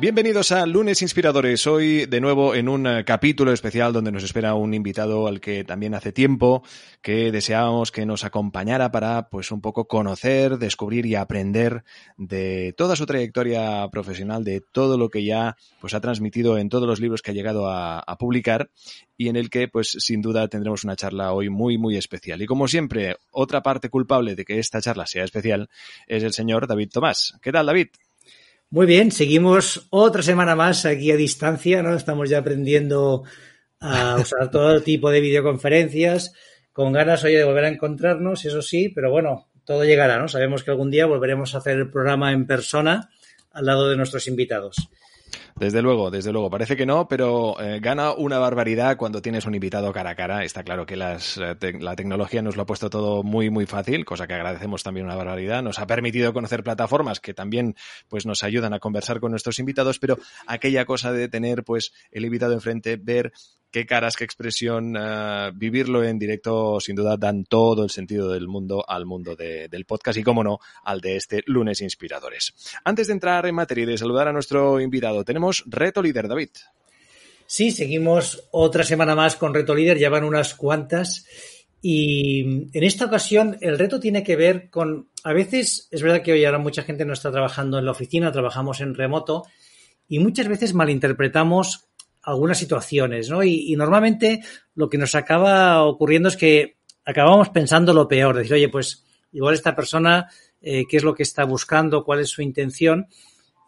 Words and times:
Bienvenidos 0.00 0.50
a 0.50 0.66
Lunes 0.66 1.02
Inspiradores. 1.02 1.68
Hoy 1.68 2.06
de 2.06 2.20
nuevo 2.20 2.56
en 2.56 2.68
un 2.68 2.84
eh, 2.84 3.04
capítulo 3.04 3.52
especial 3.52 3.92
donde 3.92 4.10
nos 4.10 4.24
espera 4.24 4.54
un 4.54 4.74
invitado 4.74 5.28
al 5.28 5.40
que 5.40 5.62
también 5.62 5.94
hace 5.94 6.10
tiempo 6.10 6.64
que 7.00 7.30
deseábamos 7.30 7.92
que 7.92 8.04
nos 8.04 8.24
acompañara 8.24 8.90
para 8.90 9.28
pues 9.28 9.52
un 9.52 9.60
poco 9.60 9.86
conocer, 9.86 10.58
descubrir 10.58 11.06
y 11.06 11.14
aprender 11.14 11.84
de 12.16 12.74
toda 12.76 12.96
su 12.96 13.06
trayectoria 13.06 13.88
profesional, 13.88 14.42
de 14.42 14.60
todo 14.60 14.98
lo 14.98 15.10
que 15.10 15.24
ya 15.24 15.56
pues 15.80 15.94
ha 15.94 16.00
transmitido 16.00 16.58
en 16.58 16.70
todos 16.70 16.88
los 16.88 16.98
libros 16.98 17.22
que 17.22 17.30
ha 17.30 17.34
llegado 17.34 17.68
a, 17.70 18.00
a 18.00 18.18
publicar 18.18 18.70
y 19.16 19.28
en 19.28 19.36
el 19.36 19.48
que 19.48 19.68
pues 19.68 19.96
sin 20.00 20.20
duda 20.20 20.48
tendremos 20.48 20.82
una 20.82 20.96
charla 20.96 21.32
hoy 21.32 21.50
muy 21.50 21.78
muy 21.78 21.96
especial. 21.96 22.42
Y 22.42 22.46
como 22.46 22.66
siempre, 22.66 23.16
otra 23.30 23.62
parte 23.62 23.90
culpable 23.90 24.34
de 24.34 24.44
que 24.44 24.58
esta 24.58 24.82
charla 24.82 25.06
sea 25.06 25.22
especial 25.22 25.70
es 26.08 26.24
el 26.24 26.32
señor 26.32 26.66
David 26.66 26.90
Tomás. 26.92 27.38
¿Qué 27.40 27.52
tal, 27.52 27.66
David? 27.66 27.90
Muy 28.74 28.86
bien, 28.86 29.12
seguimos 29.12 29.86
otra 29.90 30.20
semana 30.20 30.56
más 30.56 30.84
aquí 30.84 31.12
a 31.12 31.16
distancia, 31.16 31.80
¿no? 31.80 31.94
Estamos 31.94 32.28
ya 32.28 32.38
aprendiendo 32.38 33.22
a 33.78 34.16
usar 34.16 34.50
todo 34.50 34.80
tipo 34.82 35.12
de 35.12 35.20
videoconferencias, 35.20 36.32
con 36.72 36.92
ganas 36.92 37.22
hoy 37.22 37.34
de 37.34 37.44
volver 37.44 37.66
a 37.66 37.68
encontrarnos, 37.68 38.44
eso 38.44 38.62
sí, 38.62 38.88
pero 38.88 39.12
bueno, 39.12 39.48
todo 39.64 39.84
llegará, 39.84 40.18
¿no? 40.18 40.26
Sabemos 40.26 40.64
que 40.64 40.72
algún 40.72 40.90
día 40.90 41.06
volveremos 41.06 41.54
a 41.54 41.58
hacer 41.58 41.78
el 41.78 41.88
programa 41.88 42.32
en 42.32 42.48
persona 42.48 43.10
al 43.52 43.66
lado 43.66 43.88
de 43.88 43.96
nuestros 43.96 44.26
invitados. 44.26 44.88
Desde 45.56 45.82
luego, 45.82 46.10
desde 46.10 46.32
luego. 46.32 46.50
Parece 46.50 46.76
que 46.76 46.86
no, 46.86 47.08
pero 47.08 47.60
eh, 47.60 47.80
gana 47.80 48.12
una 48.12 48.38
barbaridad 48.38 48.96
cuando 48.96 49.22
tienes 49.22 49.46
un 49.46 49.54
invitado 49.54 49.92
cara 49.92 50.10
a 50.10 50.14
cara. 50.14 50.44
Está 50.44 50.64
claro 50.64 50.86
que 50.86 50.96
las, 50.96 51.38
eh, 51.38 51.54
te 51.54 51.72
la 51.78 51.96
tecnología 51.96 52.42
nos 52.42 52.56
lo 52.56 52.62
ha 52.62 52.66
puesto 52.66 52.90
todo 52.90 53.22
muy, 53.22 53.50
muy 53.50 53.66
fácil, 53.66 54.04
cosa 54.04 54.26
que 54.26 54.34
agradecemos 54.34 54.82
también 54.82 55.06
una 55.06 55.16
barbaridad. 55.16 55.62
Nos 55.62 55.78
ha 55.78 55.86
permitido 55.86 56.32
conocer 56.32 56.62
plataformas 56.62 57.20
que 57.20 57.34
también 57.34 57.76
pues, 58.08 58.26
nos 58.26 58.42
ayudan 58.42 58.74
a 58.74 58.80
conversar 58.80 59.20
con 59.20 59.30
nuestros 59.30 59.58
invitados, 59.58 59.98
pero 59.98 60.18
aquella 60.46 60.84
cosa 60.84 61.12
de 61.12 61.28
tener 61.28 61.64
pues, 61.64 61.92
el 62.10 62.24
invitado 62.24 62.52
enfrente, 62.52 62.96
ver 62.96 63.32
qué 63.74 63.86
caras, 63.86 64.14
qué 64.14 64.22
expresión, 64.22 64.96
uh, 64.96 65.50
vivirlo 65.52 66.04
en 66.04 66.16
directo 66.16 66.78
sin 66.78 66.94
duda 66.94 67.16
dan 67.16 67.44
todo 67.44 67.82
el 67.82 67.90
sentido 67.90 68.30
del 68.30 68.46
mundo 68.46 68.84
al 68.86 69.04
mundo 69.04 69.34
de, 69.34 69.66
del 69.68 69.84
podcast 69.84 70.16
y, 70.16 70.22
como 70.22 70.44
no, 70.44 70.60
al 70.84 71.00
de 71.00 71.16
este 71.16 71.42
lunes 71.46 71.80
inspiradores. 71.80 72.54
Antes 72.84 73.08
de 73.08 73.14
entrar 73.14 73.46
en 73.46 73.56
materia 73.56 73.82
y 73.82 73.86
de 73.88 73.98
saludar 73.98 74.28
a 74.28 74.32
nuestro 74.32 74.80
invitado, 74.80 75.23
tenemos 75.24 75.64
reto 75.66 76.02
líder, 76.02 76.28
David. 76.28 76.50
Sí, 77.46 77.70
seguimos 77.70 78.48
otra 78.50 78.84
semana 78.84 79.14
más 79.14 79.36
con 79.36 79.54
reto 79.54 79.74
líder, 79.74 79.98
ya 79.98 80.08
van 80.10 80.24
unas 80.24 80.54
cuantas. 80.54 81.26
Y 81.82 82.40
en 82.72 82.82
esta 82.84 83.04
ocasión 83.04 83.58
el 83.60 83.78
reto 83.78 84.00
tiene 84.00 84.22
que 84.22 84.36
ver 84.36 84.70
con, 84.70 85.10
a 85.22 85.34
veces 85.34 85.88
es 85.90 86.02
verdad 86.02 86.22
que 86.22 86.32
hoy 86.32 86.44
ahora 86.44 86.58
mucha 86.58 86.82
gente 86.82 87.04
no 87.04 87.12
está 87.12 87.30
trabajando 87.30 87.78
en 87.78 87.84
la 87.84 87.90
oficina, 87.90 88.32
trabajamos 88.32 88.80
en 88.80 88.94
remoto 88.94 89.44
y 90.08 90.18
muchas 90.18 90.48
veces 90.48 90.72
malinterpretamos 90.72 91.84
algunas 92.22 92.56
situaciones, 92.56 93.28
¿no? 93.28 93.42
Y, 93.42 93.74
normalmente 93.76 94.40
lo 94.74 94.88
que 94.88 94.96
nos 94.96 95.14
acaba 95.14 95.84
ocurriendo 95.84 96.30
es 96.30 96.36
que 96.36 96.78
acabamos 97.04 97.50
pensando 97.50 97.92
lo 97.92 98.08
peor, 98.08 98.36
decir, 98.36 98.54
oye, 98.54 98.68
pues 98.70 99.04
igual 99.32 99.54
esta 99.54 99.76
persona, 99.76 100.30
eh, 100.62 100.84
qué 100.88 100.96
es 100.96 101.04
lo 101.04 101.14
que 101.14 101.22
está 101.22 101.44
buscando, 101.44 102.02
cuál 102.02 102.20
es 102.20 102.30
su 102.30 102.40
intención. 102.40 103.08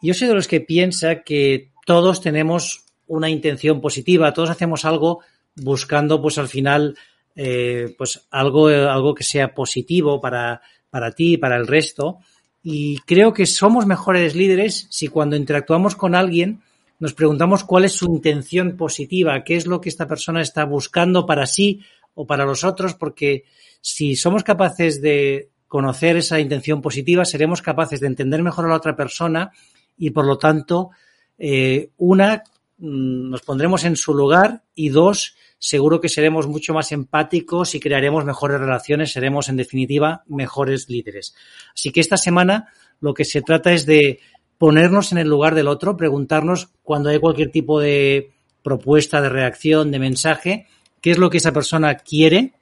Y 0.00 0.08
yo 0.08 0.14
soy 0.14 0.28
de 0.28 0.34
los 0.34 0.48
que 0.48 0.60
piensa 0.60 1.22
que 1.22 1.70
todos 1.84 2.20
tenemos 2.20 2.84
una 3.06 3.30
intención 3.30 3.80
positiva, 3.80 4.32
todos 4.32 4.50
hacemos 4.50 4.84
algo 4.84 5.20
buscando, 5.54 6.20
pues 6.20 6.38
al 6.38 6.48
final, 6.48 6.96
eh, 7.34 7.94
pues 7.96 8.26
algo, 8.30 8.68
algo 8.68 9.14
que 9.14 9.24
sea 9.24 9.54
positivo 9.54 10.20
para, 10.20 10.60
para 10.90 11.12
ti, 11.12 11.36
para 11.36 11.56
el 11.56 11.66
resto. 11.66 12.18
Y 12.62 12.98
creo 13.06 13.32
que 13.32 13.46
somos 13.46 13.86
mejores 13.86 14.34
líderes 14.34 14.88
si 14.90 15.08
cuando 15.08 15.36
interactuamos 15.36 15.94
con 15.94 16.14
alguien, 16.14 16.62
nos 16.98 17.14
preguntamos 17.14 17.64
cuál 17.64 17.84
es 17.84 17.92
su 17.92 18.06
intención 18.06 18.76
positiva, 18.76 19.44
qué 19.44 19.56
es 19.56 19.66
lo 19.66 19.80
que 19.80 19.88
esta 19.88 20.08
persona 20.08 20.40
está 20.40 20.64
buscando 20.64 21.26
para 21.26 21.46
sí 21.46 21.80
o 22.14 22.26
para 22.26 22.44
los 22.44 22.64
otros, 22.64 22.94
porque 22.94 23.44
si 23.80 24.16
somos 24.16 24.42
capaces 24.42 25.00
de 25.00 25.50
conocer 25.68 26.16
esa 26.16 26.40
intención 26.40 26.80
positiva, 26.80 27.24
seremos 27.24 27.62
capaces 27.62 28.00
de 28.00 28.06
entender 28.06 28.42
mejor 28.42 28.64
a 28.64 28.68
la 28.68 28.76
otra 28.76 28.96
persona 28.96 29.52
y, 29.96 30.10
por 30.10 30.26
lo 30.26 30.38
tanto, 30.38 30.90
eh, 31.38 31.90
una, 31.96 32.42
mm, 32.78 33.30
nos 33.30 33.42
pondremos 33.42 33.84
en 33.84 33.96
su 33.96 34.14
lugar 34.14 34.62
y 34.74 34.88
dos, 34.90 35.36
seguro 35.58 36.00
que 36.00 36.08
seremos 36.08 36.46
mucho 36.46 36.74
más 36.74 36.92
empáticos 36.92 37.74
y 37.74 37.80
crearemos 37.80 38.24
mejores 38.24 38.60
relaciones, 38.60 39.12
seremos, 39.12 39.48
en 39.48 39.56
definitiva, 39.56 40.22
mejores 40.26 40.88
líderes. 40.88 41.34
Así 41.74 41.90
que 41.90 42.00
esta 42.00 42.16
semana 42.16 42.68
lo 43.00 43.14
que 43.14 43.24
se 43.24 43.42
trata 43.42 43.72
es 43.72 43.86
de 43.86 44.20
ponernos 44.58 45.12
en 45.12 45.18
el 45.18 45.28
lugar 45.28 45.54
del 45.54 45.68
otro, 45.68 45.96
preguntarnos 45.96 46.68
cuando 46.82 47.10
hay 47.10 47.18
cualquier 47.18 47.50
tipo 47.50 47.80
de 47.80 48.32
propuesta, 48.62 49.20
de 49.20 49.28
reacción, 49.28 49.90
de 49.90 49.98
mensaje, 49.98 50.66
qué 51.00 51.10
es 51.10 51.18
lo 51.18 51.30
que 51.30 51.38
esa 51.38 51.52
persona 51.52 51.96
quiere 51.96 52.54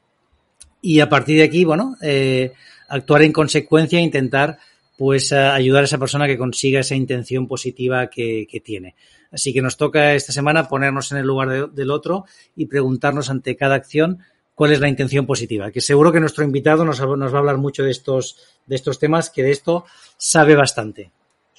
y 0.83 1.01
a 1.01 1.09
partir 1.09 1.39
de 1.39 1.45
aquí, 1.45 1.65
bueno, 1.65 1.97
eh, 2.03 2.53
actuar 2.89 3.23
en 3.23 3.33
consecuencia 3.33 3.99
e 3.99 4.03
intentar 4.03 4.59
pues 4.97 5.33
ayudar 5.33 5.83
a 5.83 5.85
esa 5.85 5.99
persona 5.99 6.27
que 6.27 6.39
consiga 6.39 6.81
esa 6.81 6.95
intención 6.95 7.49
positiva 7.49 8.09
que, 8.09 8.63
tiene. 8.65 8.95
Así 9.33 9.53
que 9.53 9.63
nos 9.63 9.77
toca 9.77 10.15
esta 10.15 10.33
semana 10.33 10.69
ponernos 10.69 11.11
en 11.13 11.19
el 11.19 11.27
lugar 11.27 11.49
de, 11.49 11.67
del 11.67 11.91
otro 11.91 12.25
y 12.55 12.67
preguntarnos 12.67 13.31
ante 13.31 13.57
cada 13.57 13.75
acción 13.75 14.21
cuál 14.55 14.73
es 14.73 14.81
la 14.81 14.89
intención 14.89 15.27
positiva. 15.27 15.73
Que 15.73 15.81
seguro 15.81 16.13
que 16.13 16.21
nuestro 16.21 16.45
invitado 16.45 16.85
nos, 16.85 17.01
nos 17.01 17.33
va 17.33 17.37
a 17.37 17.41
hablar 17.41 17.59
mucho 17.59 17.83
de 17.83 17.91
estos, 17.91 18.39
de 18.67 18.77
estos 18.77 18.99
temas, 18.99 19.31
que 19.31 19.43
de 19.43 19.51
esto 19.51 19.85
sabe 20.17 20.55
bastante. 20.55 21.11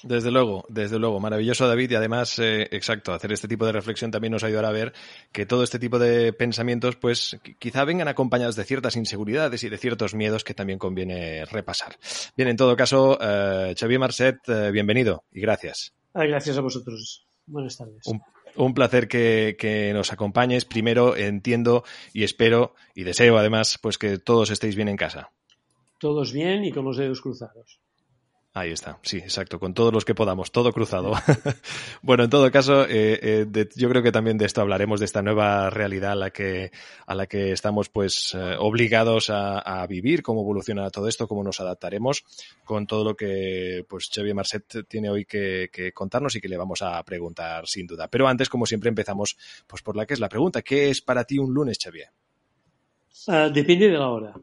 Desde 0.04 0.32
luego, 0.32 0.66
desde 0.70 1.00
luego, 1.00 1.20
maravilloso 1.20 1.68
David 1.68 1.92
y 1.92 1.96
además, 1.96 2.38
eh, 2.40 2.68
exacto, 2.72 3.14
hacer 3.14 3.32
este 3.32 3.48
tipo 3.48 3.66
de 3.66 3.72
reflexión 3.72 4.12
también 4.12 4.32
nos 4.32 4.44
ayudará 4.44 4.70
a 4.70 4.74
ver 4.74 4.94
que 5.32 5.46
todo 5.46 5.64
este 5.64 5.80
tipo 5.80 6.00
de 6.00 6.34
pensamientos 6.34 6.96
pues 6.96 7.38
quizá 7.60 7.86
vengan 7.86 8.08
acompañados 8.08 8.56
de 8.56 8.66
ciertas 8.66 8.96
inseguridades 8.96 9.64
y 9.64 9.70
de 9.70 9.78
ciertos 9.78 10.14
miedos 10.14 10.44
que 10.44 10.54
también 10.54 10.80
conviene 10.80 11.46
repasar. 11.46 11.98
Bien, 12.36 12.50
en 12.50 12.58
todo 12.58 12.76
caso, 12.76 13.18
eh, 13.22 13.74
Xavier 13.78 14.00
Marcet, 14.00 14.38
eh, 14.48 14.72
bienvenido 14.72 15.24
y 15.32 15.42
gracias. 15.42 15.94
Ay, 16.14 16.30
gracias 16.30 16.58
a 16.58 16.62
vosotros. 16.62 17.26
Buenas 17.46 17.78
tardes. 17.78 18.06
Un, 18.06 18.22
un 18.56 18.74
placer 18.74 19.08
que, 19.08 19.56
que, 19.58 19.94
nos 19.94 20.12
acompañes. 20.12 20.66
Primero, 20.66 21.16
entiendo 21.16 21.84
y 22.14 22.24
espero 22.24 22.74
y 22.94 23.04
deseo 23.04 23.38
además 23.38 23.78
pues 23.82 23.98
que 23.98 24.18
todos 24.18 24.50
estéis 24.50 24.76
bien 24.76 24.88
en 24.88 24.98
casa. 24.98 25.32
Todos 26.00 26.34
bien 26.34 26.66
y 26.66 26.72
con 26.72 26.86
los 26.86 26.98
dedos 26.98 27.22
cruzados. 27.22 27.80
Ahí 28.58 28.72
está, 28.72 29.00
sí, 29.02 29.18
exacto, 29.18 29.60
con 29.60 29.74
todos 29.74 29.92
los 29.92 30.06
que 30.06 30.16
podamos, 30.16 30.50
todo 30.54 30.72
cruzado. 30.72 31.12
bueno, 32.02 32.24
en 32.24 32.30
todo 32.30 32.50
caso, 32.54 32.86
eh, 32.86 33.20
eh, 33.54 33.70
yo 33.76 33.90
creo 33.90 34.02
que 34.02 34.14
también 34.14 34.38
de 34.38 34.46
esto 34.46 34.62
hablaremos, 34.62 35.02
de 35.02 35.06
esta 35.08 35.22
nueva 35.22 35.70
realidad 35.70 36.14
a 36.14 36.16
la 36.16 36.30
que, 36.30 36.72
a 37.06 37.16
la 37.16 37.28
que 37.28 37.52
estamos 37.52 37.90
pues 37.90 38.34
eh, 38.34 38.56
obligados 38.58 39.30
a, 39.30 39.86
vivir, 39.90 40.24
cómo 40.24 40.40
evoluciona 40.40 40.90
todo 40.90 41.10
esto, 41.10 41.28
cómo 41.28 41.44
nos 41.44 41.60
adaptaremos 41.60 42.24
con 42.64 42.88
todo 42.88 43.04
lo 43.04 43.14
que 43.18 43.86
pues 43.90 44.10
Xavier 44.10 44.34
Marcet 44.34 44.88
tiene 44.88 45.10
hoy 45.10 45.26
que, 45.26 45.92
contarnos 45.94 46.34
y 46.38 46.40
que 46.40 46.48
le 46.48 46.56
vamos 46.56 46.82
a 46.82 47.04
preguntar 47.04 47.68
sin 47.68 47.86
duda. 47.86 48.08
Pero 48.08 48.26
antes, 48.26 48.48
como 48.48 48.66
siempre, 48.66 48.88
empezamos 48.88 49.36
pues 49.68 49.82
por 49.82 49.98
la 49.98 50.06
que 50.06 50.14
es 50.14 50.22
la 50.22 50.30
pregunta. 50.30 50.62
¿Qué 50.62 50.90
es 50.90 51.02
para 51.02 51.26
ti 51.26 51.38
un 51.38 51.54
lunes, 51.54 51.78
Xavier? 51.78 52.08
Uh, 53.28 53.52
depende 53.52 53.90
de 53.90 53.98
la 53.98 54.08
hora. 54.08 54.34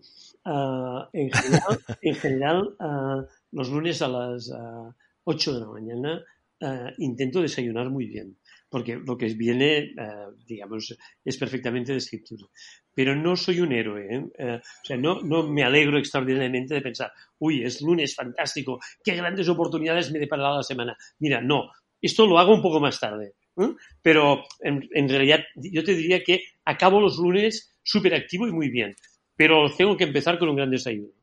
Uh, 0.45 1.07
en 1.15 1.31
general, 1.31 1.81
en 2.03 2.15
general 2.17 2.77
uh, 2.79 3.23
los 3.53 3.71
lunes 3.71 4.03
a 4.03 4.09
las 4.09 4.49
uh, 4.49 4.93
8 5.25 5.55
de 5.55 5.61
la 5.61 5.67
mañana 5.67 6.25
uh, 6.61 6.91
intento 6.99 7.41
desayunar 7.41 7.91
muy 7.91 8.07
bien, 8.07 8.39
porque 8.69 8.97
lo 8.97 9.17
que 9.17 9.27
viene, 9.35 9.93
uh, 9.97 10.35
digamos, 10.47 10.97
es 11.25 11.37
perfectamente 11.37 11.93
de 11.93 11.99
escritura. 11.99 12.47
Pero 12.95 13.15
no 13.15 13.37
soy 13.37 13.61
un 13.61 13.73
héroe, 13.73 14.07
¿eh? 14.11 14.25
o 14.39 14.85
sea, 14.85 14.97
no, 14.97 15.21
no 15.23 15.49
me 15.49 15.65
alegro 15.65 15.99
extraordinariamente 15.99 16.75
de 16.75 16.83
pensar, 16.83 17.13
uy, 17.39 17.63
es 17.63 17.81
lunes 17.81 18.15
fantástico, 18.15 18.81
qué 19.03 19.15
grandes 19.15 19.49
oportunidades 19.49 20.11
me 20.13 20.19
deparará 20.19 20.57
la 20.57 20.63
semana. 20.63 20.97
Mira, 21.19 21.41
no, 21.41 21.71
Esto 22.01 22.27
lo 22.27 22.39
hago 22.39 22.55
un 22.55 22.63
poco 22.63 22.81
más 22.81 22.99
tarde. 22.99 23.35
¿eh? 23.59 23.75
Pero 24.03 24.45
en, 24.61 24.89
en, 24.93 25.09
realidad 25.09 25.41
yo 25.55 25.85
te 25.85 25.95
diría 25.95 26.23
que 26.23 26.43
acabo 26.65 27.01
los 27.01 27.17
lunes 27.19 27.79
súper 27.83 28.15
activo 28.15 28.47
y 28.47 28.53
muy 28.53 28.69
bien. 28.69 28.95
Pero 29.37 29.71
tengo 29.75 29.97
que 29.97 30.05
empezar 30.05 30.39
con 30.39 30.49
un 30.49 30.57
gran 30.57 30.71
desayuno. 30.71 31.22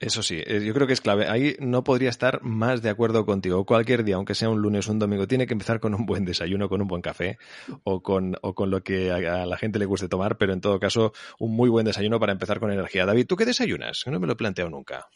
Eso 0.00 0.22
sí, 0.22 0.40
eh, 0.46 0.62
yo 0.64 0.72
creo 0.72 0.86
que 0.86 0.94
es 0.94 1.02
clave. 1.02 1.28
Ahí 1.28 1.56
no 1.60 1.84
podría 1.84 2.08
estar 2.08 2.42
más 2.42 2.80
de 2.80 2.88
acuerdo 2.88 3.26
contigo. 3.26 3.66
Cualquier 3.66 4.02
día, 4.02 4.16
aunque 4.16 4.34
sea 4.34 4.48
un 4.48 4.62
lunes 4.62 4.88
o 4.88 4.92
un 4.92 4.98
domingo, 4.98 5.28
tiene 5.28 5.46
que 5.46 5.52
empezar 5.52 5.78
con 5.78 5.94
un 5.94 6.06
buen 6.06 6.24
desayuno, 6.24 6.70
con 6.70 6.80
un 6.80 6.88
buen 6.88 7.02
café 7.02 7.36
o 7.84 8.02
con, 8.02 8.34
o 8.40 8.54
con 8.54 8.70
lo 8.70 8.82
que 8.82 9.10
a, 9.10 9.44
la 9.44 9.58
gente 9.58 9.78
le 9.78 9.84
guste 9.84 10.08
tomar, 10.08 10.38
pero 10.38 10.54
en 10.54 10.62
todo 10.62 10.80
caso, 10.80 11.12
un 11.38 11.54
muy 11.54 11.68
buen 11.68 11.84
desayuno 11.84 12.18
para 12.18 12.32
empezar 12.32 12.60
con 12.60 12.72
energía. 12.72 13.04
David, 13.04 13.26
¿tú 13.26 13.36
qué 13.36 13.44
desayunas? 13.44 14.02
No 14.06 14.18
me 14.18 14.26
lo 14.26 14.32
he 14.32 14.36
planteado 14.36 14.70
nunca. 14.70 15.06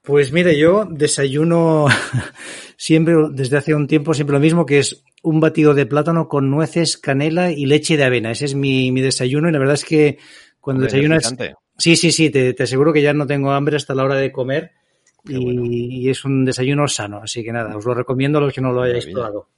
Pues 0.00 0.32
mire, 0.32 0.58
yo 0.58 0.86
desayuno 0.86 1.88
siempre, 2.78 3.14
desde 3.32 3.58
hace 3.58 3.74
un 3.74 3.86
tiempo, 3.86 4.14
siempre 4.14 4.32
lo 4.32 4.40
mismo, 4.40 4.64
que 4.64 4.78
es 4.78 5.04
un 5.22 5.40
batido 5.40 5.74
de 5.74 5.84
plátano 5.84 6.28
con 6.28 6.50
nueces, 6.50 6.96
canela 6.96 7.52
y 7.52 7.66
leche 7.66 7.98
de 7.98 8.04
avena. 8.04 8.30
Ese 8.30 8.46
es 8.46 8.54
mi, 8.54 8.92
mi 8.92 9.02
desayuno 9.02 9.50
y 9.50 9.52
la 9.52 9.58
verdad 9.58 9.74
es 9.74 9.84
que 9.84 10.18
cuando 10.58 10.84
Hombre, 10.86 10.96
desayunas... 10.96 11.34
Sí, 11.82 11.96
sí, 11.96 12.12
sí, 12.12 12.30
te, 12.30 12.54
te, 12.54 12.62
aseguro 12.62 12.92
que 12.92 13.02
ya 13.02 13.12
no 13.12 13.26
tengo 13.26 13.50
hambre 13.50 13.74
hasta 13.74 13.92
la 13.92 14.04
hora 14.04 14.14
de 14.14 14.30
comer 14.30 14.70
y, 15.24 15.44
bueno. 15.44 15.62
y, 15.64 16.08
es 16.08 16.24
un 16.24 16.44
desayuno 16.44 16.86
sano, 16.86 17.22
así 17.24 17.42
que 17.42 17.50
nada, 17.50 17.76
os 17.76 17.84
lo 17.84 17.92
recomiendo 17.92 18.38
a 18.38 18.40
los 18.40 18.54
que 18.54 18.60
no 18.60 18.70
lo 18.70 18.82
hayáis 18.82 19.06
probado. 19.06 19.48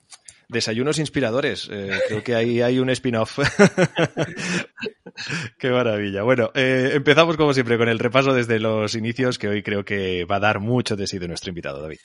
Desayunos 0.48 0.98
inspiradores, 0.98 1.68
eh, 1.70 1.90
creo 2.08 2.24
que 2.24 2.34
ahí 2.34 2.62
hay 2.62 2.78
un 2.78 2.88
spin-off. 2.88 3.40
Qué 5.58 5.68
maravilla. 5.68 6.22
Bueno, 6.22 6.50
eh, 6.54 6.92
empezamos 6.94 7.36
como 7.36 7.52
siempre 7.52 7.76
con 7.76 7.90
el 7.90 7.98
repaso 7.98 8.32
desde 8.32 8.58
los 8.58 8.94
inicios, 8.94 9.38
que 9.38 9.48
hoy 9.48 9.62
creo 9.62 9.84
que 9.84 10.24
va 10.24 10.36
a 10.36 10.40
dar 10.40 10.60
mucho 10.60 10.96
de 10.96 11.06
sí 11.06 11.18
de 11.18 11.28
nuestro 11.28 11.50
invitado, 11.50 11.82
David. 11.82 11.98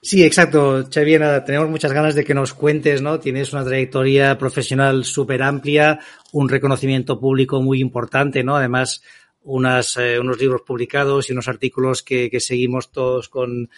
Sí, 0.00 0.24
exacto, 0.24 0.88
Xavi, 0.90 1.18
nada, 1.18 1.44
tenemos 1.44 1.68
muchas 1.68 1.92
ganas 1.92 2.14
de 2.14 2.24
que 2.24 2.32
nos 2.32 2.54
cuentes, 2.54 3.02
¿no? 3.02 3.20
Tienes 3.20 3.52
una 3.52 3.62
trayectoria 3.62 4.38
profesional 4.38 5.04
súper 5.04 5.42
amplia, 5.42 6.00
un 6.32 6.48
reconocimiento 6.48 7.20
público 7.20 7.60
muy 7.60 7.80
importante, 7.80 8.42
¿no? 8.42 8.56
Además, 8.56 9.02
unas, 9.46 9.96
eh, 9.96 10.18
unos 10.18 10.38
libros 10.40 10.62
publicados 10.62 11.28
y 11.28 11.32
unos 11.32 11.48
artículos 11.48 12.02
que, 12.02 12.28
que 12.28 12.40
seguimos 12.40 12.90
todos 12.90 13.28
con, 13.28 13.70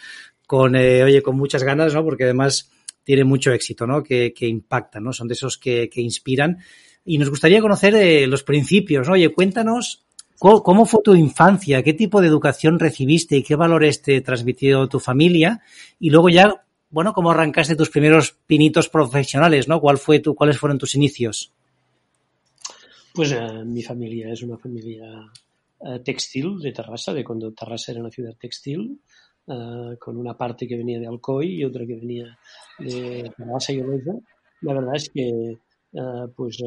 con 0.46 0.74
eh, 0.74 1.04
oye, 1.04 1.22
con 1.22 1.36
muchas 1.36 1.62
ganas, 1.62 1.94
¿no? 1.94 2.02
Porque 2.02 2.24
además 2.24 2.70
tiene 3.04 3.24
mucho 3.24 3.52
éxito, 3.52 3.86
¿no? 3.86 4.02
Que, 4.02 4.32
que 4.32 4.46
impactan, 4.46 5.04
¿no? 5.04 5.12
Son 5.12 5.28
de 5.28 5.34
esos 5.34 5.58
que, 5.58 5.88
que 5.90 6.00
inspiran. 6.00 6.58
Y 7.04 7.18
nos 7.18 7.30
gustaría 7.30 7.60
conocer 7.60 7.94
eh, 7.94 8.26
los 8.26 8.42
principios, 8.42 9.06
¿no? 9.06 9.14
Oye, 9.14 9.28
cuéntanos 9.32 10.06
¿cómo, 10.38 10.86
fue 10.86 11.02
tu 11.02 11.14
infancia, 11.14 11.82
qué 11.82 11.92
tipo 11.92 12.20
de 12.20 12.28
educación 12.28 12.78
recibiste 12.78 13.36
y 13.36 13.42
qué 13.42 13.54
valores 13.54 14.00
te 14.02 14.20
transmitió 14.20 14.88
tu 14.88 15.00
familia. 15.00 15.60
Y 16.00 16.10
luego 16.10 16.30
ya, 16.30 16.64
bueno, 16.90 17.12
cómo 17.12 17.30
arrancaste 17.30 17.76
tus 17.76 17.90
primeros 17.90 18.36
pinitos 18.46 18.88
profesionales, 18.88 19.68
¿no? 19.68 19.80
¿Cuál 19.80 19.98
fue 19.98 20.20
tu, 20.20 20.34
¿Cuáles 20.34 20.58
fueron 20.58 20.78
tus 20.78 20.94
inicios? 20.94 21.52
Pues 23.12 23.34
mi 23.66 23.82
familia 23.82 24.32
es 24.32 24.42
una 24.42 24.56
familia 24.56 25.30
eh, 25.80 26.00
textil 26.04 26.58
de 26.58 26.72
Terrassa, 26.72 27.12
de 27.12 27.24
cuando 27.24 27.52
Terrassa 27.52 27.92
era 27.92 28.00
una 28.00 28.10
ciudad 28.10 28.36
textil, 28.38 29.00
eh, 29.46 29.96
con 29.98 30.16
una 30.16 30.36
parte 30.36 30.66
que 30.66 30.76
venía 30.76 30.98
de 30.98 31.06
Alcoy 31.06 31.60
y 31.60 31.64
otra 31.64 31.86
que 31.86 31.96
venía 31.96 32.38
de 32.78 33.32
Terrassa 33.36 33.72
y 33.72 33.80
Olesa. 33.80 34.12
La 34.62 34.74
verdad 34.74 34.96
es 34.96 35.10
que, 35.10 35.28
eh, 35.92 36.26
pues, 36.36 36.62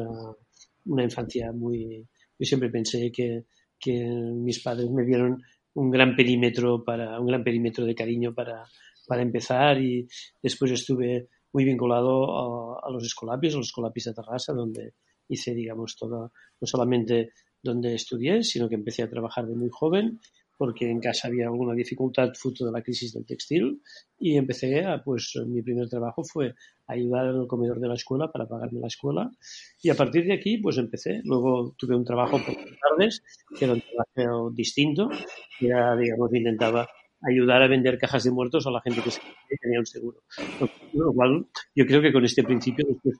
una 0.86 1.04
infancia 1.04 1.52
muy... 1.52 2.06
Yo 2.38 2.46
siempre 2.46 2.70
pensé 2.70 3.12
que, 3.12 3.44
que 3.78 4.04
mis 4.04 4.60
padres 4.62 4.90
me 4.90 5.04
dieron 5.04 5.42
un 5.74 5.90
gran 5.90 6.16
perímetro 6.16 6.82
para 6.84 7.20
un 7.20 7.26
gran 7.26 7.44
perímetro 7.44 7.84
de 7.84 7.94
cariño 7.94 8.34
para, 8.34 8.64
para 9.06 9.22
empezar 9.22 9.80
y 9.80 10.06
después 10.42 10.70
estuve 10.72 11.28
muy 11.52 11.64
vinculado 11.64 12.76
a, 12.76 12.80
a 12.88 12.90
los 12.90 13.04
escolapios, 13.04 13.54
a 13.54 13.58
los 13.58 13.68
escolapios 13.68 14.06
de 14.06 14.14
Terrassa, 14.14 14.52
donde 14.52 14.94
hice, 15.28 15.54
digamos, 15.54 15.96
todo, 15.96 16.32
no 16.60 16.66
solamente 16.66 17.30
donde 17.62 17.94
estudié, 17.94 18.42
sino 18.42 18.68
que 18.68 18.74
empecé 18.74 19.02
a 19.02 19.10
trabajar 19.10 19.46
de 19.46 19.54
muy 19.54 19.68
joven 19.70 20.20
porque 20.62 20.88
en 20.88 21.00
casa 21.00 21.26
había 21.26 21.46
alguna 21.46 21.74
dificultad 21.74 22.30
fruto 22.34 22.64
de 22.64 22.70
la 22.70 22.82
crisis 22.82 23.12
del 23.12 23.26
textil 23.26 23.82
y 24.16 24.36
empecé 24.36 24.84
a, 24.84 25.02
pues 25.02 25.32
mi 25.46 25.60
primer 25.60 25.88
trabajo 25.88 26.22
fue 26.22 26.54
ayudar 26.86 27.26
en 27.26 27.40
el 27.40 27.46
comedor 27.48 27.80
de 27.80 27.88
la 27.88 27.94
escuela 27.94 28.30
para 28.30 28.46
pagarme 28.46 28.78
la 28.78 28.86
escuela 28.86 29.30
y 29.82 29.90
a 29.90 29.96
partir 29.96 30.24
de 30.24 30.34
aquí 30.34 30.58
pues 30.58 30.78
empecé. 30.78 31.20
Luego 31.24 31.74
tuve 31.76 31.96
un 31.96 32.04
trabajo 32.04 32.38
por 32.38 32.54
las 32.54 32.78
tardes 32.78 33.24
que 33.58 33.64
era 33.64 33.74
un 33.74 33.82
trabajo 33.82 34.50
distinto, 34.52 35.08
que 35.58 35.66
era, 35.66 35.96
digamos, 35.96 36.32
intentaba 36.32 36.88
ayudar 37.28 37.62
a 37.62 37.68
vender 37.68 37.98
cajas 37.98 38.24
de 38.24 38.30
muertos 38.30 38.66
a 38.66 38.70
la 38.70 38.80
gente 38.82 39.00
que 39.02 39.56
tenía 39.60 39.80
un 39.80 39.86
seguro. 39.86 40.22
Lo 40.92 41.12
cual 41.12 41.46
yo 41.74 41.86
creo 41.86 42.02
que 42.02 42.12
con 42.12 42.24
este 42.24 42.42
principio 42.42 42.86
después 42.88 43.16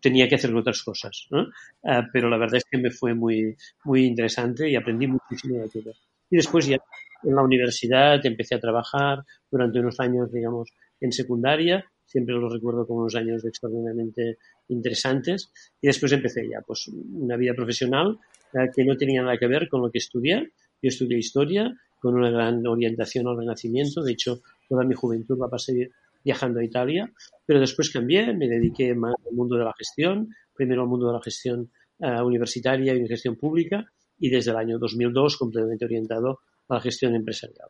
tenía 0.00 0.28
que 0.28 0.36
hacer 0.36 0.54
otras 0.54 0.82
cosas, 0.82 1.26
¿no? 1.30 1.42
Uh, 1.82 2.02
pero 2.12 2.28
la 2.28 2.38
verdad 2.38 2.56
es 2.56 2.64
que 2.64 2.78
me 2.78 2.90
fue 2.90 3.14
muy, 3.14 3.56
muy 3.84 4.06
interesante 4.06 4.68
y 4.70 4.76
aprendí 4.76 5.06
muchísimo 5.06 5.60
de 5.60 5.68
todo. 5.68 5.92
Y 6.30 6.36
después 6.36 6.66
ya 6.66 6.78
en 7.22 7.34
la 7.34 7.42
universidad 7.42 8.24
empecé 8.24 8.54
a 8.54 8.60
trabajar 8.60 9.24
durante 9.50 9.80
unos 9.80 10.00
años, 10.00 10.32
digamos, 10.32 10.70
en 11.00 11.12
secundaria, 11.12 11.84
siempre 12.04 12.34
lo 12.34 12.48
recuerdo 12.48 12.86
como 12.86 13.00
unos 13.00 13.14
años 13.14 13.44
extraordinariamente 13.44 14.38
interesantes, 14.68 15.50
y 15.80 15.86
después 15.86 16.12
empecé 16.12 16.48
ya, 16.48 16.60
pues, 16.66 16.88
una 16.88 17.36
vida 17.36 17.54
profesional 17.54 18.18
uh, 18.52 18.72
que 18.74 18.84
no 18.84 18.96
tenía 18.96 19.22
nada 19.22 19.36
que 19.38 19.46
ver 19.46 19.68
con 19.68 19.82
lo 19.82 19.90
que 19.90 19.98
estudié. 19.98 20.52
Yo 20.82 20.88
estudié 20.88 21.18
historia 21.18 21.72
con 21.98 22.14
una 22.14 22.30
gran 22.30 22.66
orientación 22.66 23.26
al 23.26 23.38
Renacimiento, 23.38 24.02
de 24.02 24.12
hecho, 24.12 24.42
toda 24.68 24.84
mi 24.84 24.94
juventud 24.94 25.38
la 25.38 25.48
pasé 25.48 25.90
viajando 26.24 26.60
a 26.60 26.64
Italia, 26.64 27.12
pero 27.44 27.60
después 27.60 27.90
cambié, 27.90 28.32
me 28.32 28.48
dediqué 28.48 28.94
más 28.94 29.14
al 29.26 29.34
mundo 29.34 29.56
de 29.56 29.64
la 29.64 29.74
gestión, 29.76 30.34
primero 30.54 30.82
al 30.82 30.88
mundo 30.88 31.06
de 31.08 31.12
la 31.12 31.22
gestión 31.22 31.70
uh, 31.98 32.22
universitaria 32.24 32.94
y 32.94 33.06
gestión 33.06 33.36
pública, 33.36 33.84
y 34.18 34.30
desde 34.30 34.52
el 34.52 34.56
año 34.56 34.78
2002 34.78 35.36
completamente 35.36 35.84
orientado 35.84 36.40
a 36.68 36.74
la 36.74 36.80
gestión 36.80 37.14
empresarial. 37.14 37.68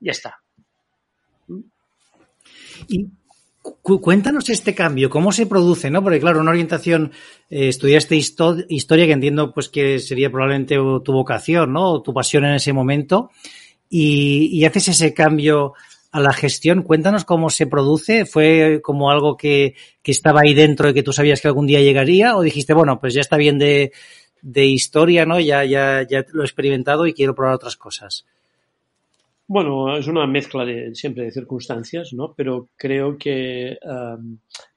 Ya 0.00 0.12
está. 0.12 0.36
Y 2.86 3.06
cuéntanos 3.82 4.48
este 4.48 4.74
cambio, 4.74 5.10
cómo 5.10 5.32
se 5.32 5.46
produce, 5.46 5.90
¿no? 5.90 6.02
Porque 6.02 6.20
claro, 6.20 6.40
una 6.40 6.52
orientación, 6.52 7.10
eh, 7.50 7.68
estudiaste 7.68 8.14
histo 8.16 8.56
historia 8.68 9.06
que 9.06 9.12
entiendo 9.12 9.52
pues 9.52 9.68
que 9.68 9.98
sería 9.98 10.30
probablemente 10.30 10.76
tu 10.76 11.12
vocación, 11.12 11.72
¿no? 11.72 11.94
O 11.94 12.02
tu 12.02 12.14
pasión 12.14 12.44
en 12.44 12.54
ese 12.54 12.72
momento. 12.72 13.30
Y 13.90 14.62
haces 14.66 14.88
ese 14.88 15.14
cambio 15.14 15.72
a 16.10 16.20
la 16.20 16.32
gestión. 16.32 16.82
Cuéntanos 16.82 17.24
cómo 17.24 17.50
se 17.50 17.66
produce. 17.66 18.26
¿Fue 18.26 18.80
como 18.82 19.10
algo 19.10 19.36
que, 19.36 19.74
que, 20.02 20.12
estaba 20.12 20.40
ahí 20.42 20.54
dentro 20.54 20.88
y 20.88 20.94
que 20.94 21.02
tú 21.02 21.12
sabías 21.12 21.40
que 21.40 21.48
algún 21.48 21.66
día 21.66 21.80
llegaría? 21.80 22.36
¿O 22.36 22.42
dijiste, 22.42 22.74
bueno, 22.74 22.98
pues 23.00 23.14
ya 23.14 23.20
está 23.20 23.36
bien 23.36 23.58
de, 23.58 23.92
de 24.42 24.66
historia, 24.66 25.26
¿no? 25.26 25.40
Ya, 25.40 25.64
ya, 25.64 26.06
ya 26.08 26.24
lo 26.32 26.42
he 26.42 26.46
experimentado 26.46 27.06
y 27.06 27.14
quiero 27.14 27.34
probar 27.34 27.54
otras 27.54 27.76
cosas. 27.76 28.24
Bueno, 29.46 29.96
es 29.96 30.06
una 30.06 30.26
mezcla 30.26 30.64
de 30.64 30.94
siempre 30.94 31.24
de 31.24 31.30
circunstancias, 31.30 32.12
¿no? 32.12 32.34
Pero 32.36 32.68
creo 32.76 33.16
que 33.16 33.78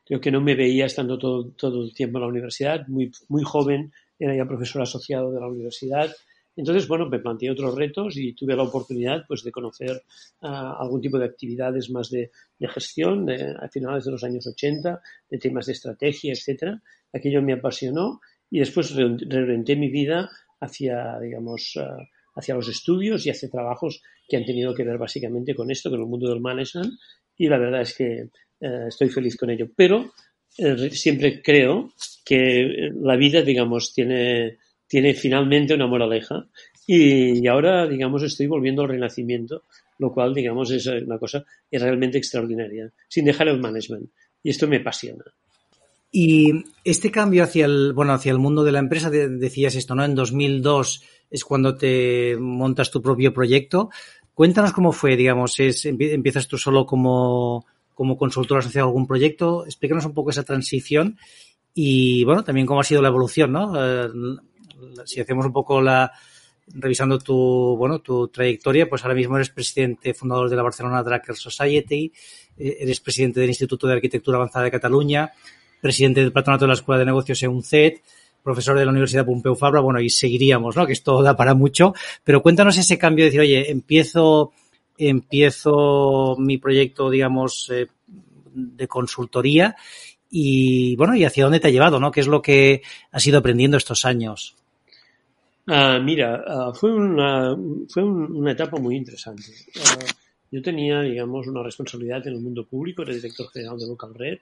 creo 0.05 0.21
que 0.21 0.31
no 0.31 0.41
me 0.41 0.55
veía 0.55 0.85
estando 0.85 1.17
todo, 1.17 1.51
todo 1.51 1.83
el 1.83 1.93
tiempo 1.93 2.17
en 2.17 2.21
la 2.23 2.29
universidad. 2.29 2.87
Muy, 2.87 3.11
muy 3.27 3.43
joven 3.43 3.91
era 4.17 4.35
ya 4.35 4.45
profesor 4.45 4.81
asociado 4.81 5.31
de 5.31 5.39
la 5.39 5.47
universidad. 5.47 6.09
Entonces, 6.55 6.87
bueno, 6.87 7.07
me 7.07 7.19
planteé 7.19 7.49
otros 7.49 7.75
retos 7.75 8.17
y 8.17 8.33
tuve 8.33 8.55
la 8.55 8.63
oportunidad 8.63 9.23
pues, 9.27 9.43
de 9.43 9.51
conocer 9.51 10.03
uh, 10.41 10.47
algún 10.47 11.01
tipo 11.01 11.17
de 11.17 11.25
actividades 11.25 11.89
más 11.89 12.09
de, 12.09 12.31
de 12.59 12.67
gestión 12.67 13.25
de, 13.25 13.55
a 13.59 13.69
finales 13.69 14.05
de 14.05 14.11
los 14.11 14.23
años 14.23 14.45
80, 14.47 15.01
de 15.29 15.37
temas 15.37 15.65
de 15.65 15.73
estrategia, 15.73 16.33
etcétera. 16.33 16.81
Aquello 17.13 17.41
me 17.41 17.53
apasionó 17.53 18.19
y 18.49 18.59
después 18.59 18.93
reorienté 18.93 19.75
mi 19.75 19.89
vida 19.89 20.29
hacia, 20.59 21.19
digamos, 21.19 21.75
uh, 21.77 22.03
hacia 22.35 22.55
los 22.55 22.67
estudios 22.67 23.25
y 23.25 23.29
hacia 23.29 23.49
trabajos 23.49 24.01
que 24.27 24.37
han 24.37 24.45
tenido 24.45 24.73
que 24.73 24.83
ver 24.83 24.97
básicamente 24.97 25.55
con 25.55 25.71
esto, 25.71 25.89
con 25.89 25.99
el 25.99 26.05
mundo 26.05 26.29
del 26.29 26.41
management, 26.41 26.93
y 27.37 27.47
la 27.47 27.57
verdad 27.57 27.81
es 27.81 27.95
que 27.95 28.29
uh, 28.61 28.87
estoy 28.87 29.09
feliz 29.09 29.37
con 29.37 29.49
ello. 29.49 29.67
Pero 29.75 30.11
eh, 30.57 30.89
siempre 30.91 31.41
creo 31.41 31.93
que 32.25 32.91
la 32.93 33.15
vida, 33.15 33.41
digamos, 33.41 33.93
tiene, 33.93 34.57
tiene 34.91 35.13
finalmente 35.13 35.73
una 35.73 35.87
moraleja, 35.87 36.47
y, 36.85 37.41
y 37.41 37.47
ahora, 37.47 37.87
digamos, 37.87 38.23
estoy 38.23 38.47
volviendo 38.47 38.81
al 38.81 38.89
renacimiento, 38.89 39.63
lo 39.99 40.11
cual, 40.11 40.33
digamos, 40.33 40.69
es 40.69 40.85
una 40.85 41.17
cosa 41.17 41.45
es 41.71 41.81
realmente 41.81 42.17
extraordinaria, 42.17 42.91
sin 43.07 43.23
dejar 43.23 43.47
el 43.47 43.61
management. 43.61 44.09
Y 44.43 44.49
esto 44.49 44.67
me 44.67 44.77
apasiona. 44.77 45.23
Y 46.11 46.51
este 46.83 47.09
cambio 47.09 47.45
hacia 47.45 47.67
el, 47.67 47.93
bueno, 47.93 48.11
hacia 48.11 48.33
el 48.33 48.37
mundo 48.37 48.65
de 48.65 48.73
la 48.73 48.79
empresa, 48.79 49.09
de, 49.09 49.29
decías 49.29 49.75
esto, 49.75 49.95
¿no? 49.95 50.03
En 50.03 50.13
2002 50.13 51.03
es 51.29 51.45
cuando 51.45 51.77
te 51.77 52.35
montas 52.37 52.91
tu 52.91 53.01
propio 53.01 53.33
proyecto. 53.33 53.91
Cuéntanos 54.33 54.73
cómo 54.73 54.91
fue, 54.91 55.15
digamos, 55.15 55.57
es, 55.61 55.85
empiezas 55.85 56.49
tú 56.49 56.57
solo 56.57 56.85
como, 56.85 57.65
como 57.93 58.17
consultor 58.17 58.59
asociado 58.59 58.87
a 58.87 58.89
algún 58.89 59.07
proyecto. 59.07 59.65
Explícanos 59.65 60.05
un 60.05 60.13
poco 60.13 60.31
esa 60.31 60.43
transición 60.43 61.17
y, 61.73 62.25
bueno, 62.25 62.43
también 62.43 62.67
cómo 62.67 62.81
ha 62.81 62.83
sido 62.83 63.01
la 63.01 63.07
evolución, 63.07 63.53
¿no? 63.53 63.71
Si 65.05 65.19
hacemos 65.19 65.45
un 65.45 65.53
poco 65.53 65.81
la, 65.81 66.11
revisando 66.67 67.19
tu, 67.19 67.75
bueno, 67.77 67.99
tu 67.99 68.27
trayectoria, 68.27 68.87
pues 68.87 69.03
ahora 69.03 69.15
mismo 69.15 69.35
eres 69.35 69.49
presidente 69.49 70.13
fundador 70.13 70.49
de 70.49 70.55
la 70.55 70.63
Barcelona 70.63 71.03
Dracker 71.03 71.35
Society, 71.35 72.11
eh, 72.57 72.77
eres 72.79 72.99
presidente 72.99 73.39
del 73.39 73.49
Instituto 73.49 73.87
de 73.87 73.93
Arquitectura 73.93 74.37
Avanzada 74.37 74.65
de 74.65 74.71
Cataluña, 74.71 75.31
presidente 75.81 76.21
del 76.21 76.31
Patronato 76.31 76.65
de 76.65 76.69
la 76.69 76.73
Escuela 76.75 76.99
de 76.99 77.05
Negocios 77.05 77.41
EUNCET, 77.43 78.01
profesor 78.43 78.77
de 78.77 78.85
la 78.85 78.91
Universidad 78.91 79.25
Pompeu 79.25 79.55
Fabra, 79.55 79.81
bueno, 79.81 79.99
y 79.99 80.09
seguiríamos, 80.09 80.75
¿no? 80.75 80.85
Que 80.85 80.93
esto 80.93 81.21
da 81.21 81.35
para 81.35 81.53
mucho, 81.53 81.93
pero 82.23 82.41
cuéntanos 82.41 82.77
ese 82.77 82.97
cambio 82.97 83.25
de 83.25 83.29
decir, 83.29 83.41
oye, 83.41 83.71
empiezo, 83.71 84.51
empiezo 84.97 86.35
mi 86.39 86.57
proyecto, 86.57 87.09
digamos, 87.09 87.69
eh, 87.71 87.87
de 88.53 88.87
consultoría 88.87 89.75
y, 90.29 90.95
bueno, 90.95 91.15
y 91.15 91.25
hacia 91.25 91.43
dónde 91.43 91.59
te 91.59 91.67
ha 91.67 91.71
llevado, 91.71 91.99
¿no? 91.99 92.11
¿Qué 92.11 92.21
es 92.21 92.27
lo 92.27 92.41
que 92.41 92.81
has 93.11 93.25
ido 93.27 93.39
aprendiendo 93.39 93.77
estos 93.77 94.05
años? 94.05 94.55
Uh, 95.67 96.01
mira, 96.01 96.43
uh, 96.47 96.73
fue, 96.73 96.91
una, 96.91 97.55
fue 97.87 98.03
un, 98.03 98.35
una 98.35 98.51
etapa 98.51 98.79
muy 98.79 98.95
interesante. 98.95 99.43
Uh, 99.75 100.05
yo 100.51 100.61
tenía, 100.61 101.01
digamos, 101.01 101.47
una 101.47 101.63
responsabilidad 101.63 102.25
en 102.27 102.33
el 102.33 102.41
mundo 102.41 102.65
público, 102.65 103.03
era 103.03 103.13
director 103.13 103.47
general 103.51 103.77
de 103.77 103.87
Local 103.87 104.13
Red. 104.15 104.39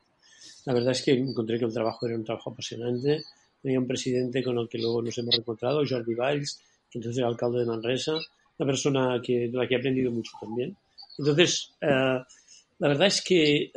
La 0.66 0.74
verdad 0.74 0.92
es 0.92 1.02
que 1.04 1.12
encontré 1.12 1.60
que 1.60 1.66
el 1.66 1.74
trabajo 1.74 2.08
era 2.08 2.16
un 2.16 2.24
trabajo 2.24 2.52
apasionante. 2.52 3.24
Tenía 3.62 3.80
un 3.80 3.88
presidente 3.88 4.44
con 4.44 4.58
el 4.58 4.70
que 4.70 4.78
luego 4.78 5.02
nos 5.02 5.18
hemos 5.18 5.38
encontrado, 5.38 5.84
Jordi 5.88 6.16
Valls, 6.16 6.62
que 6.90 7.00
entonces 7.00 7.20
era 7.20 7.28
alcalde 7.28 7.60
de 7.60 7.66
Manresa, 7.66 8.14
una 8.58 8.68
persona 8.68 9.22
que, 9.22 9.50
de 9.50 9.58
la 9.58 9.68
que 9.68 9.76
he 9.76 9.78
aprendido 9.78 10.12
mucho 10.12 10.32
también. 10.40 10.76
Entonces, 11.18 11.74
la 11.82 12.26
verdad 12.80 13.08
es 13.08 13.22
que 13.22 13.72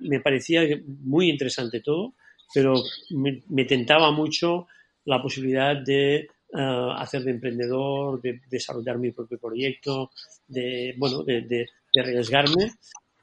me 0.00 0.20
parecía 0.20 0.62
muy 1.04 1.30
interesante 1.30 1.80
todo, 1.80 2.14
pero 2.52 2.74
me, 3.10 3.42
me 3.48 3.64
tentaba 3.64 4.10
mucho 4.10 4.66
la 5.10 5.20
posibilidad 5.20 5.76
de 5.76 6.28
uh, 6.52 6.92
hacer 6.96 7.22
de 7.24 7.32
emprendedor, 7.32 8.22
de, 8.22 8.40
desarrollar 8.48 8.96
mi 8.98 9.10
propio 9.10 9.38
proyecto, 9.38 10.10
de, 10.46 10.94
bueno, 10.96 11.24
de, 11.24 11.42
de, 11.42 11.66
de, 11.92 12.00
arriesgarme. 12.00 12.70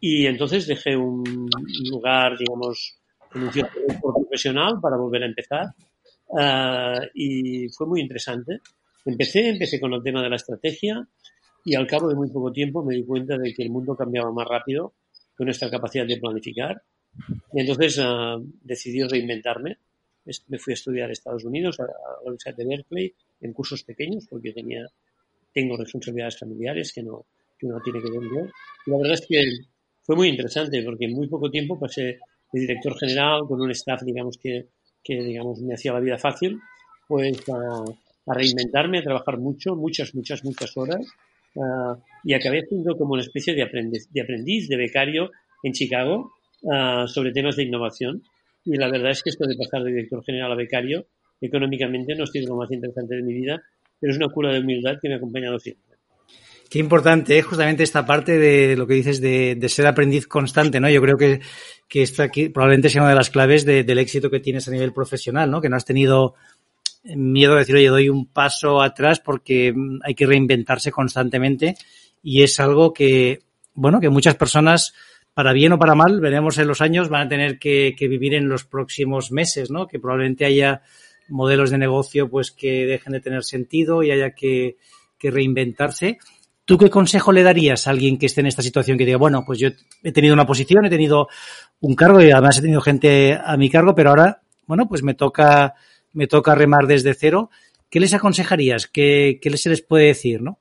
Y 0.01 0.25
entonces 0.25 0.67
dejé 0.67 0.95
un 0.97 1.49
lugar, 1.89 2.37
digamos, 2.37 2.99
en 3.33 3.43
un 3.43 3.51
cierto 3.53 3.79
profesional 4.01 4.79
para 4.81 4.97
volver 4.97 5.23
a 5.23 5.27
empezar. 5.27 5.67
Uh, 6.27 7.07
y 7.13 7.69
fue 7.69 7.87
muy 7.87 8.01
interesante. 8.01 8.59
Empecé, 9.05 9.49
empecé 9.49 9.79
con 9.79 9.93
el 9.93 10.03
tema 10.03 10.21
de 10.21 10.29
la 10.29 10.35
estrategia 10.35 11.07
y 11.63 11.75
al 11.75 11.87
cabo 11.87 12.09
de 12.09 12.15
muy 12.15 12.29
poco 12.29 12.51
tiempo 12.51 12.83
me 12.83 12.95
di 12.95 13.05
cuenta 13.05 13.37
de 13.37 13.53
que 13.53 13.63
el 13.63 13.69
mundo 13.69 13.95
cambiaba 13.95 14.31
más 14.33 14.45
rápido 14.45 14.93
que 15.37 15.45
nuestra 15.45 15.69
capacidad 15.69 16.05
de 16.05 16.17
planificar. 16.17 16.81
Y 17.53 17.61
entonces 17.61 17.97
uh, 17.99 18.43
decidí 18.61 19.01
reinventarme 19.03 19.77
me 20.47 20.59
fui 20.59 20.73
a 20.73 20.75
estudiar 20.75 21.09
a 21.09 21.13
Estados 21.13 21.43
Unidos, 21.45 21.79
a, 21.79 21.83
la 21.83 22.21
Universidad 22.23 22.55
de 22.55 22.65
Berkeley, 22.65 23.13
en 23.41 23.53
cursos 23.53 23.83
pequeños, 23.83 24.25
porque 24.29 24.51
tenía, 24.51 24.85
tengo 25.53 25.77
responsabilidades 25.77 26.39
familiares 26.39 26.91
que, 26.93 27.03
no, 27.03 27.25
que 27.57 27.65
uno 27.65 27.79
tiene 27.83 28.01
que 28.01 28.11
ver 28.11 28.21
Y 28.85 28.91
la 28.91 28.97
verdad 28.97 29.13
es 29.13 29.25
que 29.27 29.43
fue 30.03 30.15
muy 30.15 30.29
interesante, 30.29 30.81
porque 30.83 31.05
en 31.05 31.13
muy 31.13 31.27
poco 31.27 31.49
tiempo 31.49 31.79
pasé 31.79 32.19
de 32.51 32.59
director 32.59 32.97
general 32.97 33.41
con 33.47 33.61
un 33.61 33.71
staff, 33.71 34.01
digamos, 34.03 34.37
que, 34.37 34.67
que 35.03 35.15
digamos, 35.23 35.61
me 35.61 35.73
hacía 35.73 35.93
la 35.93 35.99
vida 35.99 36.17
fácil, 36.17 36.59
pues 37.07 37.37
a, 37.49 37.83
reinventarme, 38.33 38.99
a 38.99 39.03
trabajar 39.03 39.37
mucho, 39.37 39.75
muchas, 39.75 40.13
muchas, 40.13 40.43
muchas 40.43 40.75
horas, 40.75 41.05
y 42.23 42.33
acabé 42.33 42.65
siendo 42.67 42.95
como 42.97 43.13
una 43.13 43.23
especie 43.23 43.55
de 43.55 43.63
aprendiz, 43.63 44.69
de, 44.69 44.77
becario 44.77 45.31
en 45.63 45.73
Chicago 45.73 46.31
sobre 47.07 47.31
temas 47.31 47.55
de 47.55 47.63
innovación 47.63 48.21
y 48.67 48.77
la 48.77 48.89
verdad 48.89 49.11
es 49.11 49.23
que 49.23 49.29
esto 49.29 49.45
de 49.47 49.55
pasar 49.55 49.83
de 49.83 49.91
director 49.91 50.23
general 50.23 50.51
a 50.51 50.55
becario, 50.55 51.07
económicamente 51.39 52.15
no 52.15 52.25
sido 52.25 52.49
lo 52.49 52.57
más 52.57 52.71
interesante 52.71 53.15
de 53.15 53.23
mi 53.23 53.33
vida, 53.33 53.61
pero 53.99 54.11
es 54.11 54.17
una 54.17 54.29
cura 54.29 54.51
de 54.51 54.59
humildad 54.59 54.97
que 55.01 55.07
me 55.07 55.15
ha 55.15 55.17
acompañado 55.17 55.57
siempre. 55.59 55.97
Qué 56.69 56.79
importante 56.79 57.37
¿eh? 57.37 57.41
justamente 57.41 57.83
esta 57.83 58.05
parte 58.05 58.37
de 58.37 58.75
lo 58.75 58.85
que 58.85 58.95
dices 58.95 59.21
de, 59.21 59.55
de, 59.55 59.69
ser 59.69 59.87
aprendiz 59.87 60.27
constante, 60.27 60.81
¿no? 60.81 60.89
Yo 60.89 61.01
creo 61.01 61.17
que, 61.17 61.39
que 61.87 62.01
esto 62.01 62.23
aquí 62.23 62.49
probablemente 62.49 62.89
sea 62.89 63.03
una 63.03 63.11
de 63.11 63.15
las 63.15 63.29
claves 63.29 63.63
de, 63.63 63.85
del 63.85 63.99
éxito 63.99 64.29
que 64.29 64.41
tienes 64.41 64.67
a 64.67 64.71
nivel 64.71 64.91
profesional, 64.91 65.49
¿no? 65.49 65.61
Que 65.61 65.69
no 65.69 65.77
has 65.77 65.85
tenido 65.85 66.35
miedo 67.05 67.53
de 67.53 67.59
decir, 67.59 67.75
oye, 67.75 67.87
doy 67.87 68.09
un 68.09 68.25
paso 68.25 68.81
atrás 68.81 69.21
porque 69.21 69.73
hay 70.03 70.13
que 70.13 70.25
reinventarse 70.25 70.91
constantemente 70.91 71.75
y 72.21 72.43
es 72.43 72.59
algo 72.59 72.93
que, 72.93 73.39
bueno, 73.73 74.01
que 74.01 74.09
muchas 74.09 74.35
personas 74.35 74.93
para 75.37 75.53
bien 75.53 75.71
o 75.71 75.77
para 75.77 75.93
mal, 75.93 76.19
veremos 76.19 76.57
en 76.57 76.67
los 76.67 76.81
años, 76.81 77.09
van 77.09 77.27
a 77.27 77.29
tener 77.29 77.59
que, 77.59 77.93
vivir 77.99 78.33
en 78.33 78.49
los 78.49 78.65
próximos 78.65 79.31
meses, 79.31 79.69
¿no? 79.69 79.85
Que 79.85 79.99
probablemente 79.99 80.45
haya 80.45 80.81
modelos 81.29 81.69
de 81.69 81.77
negocio 81.77 82.27
pues 82.27 82.49
que 82.49 82.87
dejen 82.87 83.13
de 83.13 83.19
tener 83.19 83.43
sentido 83.43 84.01
y 84.01 84.09
haya 84.09 84.31
que, 84.31 84.77
que 85.19 85.29
reinventarse. 85.29 86.17
¿Tú 86.65 86.79
qué 86.79 86.89
consejo 86.89 87.31
le 87.31 87.43
darías 87.43 87.85
a 87.85 87.91
alguien 87.91 88.17
que 88.17 88.25
esté 88.25 88.41
en 88.41 88.47
esta 88.47 88.63
situación 88.63 88.97
que 88.97 89.05
diga, 89.05 89.19
bueno, 89.19 89.43
pues 89.45 89.59
yo 89.59 89.69
he 90.01 90.11
tenido 90.11 90.33
una 90.33 90.47
posición, 90.47 90.85
he 90.85 90.89
tenido 90.89 91.27
un 91.81 91.93
cargo 91.93 92.19
y 92.19 92.31
además 92.31 92.57
he 92.57 92.61
tenido 92.61 92.81
gente 92.81 93.39
a 93.39 93.55
mi 93.57 93.69
cargo, 93.69 93.93
pero 93.93 94.09
ahora, 94.09 94.41
bueno, 94.65 94.89
pues 94.89 95.03
me 95.03 95.13
toca, 95.13 95.75
me 96.13 96.25
toca 96.25 96.55
remar 96.55 96.87
desde 96.87 97.13
cero. 97.13 97.51
¿Qué 97.91 97.99
les 97.99 98.15
aconsejarías? 98.15 98.87
¿Qué, 98.87 99.37
qué 99.39 99.55
se 99.55 99.69
les 99.69 99.83
puede 99.83 100.05
decir, 100.05 100.41
no? 100.41 100.57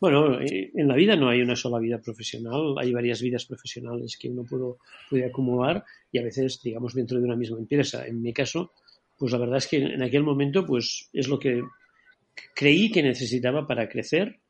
Bueno, 0.00 0.40
eh, 0.40 0.70
en 0.74 0.88
la 0.88 0.94
vida 0.94 1.14
no 1.14 1.28
hay 1.28 1.42
una 1.42 1.54
sola 1.54 1.78
vida 1.78 2.00
profesional, 2.00 2.74
hay 2.78 2.90
varias 2.90 3.20
vidas 3.20 3.44
profesionales 3.44 4.16
que 4.18 4.30
uno 4.30 4.44
puede, 4.44 4.76
puede 5.10 5.26
acumular 5.26 5.84
y 6.10 6.18
a 6.18 6.22
veces, 6.22 6.60
digamos, 6.62 6.94
dentro 6.94 7.18
de 7.18 7.24
una 7.24 7.36
misma 7.36 7.58
empresa. 7.58 8.06
En 8.06 8.22
mi 8.22 8.32
caso, 8.32 8.72
pues 9.18 9.30
la 9.32 9.38
verdad 9.38 9.58
es 9.58 9.66
que 9.66 9.76
en 9.76 10.02
aquel 10.02 10.22
momento, 10.22 10.64
pues 10.64 11.10
es 11.12 11.28
lo 11.28 11.38
que 11.38 11.62
creí 12.54 12.90
que 12.90 13.02
necesitaba 13.02 13.66
para 13.66 13.90
crecer 13.90 14.40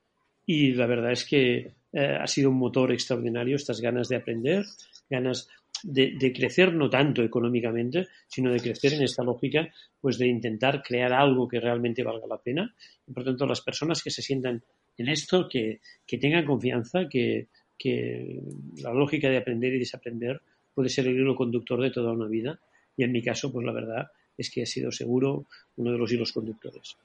y 0.47 0.73
la 0.73 0.87
verdad 0.87 1.11
es 1.11 1.25
que 1.25 1.75
eh, 1.93 2.17
ha 2.21 2.27
sido 2.29 2.51
un 2.51 2.57
motor 2.57 2.93
extraordinario 2.93 3.57
estas 3.57 3.81
ganas 3.81 4.09
de 4.09 4.17
aprender, 4.17 4.65
ganas 5.09 5.49
de, 5.83 6.15
de, 6.17 6.33
crecer 6.33 6.73
no 6.75 6.89
tanto 6.89 7.25
económicamente, 7.25 8.07
sino 8.29 8.53
de 8.53 8.61
crecer 8.61 8.93
en 8.93 9.03
esta 9.03 9.25
lógica, 9.25 9.69
pues 10.01 10.17
de 10.19 10.29
intentar 10.29 10.83
crear 10.83 11.13
algo 11.13 11.49
que 11.49 11.59
realmente 11.59 12.05
valga 12.05 12.29
la 12.29 12.39
pena. 12.39 12.73
Y 13.09 13.13
por 13.13 13.25
tanto, 13.25 13.47
las 13.47 13.63
personas 13.63 14.01
que 14.03 14.11
se 14.11 14.23
sientan 14.23 14.63
en 15.01 15.09
esto, 15.09 15.49
que, 15.49 15.81
que 16.07 16.19
tengan 16.19 16.45
confianza, 16.45 17.09
que, 17.09 17.49
que, 17.79 18.41
la 18.83 18.93
lógica 18.93 19.29
de 19.29 19.39
aprender 19.39 19.75
y 19.75 19.79
desaprender 19.79 20.41
puede 20.75 20.89
ser 20.89 21.07
el 21.07 21.17
hilo 21.17 21.35
conductor 21.35 21.81
de 21.81 21.91
toda 21.91 22.13
una 22.13 22.27
vida. 22.27 22.61
Y 22.97 23.05
en 23.05 23.13
mi 23.13 23.23
caso, 23.23 23.53
pues 23.53 23.65
la 23.65 23.73
verdad 23.73 24.09
es 24.37 24.51
que 24.51 24.63
ha 24.63 24.67
sido 24.67 24.93
seguro 24.93 25.47
uno 25.77 25.93
de 25.93 25.99
los 25.99 26.13
hilos 26.13 26.33
conductores. 26.33 26.97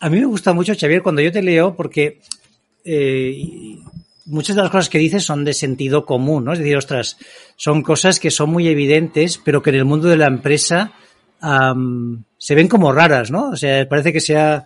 A 0.00 0.10
mí 0.10 0.18
me 0.18 0.26
gusta 0.26 0.52
mucho, 0.52 0.74
Xavier, 0.74 1.02
cuando 1.02 1.22
yo 1.22 1.32
te 1.32 1.42
leo, 1.42 1.76
porque 1.76 2.20
eh, 2.84 3.78
muchas 4.26 4.56
de 4.56 4.62
las 4.62 4.70
cosas 4.70 4.88
que 4.88 4.98
dices 4.98 5.24
son 5.24 5.44
de 5.44 5.52
sentido 5.54 6.04
común, 6.04 6.44
¿no? 6.44 6.52
Es 6.52 6.58
decir, 6.58 6.76
ostras, 6.76 7.16
son 7.56 7.82
cosas 7.82 8.20
que 8.20 8.30
son 8.30 8.50
muy 8.50 8.68
evidentes, 8.68 9.40
pero 9.44 9.62
que 9.62 9.70
en 9.70 9.76
el 9.76 9.84
mundo 9.84 10.08
de 10.08 10.16
la 10.16 10.26
empresa 10.26 10.92
se 12.38 12.54
ven 12.54 12.68
como 12.68 12.92
raras, 12.92 13.30
¿no? 13.30 13.50
O 13.50 13.56
sea, 13.56 13.86
parece 13.86 14.12
que 14.12 14.20
sea 14.20 14.64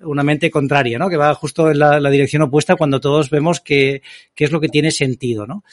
una 0.00 0.22
mente 0.22 0.50
contraria, 0.50 0.98
¿no? 0.98 1.08
Que 1.08 1.16
va 1.16 1.34
justo 1.34 1.70
en 1.70 1.78
la, 1.78 2.10
dirección 2.10 2.42
opuesta 2.42 2.76
cuando 2.76 3.00
todos 3.00 3.30
vemos 3.30 3.60
que, 3.60 4.02
es 4.36 4.52
lo 4.52 4.60
que 4.60 4.68
tiene 4.68 4.90
sentido, 4.90 5.46
¿no? 5.46 5.64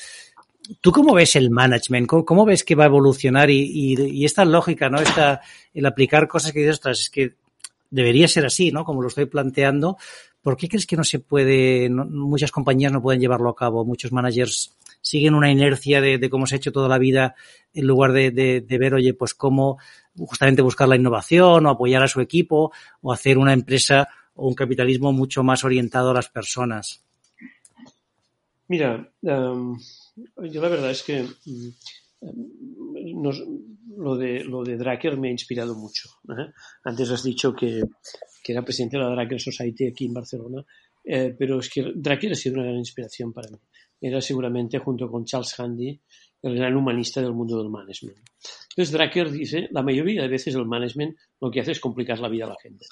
¿Tú 0.82 0.92
cómo 0.92 1.14
ves 1.14 1.36
el 1.36 1.50
management? 1.50 2.08
¿Cómo, 2.08 2.26
cómo 2.26 2.46
ves 2.46 2.64
que 2.64 2.76
va 2.76 2.84
a 2.84 2.88
evolucionar? 2.88 3.50
Y, 3.50 3.96
y, 3.98 4.26
esta 4.26 4.44
lógica, 4.44 4.90
¿no? 4.90 5.00
Esta, 5.00 5.42
el 5.74 5.86
aplicar 5.86 6.28
cosas 6.28 6.52
que 6.52 6.60
dices, 6.60 6.76
ostras, 6.76 7.00
es 7.00 7.10
que 7.10 7.36
debería 7.90 8.28
ser 8.28 8.46
así, 8.46 8.72
¿no? 8.72 8.84
Como 8.84 9.02
lo 9.02 9.08
estoy 9.08 9.26
planteando. 9.26 9.98
¿Por 10.42 10.58
qué 10.58 10.68
crees 10.68 10.86
que 10.86 10.98
no 10.98 11.04
se 11.04 11.20
puede, 11.20 11.90
muchas 11.90 12.52
compañías 12.52 12.92
no 12.92 13.02
pueden 13.02 13.22
llevarlo 13.22 13.50
a 13.50 13.56
cabo? 13.56 13.86
Muchos 13.86 14.12
managers 14.12 14.74
siguen 15.02 15.36
una 15.36 15.52
inercia 15.52 16.02
de, 16.02 16.30
cómo 16.30 16.48
se 16.48 16.56
ha 16.56 16.58
hecho 16.58 16.72
toda 16.72 16.90
la 16.90 16.98
vida 16.98 17.36
en 17.74 17.88
lugar 17.88 18.12
de, 18.12 18.66
ver, 18.68 18.94
oye, 18.94 19.14
pues 19.14 19.34
cómo 19.34 19.78
justamente 20.18 20.62
buscar 20.62 20.88
la 20.88 20.96
innovación 20.96 21.66
o 21.66 21.70
apoyar 21.70 22.04
a 22.04 22.08
su 22.08 22.22
equipo 22.22 22.72
o 23.02 23.14
hacer 23.14 23.38
una 23.38 23.54
empresa 23.54 24.08
o 24.36 24.48
un 24.48 24.56
capitalismo 24.56 25.14
mucho 25.14 25.44
más 25.44 25.64
orientado 25.64 26.12
a 26.12 26.14
las 26.14 26.30
personas. 26.30 27.04
Mira, 28.68 29.12
um, 29.22 29.80
yo 30.52 30.62
la 30.62 30.70
verdad 30.70 30.92
es 30.92 31.04
que 31.04 31.26
nos, 32.22 33.44
lo, 33.96 34.16
de, 34.16 34.44
lo 34.44 34.64
de 34.64 35.18
me 35.18 35.30
ha 35.30 35.32
inspirado 35.32 35.76
mucho. 35.76 36.10
¿eh? 36.30 36.52
Antes 36.84 37.10
has 37.12 37.24
dicho 37.24 37.54
que, 37.54 37.84
que, 38.44 38.52
era 38.52 38.64
presidente 38.64 38.98
de 38.98 39.04
la 39.04 39.10
Dracker 39.10 39.40
Society 39.40 39.88
aquí 39.88 40.06
en 40.06 40.14
Barcelona, 40.14 40.66
eh, 41.04 41.36
pero 41.38 41.60
es 41.60 41.70
que 41.70 41.94
Dracker 41.96 42.32
ha 42.32 42.36
sido 42.36 42.56
una 42.56 42.66
gran 42.66 42.78
inspiración 42.78 43.34
para 43.34 43.50
mí. 43.50 43.58
Era 44.00 44.22
seguramente, 44.22 44.80
junto 44.80 45.10
con 45.10 45.26
Charles 45.26 45.60
Handy, 45.60 46.00
el 46.42 46.56
gran 46.56 46.76
humanista 46.76 47.22
del 47.22 47.34
mundo 47.34 47.58
del 47.58 47.70
management. 47.70 48.18
Entonces 48.70 48.92
Dracker 48.92 49.32
dice, 49.32 49.68
la 49.72 49.82
mayoría 49.82 50.22
de 50.22 50.28
veces 50.28 50.56
el 50.56 50.66
management 50.66 51.18
lo 51.42 51.50
que 51.50 51.62
hace 51.62 51.72
es 51.72 51.80
complicar 51.80 52.20
la 52.20 52.30
vida 52.30 52.46
a 52.46 52.50
la 52.50 52.58
gente. 52.62 52.86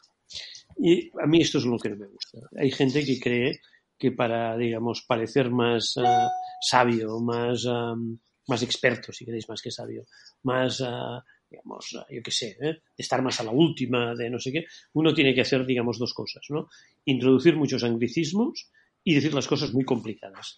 Y 0.78 1.10
a 1.22 1.28
mí 1.28 1.42
esto 1.42 1.60
es 1.60 1.66
lo 1.66 1.78
que 1.78 1.90
no 1.90 1.98
me 1.98 2.08
gusta. 2.08 2.40
Hay 2.58 2.72
gente 2.72 3.06
que 3.06 3.20
cree 3.20 3.60
que 3.98 4.12
para, 4.12 4.58
digamos, 4.58 5.04
parecer 5.08 5.50
más 5.50 5.96
uh, 5.98 6.28
sabio, 6.60 7.20
más, 7.20 7.66
um, 7.66 8.18
más 8.48 8.62
experto, 8.64 9.14
si 9.14 9.26
queréis, 9.26 9.48
más 9.48 9.62
que 9.62 9.72
sabio, 9.72 10.06
más, 10.44 10.82
uh, 10.82 11.22
digamos, 11.50 11.92
yo 12.10 12.22
qué 12.22 12.32
sé, 12.32 12.58
¿eh? 12.60 12.82
estar 12.98 13.22
más 13.22 13.40
a 13.40 13.44
la 13.44 13.52
última, 13.52 14.14
de 14.16 14.30
no 14.30 14.40
sé 14.40 14.52
qué, 14.52 14.66
uno 14.94 15.14
tiene 15.14 15.34
que 15.34 15.42
hacer, 15.42 15.66
digamos, 15.66 15.98
dos 15.98 16.14
cosas, 16.14 16.44
¿no? 16.50 16.68
Introducir 17.06 17.56
muchos 17.56 17.84
anglicismos 17.84 18.70
y 19.08 19.14
decir 19.14 19.34
las 19.34 19.48
cosas 19.48 19.72
muy 19.72 19.86
complicadas. 19.86 20.58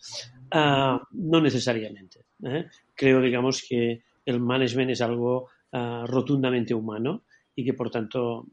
Uh, 0.55 0.97
no 1.11 1.41
necesariamente. 1.41 2.25
¿eh? 2.43 2.65
Creo, 2.95 3.21
digamos, 3.21 3.63
que 3.67 4.03
el 4.25 4.39
management 4.39 4.91
es 4.91 5.01
algo 5.01 5.49
uh, 5.73 6.07
rotundamente 6.07 6.73
humano 6.73 7.25
y 7.53 7.65
que, 7.65 7.73
por 7.73 7.91
tanto, 7.91 8.47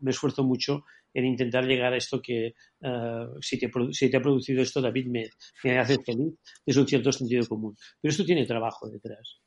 me 0.00 0.10
esfuerzo 0.10 0.44
mucho 0.44 0.84
en 1.12 1.26
intentar 1.26 1.66
llegar 1.66 1.92
a 1.92 1.98
esto 1.98 2.22
que 2.22 2.54
uh, 2.80 3.38
si, 3.42 3.58
te, 3.58 3.70
si, 3.90 4.10
te, 4.10 4.16
ha 4.16 4.22
producido 4.22 4.62
esto, 4.62 4.80
David, 4.80 5.06
me, 5.08 5.28
me 5.62 5.78
hace 5.78 6.02
feliz, 6.02 6.34
es 6.64 6.76
un 6.78 6.88
cierto 6.88 7.12
sentido 7.12 7.46
común. 7.46 7.76
Pero 8.00 8.10
esto 8.10 8.24
tiene 8.24 8.46
trabajo 8.46 8.88
detrás. 8.88 9.40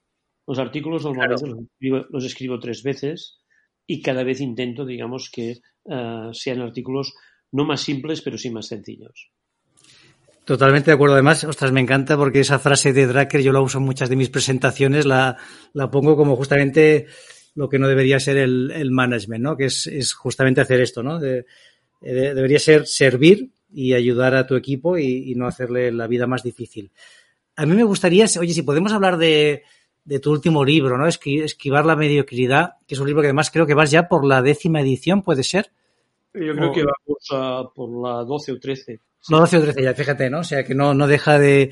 Los 0.45 0.59
artículos 0.59 1.03
normalmente 1.03 1.43
claro. 1.43 1.55
los, 1.55 1.65
escribo, 1.71 2.05
los, 2.11 2.23
escribo, 2.23 2.59
tres 2.59 2.83
veces 2.83 3.39
y 3.87 3.99
cada 4.03 4.23
vez 4.23 4.41
intento, 4.41 4.85
digamos, 4.85 5.31
que 5.31 5.55
uh, 5.85 6.31
sean 6.33 6.61
artículos 6.61 7.15
no 7.51 7.65
más 7.65 7.81
simples, 7.81 8.21
pero 8.21 8.37
sí 8.37 8.51
más 8.51 8.67
sencillos. 8.67 9.31
Totalmente 10.45 10.91
de 10.91 10.95
acuerdo. 10.95 11.15
Además, 11.15 11.43
ostras, 11.43 11.71
me 11.71 11.81
encanta 11.81 12.15
porque 12.15 12.39
esa 12.39 12.59
frase 12.59 12.93
de 12.93 13.07
Dracker 13.07 13.41
yo 13.41 13.51
la 13.51 13.61
uso 13.61 13.79
en 13.79 13.83
muchas 13.83 14.09
de 14.09 14.15
mis 14.15 14.29
presentaciones, 14.29 15.05
la, 15.05 15.37
la 15.73 15.89
pongo 15.89 16.15
como 16.15 16.35
justamente 16.35 17.07
lo 17.55 17.67
que 17.67 17.79
no 17.79 17.87
debería 17.87 18.19
ser 18.19 18.37
el, 18.37 18.71
el 18.71 18.91
management, 18.91 19.43
¿no? 19.43 19.57
Que 19.57 19.65
es, 19.65 19.87
es, 19.87 20.13
justamente 20.13 20.61
hacer 20.61 20.81
esto, 20.81 21.01
¿no? 21.01 21.19
De, 21.19 21.45
de, 22.01 22.33
debería 22.35 22.59
ser 22.59 22.85
servir 22.85 23.49
y 23.73 23.93
ayudar 23.93 24.35
a 24.35 24.45
tu 24.45 24.55
equipo 24.55 24.97
y, 24.97 25.31
y, 25.31 25.35
no 25.35 25.47
hacerle 25.47 25.91
la 25.91 26.05
vida 26.05 26.27
más 26.27 26.43
difícil. 26.43 26.91
A 27.55 27.65
mí 27.65 27.75
me 27.75 27.83
gustaría, 27.83 28.25
oye, 28.39 28.53
si 28.53 28.61
podemos 28.61 28.93
hablar 28.93 29.17
de, 29.17 29.63
de 30.03 30.19
tu 30.19 30.31
último 30.31 30.63
libro, 30.63 30.97
¿no? 30.97 31.07
Esquivar 31.07 31.85
la 31.85 31.95
mediocridad, 31.95 32.73
que 32.87 32.93
es 32.93 32.99
un 32.99 33.07
libro 33.07 33.21
que 33.21 33.27
además 33.27 33.49
creo 33.49 33.65
que 33.65 33.73
vas 33.73 33.89
ya 33.89 34.07
por 34.07 34.25
la 34.25 34.41
décima 34.43 34.81
edición, 34.81 35.23
¿puede 35.23 35.43
ser? 35.43 35.71
Yo 36.33 36.53
creo 36.53 36.69
o... 36.69 36.73
que 36.73 36.83
vamos 36.83 37.27
a 37.31 37.73
por 37.73 37.89
la 37.89 38.23
12 38.23 38.51
o 38.51 38.59
13. 38.59 38.99
No, 39.29 39.39
12 39.39 39.57
o 39.57 39.61
13 39.61 39.83
ya, 39.83 39.93
fíjate, 39.93 40.29
¿no? 40.29 40.39
O 40.39 40.43
sea, 40.43 40.63
que 40.63 40.75
no, 40.75 40.93
no 40.93 41.07
deja 41.07 41.39
de, 41.39 41.71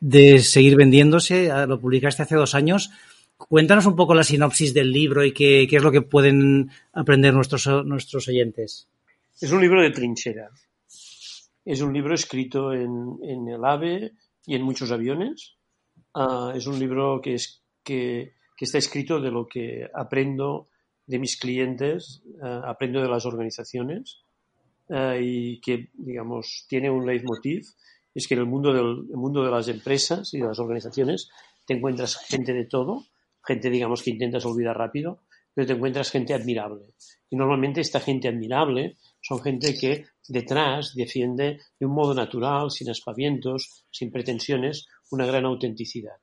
de 0.00 0.38
seguir 0.38 0.76
vendiéndose. 0.76 1.50
Lo 1.66 1.80
publicaste 1.80 2.22
hace 2.22 2.36
dos 2.36 2.54
años. 2.54 2.90
Cuéntanos 3.36 3.86
un 3.86 3.96
poco 3.96 4.14
la 4.14 4.24
sinopsis 4.24 4.72
del 4.72 4.90
libro 4.90 5.24
y 5.24 5.32
qué, 5.32 5.66
qué 5.68 5.76
es 5.76 5.82
lo 5.82 5.92
que 5.92 6.02
pueden 6.02 6.70
aprender 6.92 7.34
nuestros, 7.34 7.66
nuestros 7.84 8.28
oyentes. 8.28 8.88
Es 9.40 9.52
un 9.52 9.60
libro 9.60 9.82
de 9.82 9.90
trinchera. 9.90 10.50
Es 11.64 11.80
un 11.80 11.92
libro 11.92 12.14
escrito 12.14 12.72
en, 12.72 13.18
en 13.22 13.48
el 13.48 13.64
AVE 13.64 14.12
y 14.46 14.54
en 14.54 14.62
muchos 14.62 14.90
aviones. 14.90 15.56
Uh, 16.14 16.50
es 16.50 16.66
un 16.66 16.78
libro 16.78 17.20
que, 17.20 17.34
es, 17.34 17.62
que, 17.82 18.34
que, 18.56 18.64
está 18.64 18.78
escrito 18.78 19.20
de 19.20 19.30
lo 19.30 19.46
que 19.46 19.88
aprendo 19.92 20.68
de 21.06 21.18
mis 21.18 21.36
clientes, 21.36 22.22
uh, 22.40 22.66
aprendo 22.66 23.02
de 23.02 23.08
las 23.08 23.26
organizaciones 23.26 24.23
y 24.88 25.60
que, 25.60 25.90
digamos, 25.94 26.66
tiene 26.68 26.90
un 26.90 27.06
leitmotiv, 27.06 27.64
es 28.14 28.28
que 28.28 28.34
en 28.34 28.40
el 28.40 28.46
mundo, 28.46 28.72
del, 28.72 29.08
el 29.10 29.16
mundo 29.16 29.44
de 29.44 29.50
las 29.50 29.68
empresas 29.68 30.32
y 30.34 30.38
de 30.38 30.46
las 30.46 30.58
organizaciones 30.58 31.28
te 31.66 31.74
encuentras 31.74 32.16
gente 32.16 32.52
de 32.52 32.66
todo, 32.66 33.04
gente, 33.44 33.70
digamos, 33.70 34.02
que 34.02 34.10
intentas 34.10 34.44
olvidar 34.44 34.76
rápido, 34.76 35.20
pero 35.54 35.66
te 35.66 35.72
encuentras 35.74 36.10
gente 36.10 36.34
admirable. 36.34 36.94
Y 37.30 37.36
normalmente 37.36 37.80
esta 37.80 38.00
gente 38.00 38.28
admirable 38.28 38.96
son 39.20 39.40
gente 39.40 39.76
que 39.78 40.06
detrás 40.28 40.94
defiende 40.94 41.60
de 41.78 41.86
un 41.86 41.94
modo 41.94 42.14
natural, 42.14 42.70
sin 42.70 42.90
aspavientos, 42.90 43.86
sin 43.90 44.10
pretensiones, 44.10 44.86
una 45.10 45.26
gran 45.26 45.44
autenticidad. 45.44 46.16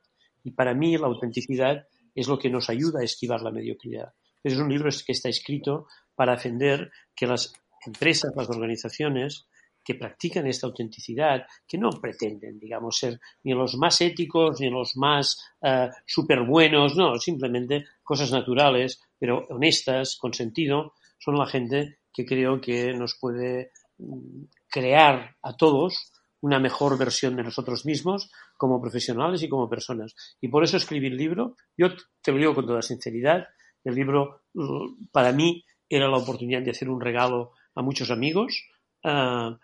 Y 0.43 0.51
para 0.51 0.73
mí 0.73 0.97
la 0.97 1.07
autenticidad 1.07 1.87
es 2.13 2.27
lo 2.27 2.37
que 2.37 2.49
nos 2.49 2.69
ayuda 2.69 2.99
a 3.01 3.05
esquivar 3.05 3.41
la 3.41 3.51
mediocridad. 3.51 4.13
Es 4.43 4.57
un 4.57 4.69
libro 4.69 4.89
que 5.05 5.11
está 5.11 5.29
escrito 5.29 5.87
para 6.15 6.33
defender 6.33 6.91
que 7.15 7.27
las 7.27 7.53
empresas, 7.85 8.33
las 8.35 8.49
organizaciones 8.49 9.47
que 9.83 9.95
practican 9.95 10.47
esta 10.47 10.67
autenticidad, 10.67 11.45
que 11.67 11.77
no 11.77 11.89
pretenden, 11.89 12.59
digamos, 12.59 12.97
ser 12.97 13.19
ni 13.43 13.53
los 13.53 13.75
más 13.75 13.99
éticos 14.01 14.59
ni 14.59 14.69
los 14.69 14.95
más 14.95 15.37
uh, 15.61 15.87
súper 16.05 16.43
buenos, 16.43 16.95
no, 16.95 17.15
simplemente 17.17 17.85
cosas 18.03 18.31
naturales, 18.31 19.01
pero 19.17 19.45
honestas, 19.49 20.17
con 20.17 20.33
sentido, 20.33 20.93
son 21.17 21.37
la 21.37 21.47
gente 21.47 21.99
que 22.13 22.25
creo 22.25 22.61
que 22.61 22.93
nos 22.93 23.17
puede 23.19 23.71
mm, 23.97 24.43
crear 24.69 25.35
a 25.41 25.55
todos 25.55 26.11
una 26.41 26.59
mejor 26.59 26.97
versión 26.97 27.35
de 27.35 27.43
nosotros 27.43 27.85
mismos 27.85 28.31
como 28.57 28.81
profesionales 28.81 29.43
y 29.43 29.49
como 29.49 29.69
personas. 29.69 30.15
Y 30.39 30.47
por 30.47 30.63
eso 30.63 30.77
escribí 30.77 31.07
el 31.07 31.17
libro. 31.17 31.55
Yo 31.77 31.89
te 32.21 32.31
lo 32.31 32.37
digo 32.37 32.55
con 32.55 32.65
toda 32.65 32.81
sinceridad. 32.81 33.47
El 33.83 33.95
libro 33.95 34.41
mm, 34.53 35.05
para 35.11 35.31
mí 35.31 35.63
era 35.87 36.07
la 36.07 36.17
oportunidad 36.17 36.61
de 36.61 36.71
hacer 36.71 36.89
un 36.89 37.01
regalo 37.01 37.53
a 37.75 37.81
muchos 37.81 38.11
amigos. 38.11 38.63
Uh, 39.03 39.57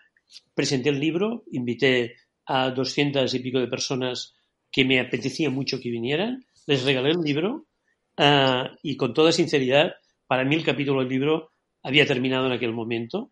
presenté 0.54 0.90
el 0.90 1.00
libro, 1.00 1.44
invité 1.52 2.16
a 2.46 2.72
doscientas 2.72 3.34
y 3.34 3.40
pico 3.40 3.60
de 3.60 3.68
personas 3.68 4.36
que 4.72 4.86
me 4.86 5.00
apetecía 5.00 5.50
mucho 5.50 5.80
que 5.80 5.90
vinieran, 5.90 6.46
les 6.66 6.84
regalé 6.84 7.12
el 7.12 7.22
libro 7.22 7.66
uh, 8.18 8.68
y 8.84 8.98
con 8.98 9.14
toda 9.14 9.32
sinceridad, 9.32 9.96
para 10.28 10.44
mí 10.44 10.56
el 10.56 10.64
capítulo 10.64 11.00
del 11.00 11.10
libro 11.10 11.52
había 11.84 12.06
terminado 12.06 12.48
en 12.48 12.54
aquel 12.54 12.74
momento 12.74 13.32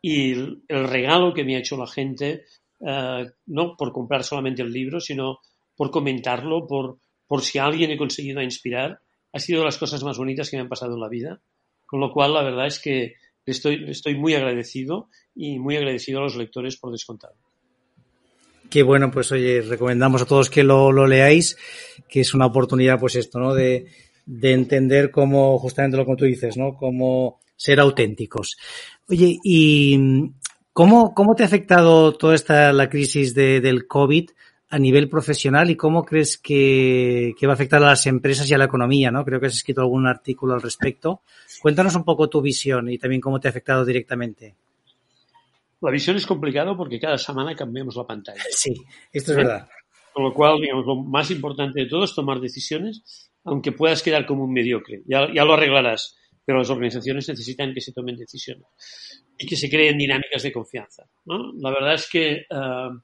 y 0.00 0.32
el, 0.32 0.62
regalo 0.68 1.32
que 1.32 1.44
me 1.44 1.56
ha 1.56 1.60
hecho 1.60 1.76
la 1.76 1.86
gente 1.86 2.44
uh, 2.80 3.24
no 3.46 3.76
por 3.76 3.92
comprar 3.92 4.24
solamente 4.24 4.62
el 4.62 4.72
libro, 4.72 5.00
sino 5.00 5.38
por 5.76 5.90
comentarlo, 5.90 6.66
por, 6.66 6.98
por 7.26 7.42
si 7.42 7.58
alguien 7.58 7.90
he 7.90 7.96
conseguido 7.96 8.42
inspirar, 8.42 9.00
ha 9.32 9.38
sido 9.38 9.60
de 9.60 9.66
las 9.66 9.78
cosas 9.78 10.02
más 10.02 10.18
bonitas 10.18 10.50
que 10.50 10.56
me 10.56 10.62
han 10.62 10.68
pasado 10.68 10.94
en 10.94 11.00
la 11.00 11.08
vida. 11.08 11.40
Con 11.86 12.00
lo 12.00 12.12
cual, 12.12 12.34
la 12.34 12.42
verdad 12.42 12.66
es 12.66 12.80
que 12.80 13.14
estoy, 13.46 13.84
estoy 13.88 14.16
muy 14.16 14.34
agradecido 14.34 15.08
y 15.34 15.58
muy 15.58 15.76
agradecido 15.76 16.20
a 16.20 16.22
los 16.22 16.36
lectores 16.36 16.76
por 16.76 16.92
descontado. 16.92 17.34
Qué 18.70 18.82
bueno, 18.82 19.10
pues 19.10 19.30
oye, 19.32 19.60
recomendamos 19.62 20.22
a 20.22 20.26
todos 20.26 20.48
que 20.48 20.64
lo, 20.64 20.92
lo 20.92 21.06
leáis, 21.06 21.56
que 22.08 22.20
es 22.20 22.32
una 22.32 22.46
oportunidad, 22.46 22.98
pues 22.98 23.16
esto, 23.16 23.38
¿no? 23.38 23.54
De, 23.54 23.86
de 24.24 24.52
entender 24.52 25.10
cómo, 25.10 25.58
justamente 25.58 25.96
lo 25.96 26.06
que 26.06 26.16
tú 26.16 26.24
dices, 26.24 26.56
¿no? 26.56 26.74
Cómo 26.74 27.40
ser 27.56 27.80
auténticos. 27.80 28.56
Oye, 29.08 29.38
y 29.44 30.32
¿Cómo, 30.72 31.12
¿Cómo 31.12 31.34
te 31.34 31.42
ha 31.42 31.46
afectado 31.46 32.14
toda 32.14 32.34
esta 32.34 32.72
la 32.72 32.88
crisis 32.88 33.34
de, 33.34 33.60
del 33.60 33.86
COVID 33.86 34.30
a 34.72 34.78
nivel 34.78 35.10
profesional 35.10 35.68
y 35.70 35.76
cómo 35.76 36.02
crees 36.02 36.38
que, 36.38 37.34
que, 37.38 37.46
va 37.46 37.52
a 37.52 37.54
afectar 37.54 37.82
a 37.82 37.88
las 37.88 38.06
empresas 38.06 38.50
y 38.50 38.54
a 38.54 38.58
la 38.58 38.64
economía? 38.64 39.10
¿no? 39.10 39.22
Creo 39.22 39.38
que 39.38 39.46
has 39.46 39.54
escrito 39.54 39.82
algún 39.82 40.06
artículo 40.06 40.54
al 40.54 40.62
respecto. 40.62 41.20
Cuéntanos 41.60 41.94
un 41.94 42.04
poco 42.04 42.30
tu 42.30 42.40
visión 42.40 42.88
y 42.88 42.96
también 42.96 43.20
cómo 43.20 43.38
te 43.38 43.48
ha 43.48 43.50
afectado 43.50 43.84
directamente. 43.84 44.56
La 45.82 45.90
visión 45.90 46.16
es 46.16 46.26
complicado 46.26 46.74
porque 46.74 46.98
cada 46.98 47.18
semana 47.18 47.54
cambiamos 47.54 47.96
la 47.96 48.06
pantalla. 48.06 48.42
Sí, 48.50 48.72
esto 49.12 49.32
es 49.32 49.38
¿Eh? 49.38 49.42
verdad. 49.42 49.68
Con 50.14 50.24
lo 50.24 50.32
cual, 50.32 50.58
digamos, 50.58 50.86
lo 50.86 50.96
más 50.96 51.30
importante 51.30 51.80
de 51.80 51.86
todo 51.86 52.04
es 52.04 52.14
tomar 52.14 52.40
decisiones, 52.40 53.30
aunque 53.44 53.72
puedas 53.72 54.02
quedar 54.02 54.24
como 54.24 54.44
un 54.44 54.54
mediocre. 54.54 55.02
Ya, 55.04 55.28
ya 55.34 55.44
lo 55.44 55.52
arreglarás, 55.52 56.16
pero 56.46 56.58
las 56.58 56.70
organizaciones 56.70 57.28
necesitan 57.28 57.74
que 57.74 57.82
se 57.82 57.92
tomen 57.92 58.16
decisiones 58.16 58.66
y 59.36 59.46
que 59.46 59.56
se 59.56 59.68
creen 59.68 59.98
dinámicas 59.98 60.42
de 60.42 60.52
confianza. 60.52 61.04
¿no? 61.26 61.52
La 61.58 61.70
verdad 61.70 61.94
es 61.94 62.08
que 62.08 62.46
uh, 62.50 62.98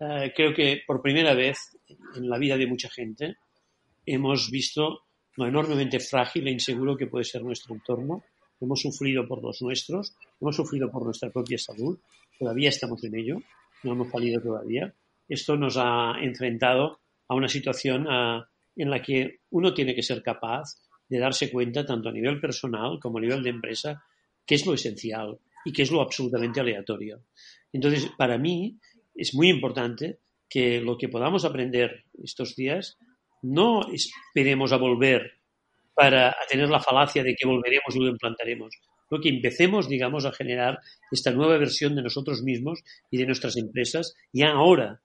uh, 0.00 0.30
creo 0.34 0.54
que 0.54 0.82
por 0.86 1.02
primera 1.02 1.34
vez 1.34 1.76
en 2.16 2.28
la 2.28 2.38
vida 2.38 2.56
de 2.56 2.66
mucha 2.66 2.88
gente 2.88 3.36
hemos 4.06 4.50
visto 4.50 5.02
lo 5.36 5.46
enormemente 5.46 6.00
frágil 6.00 6.48
e 6.48 6.50
inseguro 6.50 6.96
que 6.96 7.06
puede 7.06 7.24
ser 7.24 7.42
nuestro 7.42 7.74
entorno. 7.74 8.24
Hemos 8.60 8.80
sufrido 8.80 9.26
por 9.28 9.42
los 9.42 9.62
nuestros, 9.62 10.14
hemos 10.40 10.56
sufrido 10.56 10.90
por 10.90 11.04
nuestra 11.04 11.30
propia 11.30 11.58
salud, 11.58 11.98
todavía 12.38 12.70
estamos 12.70 13.04
en 13.04 13.14
ello, 13.14 13.42
no 13.84 13.92
hemos 13.92 14.10
salido 14.10 14.42
todavía. 14.42 14.92
Esto 15.28 15.56
nos 15.56 15.76
ha 15.76 16.14
enfrentado 16.20 16.98
a 17.28 17.34
una 17.34 17.48
situación 17.48 18.06
uh, 18.06 18.42
en 18.74 18.90
la 18.90 19.00
que 19.00 19.40
uno 19.50 19.72
tiene 19.74 19.94
que 19.94 20.02
ser 20.02 20.22
capaz 20.22 20.74
de 21.08 21.18
darse 21.18 21.50
cuenta, 21.50 21.86
tanto 21.86 22.08
a 22.08 22.12
nivel 22.12 22.40
personal 22.40 22.98
como 23.00 23.18
a 23.18 23.20
nivel 23.20 23.42
de 23.42 23.50
empresa, 23.50 24.02
qué 24.44 24.56
es 24.56 24.66
lo 24.66 24.74
esencial, 24.74 25.38
y 25.64 25.72
qué 25.72 25.82
es 25.82 25.90
lo 25.90 26.00
absolutamente 26.00 26.60
aleatorio. 26.60 27.24
Entonces, 27.72 28.10
para 28.16 28.38
mí 28.38 28.78
es 29.18 29.34
muy 29.34 29.48
importante 29.48 30.20
que 30.48 30.80
lo 30.80 30.96
que 30.96 31.08
podamos 31.08 31.44
aprender 31.44 32.04
estos 32.22 32.54
días 32.56 32.96
no 33.42 33.82
esperemos 33.92 34.72
a 34.72 34.78
volver 34.78 35.32
para 35.94 36.34
tener 36.48 36.70
la 36.70 36.80
falacia 36.80 37.24
de 37.24 37.34
que 37.34 37.46
volveremos 37.46 37.94
y 37.94 37.98
lo 37.98 38.08
implantaremos, 38.08 38.72
sino 39.08 39.20
que 39.20 39.28
empecemos, 39.28 39.88
digamos, 39.88 40.24
a 40.24 40.32
generar 40.32 40.78
esta 41.10 41.32
nueva 41.32 41.58
versión 41.58 41.96
de 41.96 42.02
nosotros 42.02 42.42
mismos 42.42 42.82
y 43.10 43.18
de 43.18 43.26
nuestras 43.26 43.56
empresas 43.56 44.14
ya 44.32 44.50
ahora. 44.50 45.00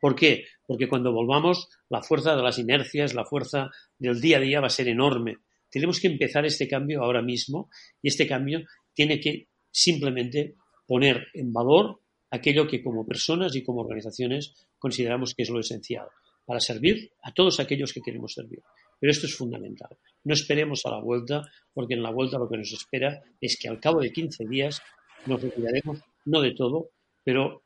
¿Por 0.00 0.14
qué? 0.14 0.46
Porque 0.66 0.88
cuando 0.88 1.12
volvamos, 1.12 1.68
la 1.90 2.02
fuerza 2.02 2.34
de 2.34 2.42
las 2.42 2.58
inercias, 2.58 3.14
la 3.14 3.26
fuerza 3.26 3.70
del 3.98 4.20
día 4.20 4.38
a 4.38 4.40
día 4.40 4.60
va 4.60 4.68
a 4.68 4.70
ser 4.70 4.88
enorme. 4.88 5.36
Tenemos 5.70 6.00
que 6.00 6.08
empezar 6.08 6.46
este 6.46 6.66
cambio 6.66 7.02
ahora 7.02 7.22
mismo 7.22 7.68
y 8.02 8.08
este 8.08 8.26
cambio 8.26 8.62
tiene 8.94 9.20
que 9.20 9.48
simplemente 9.70 10.56
poner 10.86 11.28
en 11.34 11.52
valor 11.52 11.99
aquello 12.30 12.66
que 12.66 12.82
como 12.82 13.06
personas 13.06 13.54
y 13.56 13.62
como 13.62 13.80
organizaciones 13.80 14.54
consideramos 14.78 15.34
que 15.34 15.42
es 15.42 15.50
lo 15.50 15.60
esencial 15.60 16.06
para 16.46 16.60
servir 16.60 17.12
a 17.22 17.32
todos 17.32 17.60
aquellos 17.60 17.92
que 17.92 18.00
queremos 18.00 18.34
servir. 18.34 18.60
Pero 18.98 19.12
esto 19.12 19.26
es 19.26 19.34
fundamental. 19.36 19.96
No 20.24 20.34
esperemos 20.34 20.84
a 20.84 20.90
la 20.90 21.00
vuelta, 21.00 21.42
porque 21.72 21.94
en 21.94 22.02
la 22.02 22.10
vuelta 22.10 22.38
lo 22.38 22.48
que 22.48 22.58
nos 22.58 22.72
espera 22.72 23.22
es 23.40 23.56
que 23.56 23.68
al 23.68 23.80
cabo 23.80 24.00
de 24.00 24.12
15 24.12 24.46
días 24.48 24.82
nos 25.26 25.40
retiraremos, 25.40 26.00
no 26.24 26.40
de 26.40 26.52
todo, 26.52 26.90
pero 27.22 27.62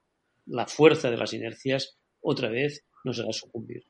la 0.46 0.66
fuerza 0.66 1.10
de 1.10 1.16
las 1.16 1.32
inercias 1.32 1.96
otra 2.20 2.50
vez 2.50 2.84
nos 3.04 3.18
hará 3.20 3.32
sucumbir. 3.32 3.84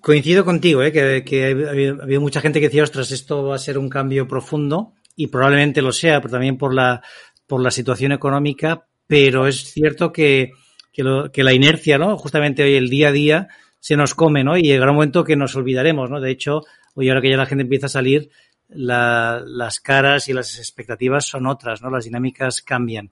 Coincido 0.00 0.44
contigo, 0.44 0.82
¿eh? 0.82 0.90
que, 0.90 1.44
ha 1.44 2.02
habido 2.02 2.20
mucha 2.20 2.40
gente 2.40 2.60
que 2.60 2.68
decía, 2.68 2.82
ostras, 2.82 3.10
esto 3.10 3.44
va 3.44 3.56
a 3.56 3.58
ser 3.58 3.76
un 3.76 3.90
cambio 3.90 4.26
profundo 4.26 4.94
y 5.14 5.26
probablemente 5.26 5.82
lo 5.82 5.92
sea, 5.92 6.20
pero 6.20 6.32
también 6.32 6.56
por 6.56 6.74
la, 6.74 7.02
por 7.46 7.62
la 7.62 7.70
situación 7.70 8.12
económica, 8.12 8.87
pero 9.08 9.48
es 9.48 9.72
cierto 9.72 10.12
que, 10.12 10.52
que, 10.92 11.42
la 11.42 11.52
inercia, 11.52 11.98
¿no? 11.98 12.16
Justamente 12.16 12.62
hoy 12.62 12.74
el 12.74 12.90
día 12.90 13.08
a 13.08 13.12
día 13.12 13.48
se 13.80 13.96
nos 13.96 14.14
come, 14.14 14.44
¿no? 14.44 14.56
Y 14.56 14.62
llegará 14.62 14.92
un 14.92 14.98
momento 14.98 15.24
que 15.24 15.34
nos 15.34 15.56
olvidaremos, 15.56 16.10
¿no? 16.10 16.20
De 16.20 16.30
hecho, 16.30 16.62
hoy 16.94 17.08
ahora 17.08 17.22
que 17.22 17.30
ya 17.30 17.36
la 17.36 17.46
gente 17.46 17.62
empieza 17.62 17.86
a 17.86 17.90
salir, 17.90 18.30
las 18.68 19.80
caras 19.80 20.28
y 20.28 20.34
las 20.34 20.58
expectativas 20.58 21.24
son 21.26 21.46
otras, 21.46 21.80
¿no? 21.82 21.90
Las 21.90 22.04
dinámicas 22.04 22.60
cambian. 22.60 23.10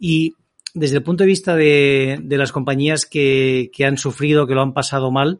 Y 0.00 0.34
desde 0.74 0.96
el 0.96 1.04
punto 1.04 1.22
de 1.22 1.28
vista 1.28 1.54
de, 1.54 2.18
de 2.20 2.38
las 2.38 2.50
compañías 2.50 3.06
que, 3.06 3.70
que, 3.72 3.86
han 3.86 3.98
sufrido, 3.98 4.48
que 4.48 4.54
lo 4.54 4.62
han 4.62 4.74
pasado 4.74 5.12
mal, 5.12 5.38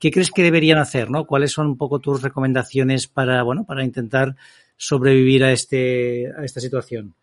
¿qué 0.00 0.10
crees 0.10 0.32
que 0.32 0.42
deberían 0.42 0.78
hacer, 0.78 1.08
no? 1.08 1.24
¿Cuáles 1.24 1.52
son 1.52 1.68
un 1.68 1.78
poco 1.78 2.00
tus 2.00 2.20
recomendaciones 2.20 3.06
para, 3.06 3.44
bueno, 3.44 3.64
para 3.64 3.84
intentar 3.84 4.34
sobrevivir 4.76 5.44
a 5.44 5.52
este, 5.52 6.32
a 6.36 6.44
esta 6.44 6.60
situación? 6.60 7.14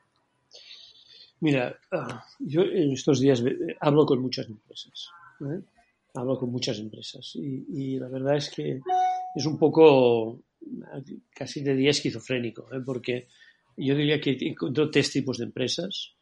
Mira, 1.43 1.77
ah, 1.91 2.23
yo 2.39 2.62
en 2.62 2.93
estos 2.93 3.19
días 3.19 3.43
hablo 3.82 4.06
con 4.06 4.21
muchas 4.21 4.47
empresas. 4.47 5.10
¿eh? 5.41 5.60
Hablo 6.13 6.39
con 6.39 6.49
muchas 6.49 6.79
empresas 6.79 7.36
y, 7.36 7.65
y, 7.67 7.99
la 7.99 8.08
verdad 8.08 8.38
es 8.38 8.49
que 8.49 8.79
es 9.36 9.45
un 9.45 9.60
poco 9.60 10.39
casi 11.36 11.62
de 11.62 11.75
día 11.75 11.89
esquizofrénico, 11.89 12.73
¿eh? 12.73 12.79
porque 12.86 13.27
yo 13.75 13.93
diría 13.93 14.21
que 14.21 14.38
encuentro 14.39 14.89
tres 14.89 15.12
tipos 15.12 15.38
de 15.38 15.43
empresas. 15.43 16.13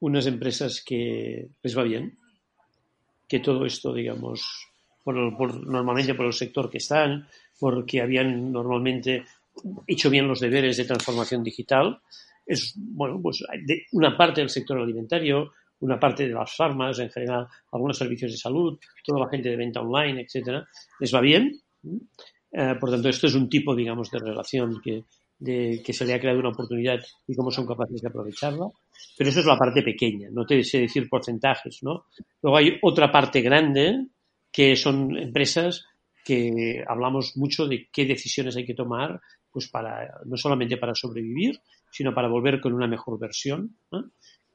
Unas 0.00 0.26
empresas 0.26 0.82
que 0.82 1.46
les 1.62 1.76
va 1.76 1.82
bien, 1.82 2.16
que 3.28 3.40
todo 3.40 3.66
esto, 3.66 3.92
digamos, 3.92 4.66
por, 5.02 5.36
por, 5.36 5.66
normalmente 5.66 6.14
por 6.14 6.24
el 6.24 6.32
sector 6.32 6.70
que 6.70 6.78
están, 6.78 7.28
porque 7.60 8.00
habían 8.00 8.50
normalmente 8.50 9.24
hecho 9.86 10.08
bien 10.08 10.26
los 10.26 10.40
deberes 10.40 10.78
de 10.78 10.86
transformación 10.86 11.44
digital. 11.44 12.00
Es, 12.46 12.74
bueno, 12.76 13.20
pues 13.22 13.42
de 13.64 13.84
una 13.92 14.16
parte 14.16 14.40
del 14.40 14.50
sector 14.50 14.78
alimentario, 14.78 15.52
una 15.80 15.98
parte 15.98 16.26
de 16.26 16.34
las 16.34 16.54
farmas 16.54 16.98
en 16.98 17.10
general, 17.10 17.46
algunos 17.72 17.96
servicios 17.96 18.32
de 18.32 18.38
salud, 18.38 18.78
toda 19.04 19.20
la 19.20 19.30
gente 19.30 19.50
de 19.50 19.56
venta 19.56 19.80
online, 19.80 20.22
etcétera, 20.22 20.66
les 21.00 21.14
va 21.14 21.20
bien. 21.20 21.60
Eh, 22.52 22.74
por 22.78 22.90
tanto, 22.90 23.08
esto 23.08 23.26
es 23.26 23.34
un 23.34 23.48
tipo, 23.48 23.74
digamos, 23.74 24.10
de 24.10 24.18
relación 24.18 24.80
que, 24.82 25.04
de, 25.38 25.82
que 25.84 25.92
se 25.92 26.04
le 26.04 26.14
ha 26.14 26.20
creado 26.20 26.38
una 26.38 26.50
oportunidad 26.50 27.00
y 27.26 27.34
cómo 27.34 27.50
son 27.50 27.66
capaces 27.66 28.00
de 28.00 28.08
aprovecharla. 28.08 28.66
Pero 29.16 29.30
eso 29.30 29.40
es 29.40 29.46
la 29.46 29.58
parte 29.58 29.82
pequeña, 29.82 30.28
no 30.30 30.46
te 30.46 30.62
sé 30.62 30.80
decir 30.80 31.08
porcentajes, 31.08 31.82
¿no? 31.82 32.06
Luego 32.42 32.56
hay 32.56 32.78
otra 32.82 33.10
parte 33.10 33.40
grande 33.40 34.06
que 34.50 34.76
son 34.76 35.16
empresas 35.16 35.84
que 36.24 36.82
hablamos 36.86 37.36
mucho 37.36 37.66
de 37.66 37.88
qué 37.92 38.06
decisiones 38.06 38.56
hay 38.56 38.64
que 38.64 38.74
tomar, 38.74 39.20
pues 39.50 39.68
para, 39.68 40.20
no 40.24 40.36
solamente 40.36 40.78
para 40.78 40.94
sobrevivir, 40.94 41.60
sino 41.94 42.12
para 42.12 42.26
volver 42.26 42.60
con 42.60 42.72
una 42.72 42.88
mejor 42.88 43.20
versión. 43.20 43.76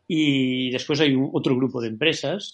Y 0.05 0.69
después 0.71 0.99
hay 0.99 1.15
otro 1.31 1.55
grupo 1.55 1.79
de 1.79 1.87
empresas, 1.87 2.53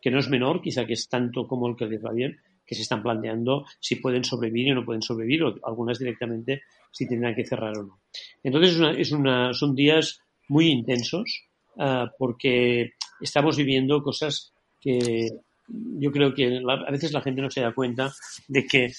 que 0.00 0.10
no 0.10 0.18
es 0.18 0.30
menor, 0.30 0.62
quizá 0.62 0.86
que 0.86 0.94
es 0.94 1.06
tanto 1.06 1.46
como 1.46 1.68
el 1.68 1.76
que 1.76 1.84
les 1.84 2.02
va 2.02 2.12
bien, 2.12 2.38
que 2.64 2.74
se 2.74 2.80
están 2.80 3.02
planteando 3.02 3.66
si 3.78 3.96
pueden 3.96 4.24
sobrevivir 4.24 4.72
o 4.72 4.76
no 4.76 4.86
pueden 4.86 5.02
sobrevivir, 5.02 5.42
o 5.44 5.54
algunas 5.64 5.98
directamente 5.98 6.62
si 6.90 7.06
tendrán 7.06 7.34
que 7.34 7.44
cerrar 7.44 7.76
o 7.76 7.82
no. 7.82 8.00
Entonces 8.42 8.80
es 8.96 9.12
una, 9.12 9.52
son 9.52 9.74
días 9.74 10.18
muy 10.48 10.68
intensos 10.68 11.44
uh, 11.76 12.08
porque 12.18 12.94
estamos 13.20 13.58
viviendo 13.58 14.02
cosas 14.02 14.54
que 14.80 15.28
yo 15.68 16.10
creo 16.10 16.32
que 16.32 16.62
a 16.66 16.90
veces 16.90 17.12
la 17.12 17.20
gente 17.20 17.42
no 17.42 17.50
se 17.50 17.60
da 17.60 17.74
cuenta 17.74 18.10
de 18.48 18.66
que 18.66 18.92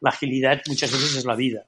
la 0.00 0.10
agilidad 0.10 0.62
muchas 0.66 0.90
veces 0.90 1.18
es 1.18 1.24
la 1.24 1.36
vida. 1.36 1.64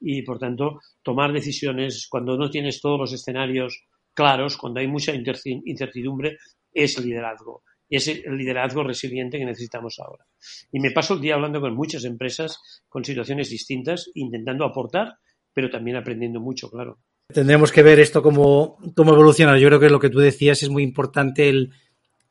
Y 0.00 0.22
por 0.22 0.38
tanto, 0.38 0.80
tomar 1.02 1.32
decisiones 1.32 2.06
cuando 2.08 2.36
no 2.36 2.50
tienes 2.50 2.80
todos 2.80 2.98
los 2.98 3.12
escenarios 3.12 3.84
claros, 4.14 4.56
cuando 4.56 4.80
hay 4.80 4.86
mucha 4.86 5.12
incertidumbre, 5.14 6.38
es 6.72 6.98
liderazgo 6.98 7.62
y 7.88 7.96
es 7.96 8.08
el 8.08 8.36
liderazgo 8.36 8.84
resiliente 8.84 9.38
que 9.38 9.44
necesitamos 9.44 9.98
ahora. 9.98 10.26
Y 10.70 10.80
me 10.80 10.90
paso 10.90 11.14
el 11.14 11.20
día 11.20 11.34
hablando 11.34 11.60
con 11.60 11.74
muchas 11.74 12.04
empresas 12.04 12.60
con 12.88 13.04
situaciones 13.04 13.48
distintas, 13.48 14.10
intentando 14.14 14.64
aportar, 14.64 15.14
pero 15.52 15.70
también 15.70 15.96
aprendiendo 15.96 16.40
mucho, 16.40 16.70
claro. 16.70 16.98
Tendremos 17.32 17.72
que 17.72 17.82
ver 17.82 18.00
esto 18.00 18.22
cómo, 18.22 18.78
cómo 18.94 19.12
evoluciona. 19.12 19.58
Yo 19.58 19.68
creo 19.68 19.80
que 19.80 19.90
lo 19.90 20.00
que 20.00 20.10
tú 20.10 20.18
decías 20.18 20.62
es 20.62 20.68
muy 20.68 20.82
importante 20.82 21.48
el, 21.48 21.72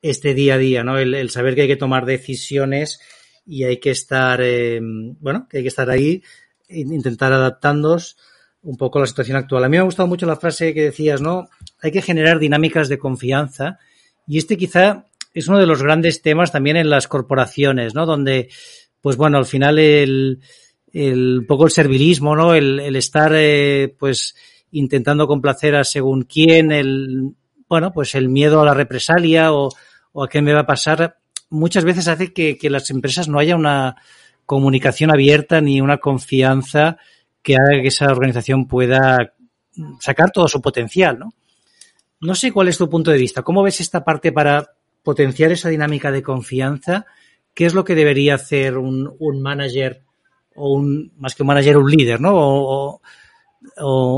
este 0.01 0.33
día 0.33 0.55
a 0.55 0.57
día, 0.57 0.83
¿no? 0.83 0.97
El, 0.97 1.29
saber 1.29 1.55
que 1.55 1.61
hay 1.63 1.67
que 1.67 1.75
tomar 1.75 2.05
decisiones 2.05 2.99
y 3.45 3.63
hay 3.63 3.77
que 3.77 3.91
estar, 3.91 4.41
eh, 4.41 4.79
bueno, 4.81 5.47
que 5.49 5.57
hay 5.57 5.63
que 5.63 5.69
estar 5.69 5.89
ahí, 5.89 6.23
intentar 6.69 7.33
adaptándonos 7.33 8.17
un 8.61 8.77
poco 8.77 8.99
a 8.99 9.01
la 9.01 9.07
situación 9.07 9.37
actual. 9.37 9.63
A 9.63 9.69
mí 9.69 9.77
me 9.77 9.81
ha 9.81 9.83
gustado 9.83 10.07
mucho 10.07 10.25
la 10.25 10.35
frase 10.35 10.73
que 10.73 10.83
decías, 10.83 11.21
¿no? 11.21 11.49
Hay 11.81 11.91
que 11.91 12.01
generar 12.01 12.39
dinámicas 12.39 12.89
de 12.89 12.97
confianza 12.97 13.79
y 14.27 14.37
este 14.37 14.57
quizá 14.57 15.05
es 15.33 15.47
uno 15.47 15.59
de 15.59 15.67
los 15.67 15.83
grandes 15.83 16.21
temas 16.21 16.51
también 16.51 16.77
en 16.77 16.89
las 16.89 17.07
corporaciones, 17.07 17.93
¿no? 17.93 18.05
Donde, 18.05 18.49
pues 19.01 19.15
bueno, 19.15 19.37
al 19.37 19.45
final 19.45 19.79
el, 19.79 20.41
el 20.91 21.45
poco 21.47 21.65
el 21.65 21.71
servilismo, 21.71 22.35
¿no? 22.35 22.53
El, 22.53 22.79
el 22.79 22.95
estar, 22.95 23.31
eh, 23.35 23.95
pues, 23.97 24.35
intentando 24.71 25.27
complacer 25.27 25.75
a 25.75 25.83
según 25.83 26.23
quién, 26.23 26.71
el, 26.71 27.35
bueno, 27.69 27.93
pues 27.93 28.15
el 28.15 28.29
miedo 28.29 28.61
a 28.61 28.65
la 28.65 28.73
represalia 28.73 29.53
o, 29.53 29.69
o 30.11 30.23
a 30.23 30.27
qué 30.27 30.41
me 30.41 30.53
va 30.53 30.61
a 30.61 30.65
pasar, 30.65 31.17
muchas 31.49 31.85
veces 31.85 32.07
hace 32.07 32.33
que, 32.33 32.57
que 32.57 32.69
las 32.69 32.89
empresas 32.89 33.27
no 33.27 33.39
haya 33.39 33.55
una 33.55 33.95
comunicación 34.47 35.11
abierta 35.11 35.61
ni 35.61 35.79
una 35.81 35.99
confianza 35.99 36.97
que 37.43 37.55
haga 37.55 37.81
que 37.81 37.89
esa 37.89 38.07
organización 38.07 38.67
pueda 38.67 39.33
sacar 39.99 40.31
todo 40.31 40.47
su 40.47 40.59
potencial, 40.59 41.19
¿no? 41.19 41.33
No 42.19 42.33
sé 42.33 42.51
cuál 42.51 42.67
es 42.67 42.79
tu 42.79 42.89
punto 42.89 43.11
de 43.11 43.19
vista. 43.19 43.43
¿Cómo 43.43 43.61
ves 43.61 43.79
esta 43.79 44.03
parte 44.03 44.31
para 44.31 44.71
potenciar 45.07 45.53
esa 45.53 45.69
dinámica 45.69 46.11
de 46.11 46.21
confianza, 46.21 47.05
¿qué 47.53 47.65
es 47.65 47.73
lo 47.73 47.85
que 47.85 47.95
debería 47.95 48.35
hacer 48.35 48.77
un, 48.77 49.15
un 49.19 49.41
manager 49.41 50.03
o 50.53 50.73
un, 50.73 51.13
más 51.17 51.33
que 51.33 51.43
un 51.43 51.47
manager, 51.47 51.77
un 51.77 51.89
líder, 51.89 52.19
¿no? 52.19 52.33
O, 52.35 53.01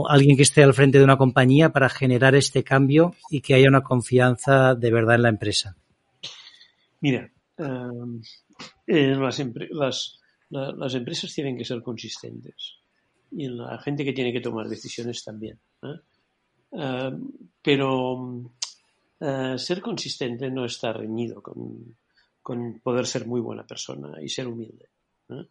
alguien 0.10 0.36
que 0.36 0.42
esté 0.42 0.64
al 0.64 0.74
frente 0.74 0.98
de 0.98 1.04
una 1.04 1.18
compañía 1.18 1.70
para 1.70 1.90
generar 1.90 2.34
este 2.34 2.64
cambio 2.64 3.14
y 3.30 3.42
que 3.42 3.54
haya 3.54 3.70
una 3.70 3.82
confianza 3.82 4.74
de 4.74 4.92
verdad 4.92 5.18
en 5.18 5.22
la 5.22 5.30
empresa? 5.30 5.76
Mira, 7.02 7.30
um, 7.58 8.20
eh, 8.88 9.16
las, 9.16 9.44
las, 9.70 10.19
la, 10.50 10.72
las, 10.72 10.94
empresas 10.96 11.34
tienen 11.34 11.58
que 11.58 11.66
ser 11.66 11.82
consistentes 11.82 12.80
y 13.32 13.48
la 13.48 13.80
gente 13.80 14.04
que 14.04 14.14
tiene 14.14 14.34
que 14.34 14.42
tomar 14.42 14.68
decisiones 14.68 15.24
también. 15.24 15.60
¿eh? 15.84 16.00
Uh, 16.72 17.32
pero 17.62 18.14
uh, 19.20 19.58
ser 19.58 19.82
consistente 19.82 20.50
no 20.50 20.66
está 20.66 20.94
reñido 20.94 21.42
con, 21.42 21.96
poder 22.82 23.06
ser 23.06 23.28
muy 23.28 23.42
buena 23.42 23.66
persona 23.66 24.22
y 24.22 24.30
ser 24.30 24.48
humilde. 24.48 24.90
¿eh? 25.30 25.48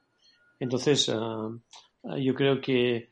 Entonces, 0.58 1.06
yo 1.06 2.34
creo 2.34 2.60
que 2.60 3.10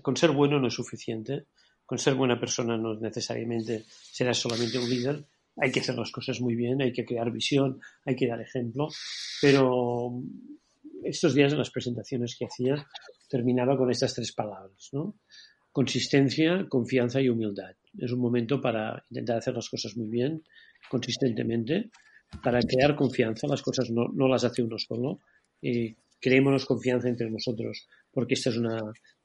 con 0.00 0.16
ser 0.16 0.30
bueno 0.30 0.58
no 0.58 0.68
es 0.68 0.74
suficiente. 0.74 1.48
Con 1.84 1.98
ser 1.98 2.14
buena 2.14 2.40
persona 2.40 2.78
no 2.78 2.94
necesariamente 2.94 3.84
serás 3.86 4.38
solamente 4.38 4.78
un 4.78 4.88
líder. 4.88 5.26
Hay 5.58 5.70
que 5.70 5.80
hacer 5.80 5.96
las 5.96 6.10
cosas 6.10 6.40
muy 6.40 6.54
bien, 6.54 6.80
hay 6.80 6.94
que 6.94 7.04
crear 7.04 7.30
visión, 7.30 7.78
hay 8.06 8.16
que 8.16 8.26
dar 8.26 8.40
ejemplo. 8.40 8.88
Pero 9.42 10.22
estos 11.02 11.34
días 11.34 11.52
en 11.52 11.58
las 11.58 11.70
presentaciones 11.70 12.36
que 12.38 12.46
hacía 12.46 12.86
terminaba 13.28 13.76
con 13.76 13.90
estas 13.90 14.14
tres 14.14 14.32
palabras, 14.32 14.90
¿no? 14.92 15.16
Consistencia, 15.72 16.66
confianza 16.68 17.20
y 17.20 17.28
humildad. 17.28 17.74
Es 17.98 18.12
un 18.12 18.20
momento 18.20 18.60
para 18.60 19.04
intentar 19.10 19.38
hacer 19.38 19.54
las 19.54 19.68
cosas 19.68 19.96
muy 19.96 20.08
bien, 20.08 20.42
consistentemente, 20.88 21.90
para 22.42 22.60
crear 22.60 22.94
confianza. 22.94 23.46
Las 23.48 23.62
cosas 23.62 23.90
no, 23.90 24.08
no 24.14 24.28
las 24.28 24.44
hace 24.44 24.62
uno 24.62 24.78
solo. 24.78 25.20
Eh, 25.60 25.96
creémonos 26.20 26.64
confianza 26.64 27.08
entre 27.08 27.30
nosotros, 27.30 27.88
porque 28.12 28.34
esta 28.34 28.50
es 28.50 28.56
una, 28.56 28.80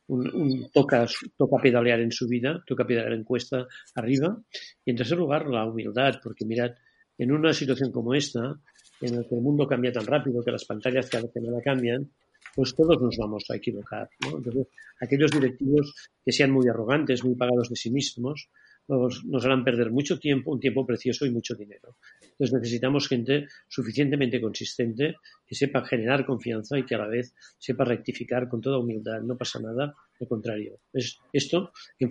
un, 0.08 0.36
un, 0.36 0.72
toca, 0.72 1.06
toca 1.38 1.62
pedalear 1.62 2.00
en 2.00 2.12
su 2.12 2.28
vida, 2.28 2.64
toca 2.66 2.86
pedalear 2.86 3.14
en 3.14 3.24
cuesta 3.24 3.68
arriba. 3.96 4.42
Y 4.84 4.92
en 4.92 4.98
tercer 4.98 5.18
lugar, 5.18 5.48
la 5.48 5.66
humildad, 5.66 6.16
porque 6.24 6.46
mirad, 6.46 6.72
en 7.18 7.32
una 7.32 7.54
situación 7.54 7.92
como 7.92 8.14
esta, 8.14 8.60
en 9.02 9.16
la 9.16 9.24
que 9.24 9.36
el 9.36 9.42
mundo 9.42 9.68
cambia 9.68 9.92
tan 9.92 10.06
rápido, 10.06 10.44
que 10.44 10.52
las 10.52 10.66
pantallas 10.66 11.10
cada 11.10 11.28
semana 11.28 11.62
cambian, 11.64 12.10
pues 12.56 12.76
todos 12.76 13.02
nos 13.02 13.18
vamos 13.18 13.46
a 13.50 13.56
equivocar. 13.56 14.10
Entonces, 14.26 14.68
aquellos 15.00 15.32
directivos 15.32 15.94
que 16.26 16.32
sean 16.32 16.52
muy 16.52 16.68
arrogantes, 16.68 17.24
muy 17.24 17.36
pagados 17.36 17.70
de 17.70 17.76
sí 17.76 17.92
mismos, 17.92 18.50
nos, 18.88 19.24
nos 19.26 19.46
harán 19.46 19.64
perder 19.64 19.92
mucho 19.92 20.20
tiempo, 20.20 20.52
un 20.52 20.60
tiempo 20.60 20.86
precioso 20.86 21.26
y 21.26 21.32
mucho 21.32 21.56
dinero. 21.56 21.96
Entonces 22.22 22.54
necesitamos 22.54 23.08
gente 23.08 23.48
suficientemente 23.68 24.42
consistente 24.42 25.16
que 25.46 25.56
sepa 25.56 25.86
generar 25.86 26.26
confianza 26.26 26.78
y 26.78 26.86
que 26.86 26.96
a 26.96 27.00
la 27.00 27.08
vez 27.08 27.34
sepa 27.58 27.86
rectificar 27.86 28.50
con 28.50 28.62
toda 28.62 28.80
humildad. 28.80 29.22
No 29.22 29.38
pasa 29.38 29.60
nada, 29.60 29.94
al 30.20 30.28
contrario. 30.28 30.80
Es 30.92 31.20
esto 31.32 31.72
que 31.98 32.10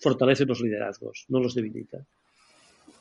fortalece 0.00 0.46
los 0.46 0.62
liderazgos, 0.62 1.26
no 1.28 1.40
los 1.40 1.54
debilita. 1.54 2.06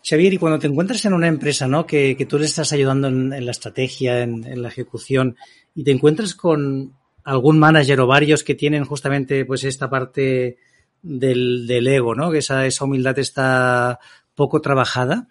Xavier, 0.03 0.33
y 0.33 0.37
cuando 0.37 0.59
te 0.59 0.67
encuentras 0.67 1.05
en 1.05 1.13
una 1.13 1.27
empresa, 1.27 1.67
¿no? 1.67 1.85
Que, 1.85 2.17
tú 2.27 2.37
le 2.37 2.45
estás 2.45 2.73
ayudando 2.73 3.07
en, 3.07 3.45
la 3.45 3.51
estrategia, 3.51 4.21
en, 4.21 4.61
la 4.61 4.67
ejecución, 4.67 5.37
y 5.73 5.83
te 5.83 5.91
encuentras 5.91 6.35
con 6.35 6.93
algún 7.23 7.57
manager 7.57 8.01
o 8.01 8.07
varios 8.07 8.43
que 8.43 8.53
tienen 8.53 8.83
justamente 8.83 9.45
pues 9.45 9.63
esta 9.63 9.89
parte 9.89 10.57
del, 11.01 11.87
ego, 11.87 12.15
¿no? 12.15 12.31
Que 12.31 12.39
esa, 12.39 12.65
esa 12.65 12.83
humildad 12.83 13.17
está 13.17 13.99
poco 14.35 14.59
trabajada. 14.59 15.29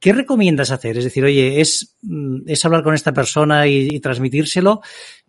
¿Qué 0.00 0.12
recomiendas 0.12 0.72
hacer? 0.72 0.98
Es 0.98 1.04
decir, 1.04 1.24
oye, 1.24 1.60
es, 1.60 1.96
mm, 2.02 2.40
es 2.48 2.64
hablar 2.64 2.82
con 2.82 2.94
esta 2.94 3.12
persona 3.12 3.68
y, 3.68 3.88
y, 3.88 4.00
transmitírselo. 4.00 4.80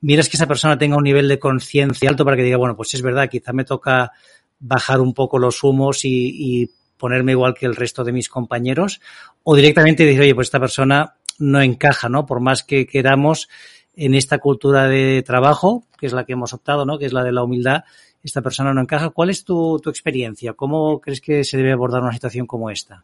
Miras 0.02 0.30
que 0.30 0.38
esa 0.38 0.48
persona 0.48 0.80
tenga 0.80 0.98
un 0.98 1.04
nivel 1.04 1.28
de 1.28 1.40
conciencia 1.40 2.10
alto 2.10 2.26
para 2.26 2.36
que 2.36 2.44
diga, 2.44 2.58
bueno, 2.58 2.76
pues 2.76 2.94
es 2.96 3.04
verdad, 3.04 3.30
quizá 3.30 3.54
me 3.54 3.66
toca 3.66 4.12
bajar 4.60 5.00
un 5.00 5.14
poco 5.14 5.38
los 5.38 5.64
humos 5.64 6.04
y, 6.06 6.64
y 6.64 6.72
ponerme 6.98 7.34
igual 7.34 7.54
que 7.54 7.66
el 7.66 7.76
resto 7.76 8.04
de 8.04 8.12
mis 8.12 8.30
compañeros. 8.30 9.02
O 9.44 9.56
directamente 9.56 10.06
decir, 10.06 10.22
oye, 10.22 10.36
pues 10.36 10.48
esta 10.48 10.60
persona 10.60 11.16
no 11.40 11.62
encaja, 11.62 12.10
¿no? 12.10 12.26
Por 12.26 12.40
más 12.40 12.64
que 12.64 12.88
queramos 12.88 13.50
en 13.96 14.14
esta 14.14 14.40
cultura 14.40 14.88
de 14.88 15.24
trabajo, 15.24 15.86
que 16.00 16.06
es 16.06 16.14
la 16.14 16.26
que 16.26 16.34
hemos 16.34 16.54
optado, 16.54 16.86
¿no? 16.86 17.00
Que 17.00 17.06
es 17.06 17.14
la 17.14 17.24
de 17.24 17.32
la 17.32 17.44
humildad, 17.44 17.84
esta 18.24 18.42
persona 18.42 18.74
no 18.74 18.82
encaja. 18.82 19.10
¿Cuál 19.10 19.30
es 19.30 19.44
tu, 19.44 19.80
tu 19.80 19.90
experiencia? 19.90 20.54
¿Cómo 20.54 21.00
crees 21.00 21.22
que 21.22 21.44
se 21.44 21.58
debe 21.58 21.72
abordar 21.72 22.02
una 22.02 22.14
situación 22.14 22.46
como 22.46 22.70
esta? 22.70 23.04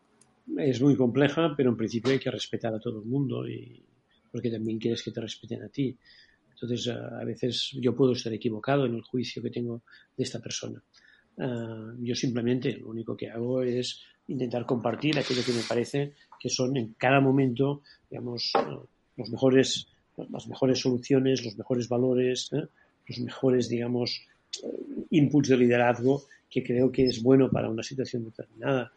Es 0.57 0.81
muy 0.81 0.95
compleja, 0.95 1.53
pero 1.55 1.69
en 1.69 1.77
principio 1.77 2.11
hay 2.11 2.19
que 2.19 2.29
respetar 2.29 2.73
a 2.73 2.79
todo 2.79 2.99
el 2.99 3.05
mundo 3.05 3.47
y 3.47 3.81
porque 4.31 4.49
también 4.49 4.79
quieres 4.79 5.03
que 5.03 5.11
te 5.11 5.21
respeten 5.21 5.63
a 5.63 5.69
ti. 5.69 5.95
Entonces, 6.49 6.87
a 6.87 7.23
veces 7.23 7.71
yo 7.73 7.95
puedo 7.95 8.13
estar 8.13 8.33
equivocado 8.33 8.85
en 8.85 8.95
el 8.95 9.01
juicio 9.01 9.41
que 9.41 9.49
tengo 9.49 9.83
de 10.17 10.23
esta 10.23 10.39
persona. 10.39 10.81
Uh, 11.37 11.95
yo 11.99 12.13
simplemente 12.15 12.77
lo 12.77 12.89
único 12.89 13.17
que 13.17 13.29
hago 13.29 13.63
es 13.63 14.01
intentar 14.27 14.65
compartir 14.65 15.17
aquello 15.17 15.43
que 15.43 15.53
me 15.53 15.63
parece 15.67 16.13
que 16.39 16.49
son 16.49 16.77
en 16.77 16.93
cada 16.93 17.19
momento, 17.19 17.81
digamos, 18.09 18.51
uh, 18.55 18.85
los 19.17 19.29
mejores, 19.29 19.87
las 20.15 20.47
mejores 20.47 20.79
soluciones, 20.79 21.43
los 21.43 21.57
mejores 21.57 21.89
valores, 21.89 22.49
¿eh? 22.53 22.67
los 23.07 23.19
mejores, 23.19 23.67
digamos, 23.67 24.27
uh, 24.63 25.05
inputs 25.09 25.49
de 25.49 25.57
liderazgo 25.57 26.23
que 26.49 26.63
creo 26.63 26.91
que 26.91 27.05
es 27.05 27.23
bueno 27.23 27.49
para 27.49 27.69
una 27.69 27.81
situación 27.81 28.25
determinada. 28.25 28.91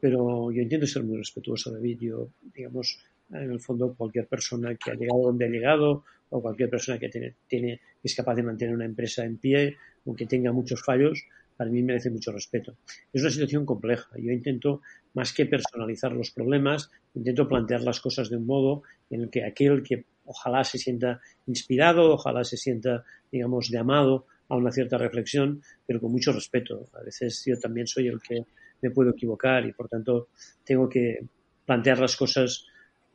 Pero 0.00 0.50
yo 0.50 0.62
intento 0.62 0.86
ser 0.86 1.04
muy 1.04 1.18
respetuoso, 1.18 1.70
David. 1.70 1.98
Yo, 2.00 2.28
digamos, 2.54 2.98
en 3.30 3.50
el 3.50 3.60
fondo, 3.60 3.94
cualquier 3.94 4.26
persona 4.26 4.74
que 4.74 4.90
ha 4.90 4.94
llegado 4.94 5.22
donde 5.22 5.44
ha 5.44 5.48
llegado 5.48 6.04
o 6.30 6.40
cualquier 6.40 6.70
persona 6.70 6.98
que 6.98 7.08
tiene, 7.08 7.34
tiene, 7.46 7.80
es 8.02 8.14
capaz 8.14 8.34
de 8.34 8.42
mantener 8.42 8.74
una 8.74 8.84
empresa 8.84 9.24
en 9.24 9.38
pie, 9.38 9.76
aunque 10.06 10.26
tenga 10.26 10.52
muchos 10.52 10.82
fallos, 10.82 11.22
para 11.56 11.70
mí 11.70 11.82
merece 11.82 12.10
mucho 12.10 12.32
respeto. 12.32 12.76
Es 13.12 13.22
una 13.22 13.30
situación 13.30 13.64
compleja. 13.64 14.08
Yo 14.18 14.32
intento, 14.32 14.82
más 15.14 15.32
que 15.32 15.46
personalizar 15.46 16.12
los 16.12 16.30
problemas, 16.30 16.90
intento 17.14 17.48
plantear 17.48 17.82
las 17.82 18.00
cosas 18.00 18.30
de 18.30 18.36
un 18.36 18.46
modo 18.46 18.82
en 19.10 19.22
el 19.22 19.30
que 19.30 19.44
aquel 19.44 19.82
que 19.82 20.04
ojalá 20.24 20.64
se 20.64 20.78
sienta 20.78 21.20
inspirado, 21.46 22.14
ojalá 22.14 22.44
se 22.44 22.56
sienta, 22.56 23.04
digamos, 23.30 23.68
llamado 23.68 24.26
a 24.48 24.56
una 24.56 24.72
cierta 24.72 24.98
reflexión, 24.98 25.62
pero 25.86 26.00
con 26.00 26.12
mucho 26.12 26.32
respeto. 26.32 26.88
A 26.94 27.02
veces 27.02 27.42
yo 27.46 27.58
también 27.58 27.86
soy 27.86 28.08
el 28.08 28.20
que 28.20 28.44
me 28.82 28.90
puedo 28.90 29.10
equivocar 29.10 29.64
y, 29.66 29.72
por 29.72 29.88
tanto, 29.88 30.28
tengo 30.64 30.88
que 30.88 31.20
plantear 31.64 31.98
las 31.98 32.16
cosas 32.16 32.66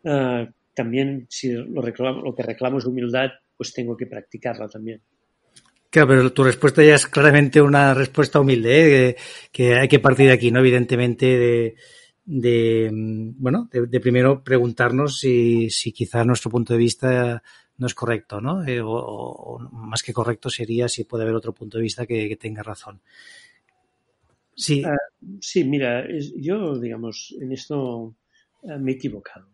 uh, 0.04 0.46
también, 0.74 1.28
si 1.30 1.52
lo, 1.52 1.82
reclamo, 1.82 2.22
lo 2.22 2.34
que 2.34 2.44
reclamo 2.44 2.80
es 2.80 2.86
humildad, 2.86 3.30
pues 3.58 3.74
tengo 3.74 3.96
que 3.98 4.08
practicarla 4.08 4.68
también. 4.68 5.02
Claro, 5.90 6.08
pero 6.08 6.34
tu 6.34 6.44
respuesta 6.44 6.84
ya 6.84 6.96
es 6.96 7.08
claramente 7.08 7.62
una 7.62 7.94
respuesta 7.96 8.40
humilde, 8.40 9.10
¿eh? 9.10 9.16
que, 9.52 9.76
hay 9.76 9.88
que 9.88 10.00
partir 10.00 10.28
de 10.28 10.34
aquí, 10.34 10.52
¿no? 10.52 10.60
Evidentemente, 10.60 11.26
de, 11.26 11.76
de 12.26 12.90
bueno, 12.94 13.68
de, 13.72 14.00
primero 14.00 14.44
preguntarnos 14.44 15.18
si, 15.18 15.72
si 15.72 15.92
quizá 15.92 16.24
nuestro 16.24 16.52
punto 16.52 16.74
de 16.74 16.80
vista 16.80 17.42
no 17.80 17.88
es 17.88 17.96
correcto, 17.96 18.40
¿no? 18.40 18.64
Eh, 18.68 18.82
o, 18.84 19.58
más 19.72 20.04
que 20.04 20.14
correcto 20.14 20.50
sería 20.50 20.88
si 20.88 21.06
puede 21.06 21.24
haber 21.24 21.36
otro 21.36 21.54
punto 21.54 21.78
de 21.78 21.84
vista 21.84 22.06
que, 22.06 22.36
tenga 22.36 22.62
razón. 22.62 23.02
Sí. 24.56 24.84
Uh, 24.86 25.38
sí, 25.42 25.64
mira, 25.64 26.06
yo, 26.36 26.78
digamos, 26.78 27.36
en 27.40 27.54
esto 27.54 28.14
uh, 28.62 28.80
me 28.80 28.92
he 28.92 28.96
equivocado. 28.96 29.48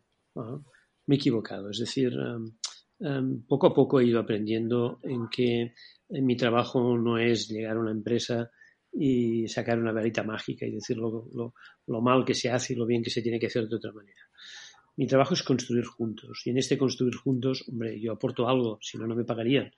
Me 1.05 1.15
he 1.15 1.17
equivocado. 1.17 1.69
Es 1.69 1.77
decir, 1.79 2.13
um, 2.17 2.51
um, 2.99 3.41
poco 3.43 3.67
a 3.67 3.73
poco 3.73 4.01
he 4.01 4.05
ido 4.05 4.19
aprendiendo 4.19 4.99
en 5.03 5.29
que 5.29 5.73
mi 6.09 6.35
trabajo 6.35 6.97
no 6.97 7.17
es 7.17 7.47
llegar 7.47 7.77
a 7.77 7.79
una 7.79 7.91
empresa 7.91 8.49
y 8.91 9.47
sacar 9.47 9.77
una 9.77 9.91
varita 9.91 10.23
mágica 10.23 10.65
y 10.65 10.71
decir 10.71 10.97
lo, 10.97 11.51
mal 11.87 12.23
que 12.23 12.33
se 12.33 12.49
hace 12.49 12.73
y 12.73 12.75
lo 12.75 12.85
bien 12.85 13.03
que 13.03 13.09
se 13.09 13.21
tiene 13.21 13.39
que 13.39 13.47
hacer 13.47 13.67
de 13.67 13.75
otra 13.75 13.91
manera. 13.91 14.21
Mi 14.97 15.07
trabajo 15.07 15.33
es 15.33 15.43
construir 15.43 15.85
juntos 15.85 16.41
y 16.45 16.51
en 16.51 16.57
este 16.57 16.77
construir 16.77 17.15
juntos, 17.15 17.65
hombre, 17.67 17.99
yo 17.99 18.13
aporto 18.13 18.47
algo, 18.47 18.79
si 18.81 18.97
no, 18.97 19.05
no 19.05 19.15
me 19.15 19.25
pagarían. 19.25 19.71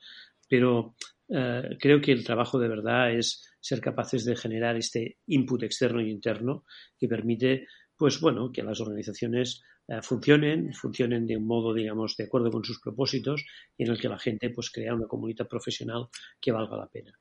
Pero 0.47 0.95
uh, 1.29 1.75
creo 1.79 1.99
que 1.99 2.11
el 2.11 2.23
trabajo 2.23 2.59
de 2.59 2.67
verdad 2.67 3.11
es 3.11 3.43
ser 3.59 3.81
capaces 3.81 4.23
de 4.23 4.35
generar 4.35 4.77
este 4.77 5.17
input 5.25 5.63
externo 5.63 6.01
y 6.01 6.11
interno 6.11 6.65
que 6.97 7.07
permite, 7.07 7.65
pues 7.97 8.21
bueno, 8.21 8.51
que 8.51 8.61
las 8.61 8.79
organizaciones 8.79 9.63
uh, 9.87 10.01
funcionen, 10.01 10.73
funcionen 10.73 11.25
de 11.25 11.35
un 11.35 11.45
modo, 11.45 11.73
digamos, 11.73 12.15
de 12.15 12.25
acuerdo 12.25 12.51
con 12.51 12.63
sus 12.63 12.79
propósitos 12.79 13.43
y 13.77 13.83
en 13.83 13.91
el 13.91 13.99
que 13.99 14.07
la 14.07 14.19
gente 14.19 14.51
pues 14.51 14.69
crea 14.69 14.93
una 14.93 15.07
comunidad 15.07 15.47
profesional 15.47 16.07
que 16.39 16.51
valga 16.51 16.77
la 16.77 16.87
pena. 16.87 17.11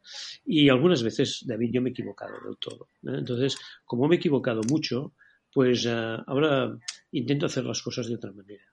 Y 0.45 0.69
algunas 0.69 1.03
veces, 1.03 1.45
David, 1.47 1.71
yo 1.73 1.83
me 1.83 1.91
he 1.91 1.93
equivocado 1.93 2.35
del 2.45 2.59
todo. 2.59 2.89
¿eh? 3.05 3.19
Entonces, 3.19 3.57
como 3.85 4.07
me 4.07 4.17
he 4.17 4.19
equivocado 4.19 4.61
mucho, 4.69 5.15
pues 5.53 5.87
uh, 5.87 6.23
ahora 6.27 6.77
intento 7.13 7.47
hacer 7.47 7.65
las 7.65 7.81
cosas 7.81 8.09
de 8.09 8.17
otra 8.17 8.33
manera. 8.33 8.65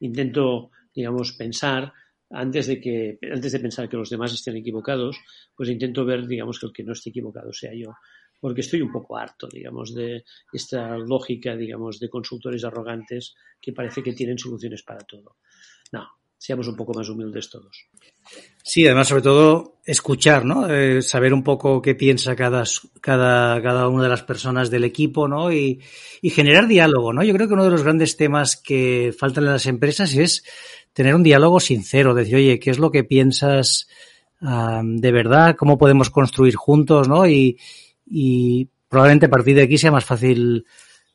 Intento, 0.00 0.70
digamos, 0.94 1.32
pensar 1.32 1.92
antes 2.30 2.66
de 2.66 2.80
que 2.80 3.18
antes 3.32 3.52
de 3.52 3.60
pensar 3.60 3.88
que 3.88 3.96
los 3.96 4.10
demás 4.10 4.32
estén 4.32 4.56
equivocados, 4.56 5.16
pues 5.54 5.68
intento 5.68 6.04
ver, 6.04 6.26
digamos, 6.26 6.58
que 6.58 6.66
el 6.66 6.72
que 6.72 6.82
no 6.82 6.92
esté 6.92 7.10
equivocado 7.10 7.52
sea 7.52 7.72
yo 7.74 7.94
porque 8.44 8.60
estoy 8.60 8.82
un 8.82 8.92
poco 8.92 9.16
harto, 9.16 9.48
digamos, 9.50 9.94
de 9.94 10.22
esta 10.52 10.98
lógica, 10.98 11.56
digamos, 11.56 11.98
de 11.98 12.10
consultores 12.10 12.62
arrogantes 12.62 13.34
que 13.58 13.72
parece 13.72 14.02
que 14.02 14.12
tienen 14.12 14.36
soluciones 14.36 14.82
para 14.82 15.00
todo. 15.00 15.36
No, 15.92 16.06
seamos 16.36 16.68
un 16.68 16.76
poco 16.76 16.92
más 16.92 17.08
humildes 17.08 17.48
todos. 17.48 17.86
Sí, 18.62 18.84
además, 18.84 19.08
sobre 19.08 19.22
todo, 19.22 19.78
escuchar, 19.86 20.44
¿no? 20.44 20.68
Eh, 20.68 21.00
saber 21.00 21.32
un 21.32 21.42
poco 21.42 21.80
qué 21.80 21.94
piensa 21.94 22.36
cada, 22.36 22.64
cada, 23.00 23.62
cada 23.62 23.88
una 23.88 24.02
de 24.02 24.08
las 24.10 24.24
personas 24.24 24.68
del 24.70 24.84
equipo, 24.84 25.26
¿no? 25.26 25.50
Y, 25.50 25.80
generar 26.24 26.68
diálogo, 26.68 27.14
¿no? 27.14 27.24
Yo 27.24 27.32
creo 27.32 27.48
que 27.48 27.54
uno 27.54 27.64
de 27.64 27.70
los 27.70 27.82
grandes 27.82 28.18
temas 28.18 28.58
que 28.58 29.14
faltan 29.18 29.44
en 29.44 29.52
las 29.52 29.64
empresas 29.64 30.14
es 30.16 30.44
tener 30.92 31.14
un 31.14 31.22
diálogo 31.22 31.60
sincero, 31.60 32.12
decir, 32.12 32.36
oye, 32.36 32.58
¿qué 32.58 32.68
es 32.68 32.78
lo 32.78 32.90
que 32.90 33.04
piensas 33.04 33.88
de 34.38 35.12
verdad? 35.12 35.56
¿Cómo 35.56 35.78
podemos 35.78 36.10
construir 36.10 36.56
juntos, 36.56 37.08
¿no? 37.08 37.26
Y, 37.26 37.56
y 38.06 38.68
probablemente 38.88 39.26
a 39.26 39.30
partir 39.30 39.56
de 39.56 39.62
aquí 39.62 39.78
sea 39.78 39.90
más 39.90 40.04
fácil 40.04 40.66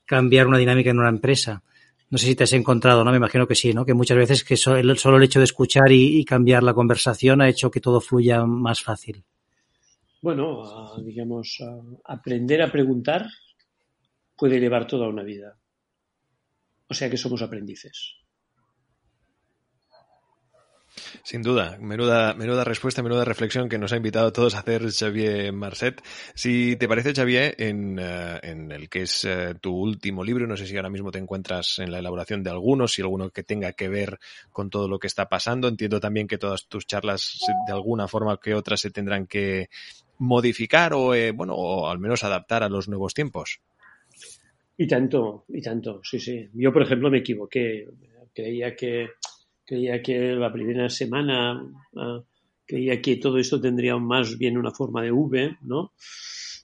cambiar 0.06 0.48
una 0.48 0.58
dinámica 0.58 0.90
en 0.90 1.00
una 1.00 1.10
empresa. 1.10 1.64
No 2.10 2.18
sé 2.18 2.26
si 2.26 2.36
te 2.36 2.44
has 2.44 2.54
encontrado, 2.54 3.04
¿no? 3.04 3.12
Me 3.12 3.18
imagino 3.18 3.48
que 3.48 3.56
sí, 3.56 3.74
¿no? 3.74 3.86
Que 3.86 3.94
muchas 3.94 4.18
veces 4.18 4.44
que 4.44 4.58
solo 4.58 4.78
el 4.80 5.24
hecho 5.24 5.40
de 5.40 5.46
escuchar 5.46 5.92
y, 5.92 6.26
cambiar 6.26 6.64
la 6.64 6.74
conversación 6.74 7.42
ha 7.42 7.50
hecho 7.50 7.70
que 7.70 7.80
todo 7.80 8.02
fluya 8.02 8.44
más 8.46 8.82
fácil. 8.82 9.24
Bueno, 10.22 10.98
digamos, 11.04 11.64
aprender 12.04 12.64
a 12.64 12.72
preguntar 12.72 13.28
puede 14.36 14.60
llevar 14.60 14.88
toda 14.88 15.08
una 15.08 15.22
vida. 15.22 15.56
O 16.88 16.94
sea 16.94 17.10
que 17.10 17.18
somos 17.18 17.42
aprendices. 17.44 18.16
Sin 21.24 21.42
duda, 21.42 21.78
menuda, 21.80 22.34
menuda 22.34 22.64
respuesta, 22.64 23.04
menuda 23.04 23.26
reflexión 23.26 23.70
que 23.70 23.78
nos 23.78 23.94
ha 23.94 23.98
invitado 23.98 24.28
a 24.28 24.34
todos 24.34 24.56
a 24.56 24.60
hacer 24.60 24.92
Xavier 24.92 25.54
Marcet. 25.54 26.02
Si 26.34 26.76
te 26.76 26.88
parece, 26.88 27.14
Xavier, 27.14 27.56
en, 27.58 28.00
en 28.00 28.72
el 28.72 28.90
que 28.90 29.04
es 29.04 29.24
uh, 29.26 29.54
tu 29.60 29.76
último 29.76 30.24
libro, 30.24 30.48
no 30.48 30.58
sé 30.58 30.66
si 30.66 30.76
ahora 30.76 30.90
mismo 30.90 31.12
te 31.12 31.20
encuentras 31.20 31.80
en 31.80 31.92
la 31.92 32.00
elaboración 32.00 32.44
de 32.44 32.50
algunos, 32.50 32.94
si 32.94 33.02
alguno 33.02 33.30
que 33.30 33.44
tenga 33.44 33.74
que 33.74 33.90
ver 33.90 34.20
con 34.52 34.70
todo 34.70 34.88
lo 34.88 35.00
que 35.00 35.08
está 35.08 35.30
pasando. 35.30 35.68
Entiendo 35.68 36.00
también 36.00 36.28
que 36.28 36.38
todas 36.38 36.68
tus 36.68 36.86
charlas, 36.86 37.40
de 37.68 37.74
alguna 37.74 38.08
forma 38.08 38.40
que 38.40 38.54
otra, 38.54 38.78
se 38.78 38.92
tendrán 38.92 39.28
que 39.28 39.70
modificar 40.18 40.94
o, 40.94 41.14
eh, 41.14 41.32
bueno, 41.32 41.54
o 41.56 41.90
al 41.90 42.00
menos 42.00 42.24
adaptar 42.24 42.64
a 42.64 42.70
los 42.70 42.88
nuevos 42.88 43.14
tiempos. 43.14 43.60
Y 44.78 44.88
tanto, 44.88 45.46
y 45.50 45.62
tanto, 45.62 46.02
sí, 46.04 46.20
sí. 46.20 46.50
Yo, 46.54 46.72
por 46.72 46.84
ejemplo, 46.84 47.10
me 47.10 47.20
equivoqué. 47.20 47.88
Creía 48.34 48.76
que 48.76 49.10
creía 49.70 50.02
que 50.02 50.34
la 50.34 50.52
primera 50.52 50.90
semana 50.90 51.62
uh, 51.94 52.24
creía 52.66 53.00
que 53.00 53.18
todo 53.18 53.38
esto 53.38 53.62
tendría 53.62 53.96
más 53.98 54.36
bien 54.36 54.58
una 54.58 54.72
forma 54.72 55.04
de 55.04 55.12
V, 55.12 55.58
¿no? 55.62 55.94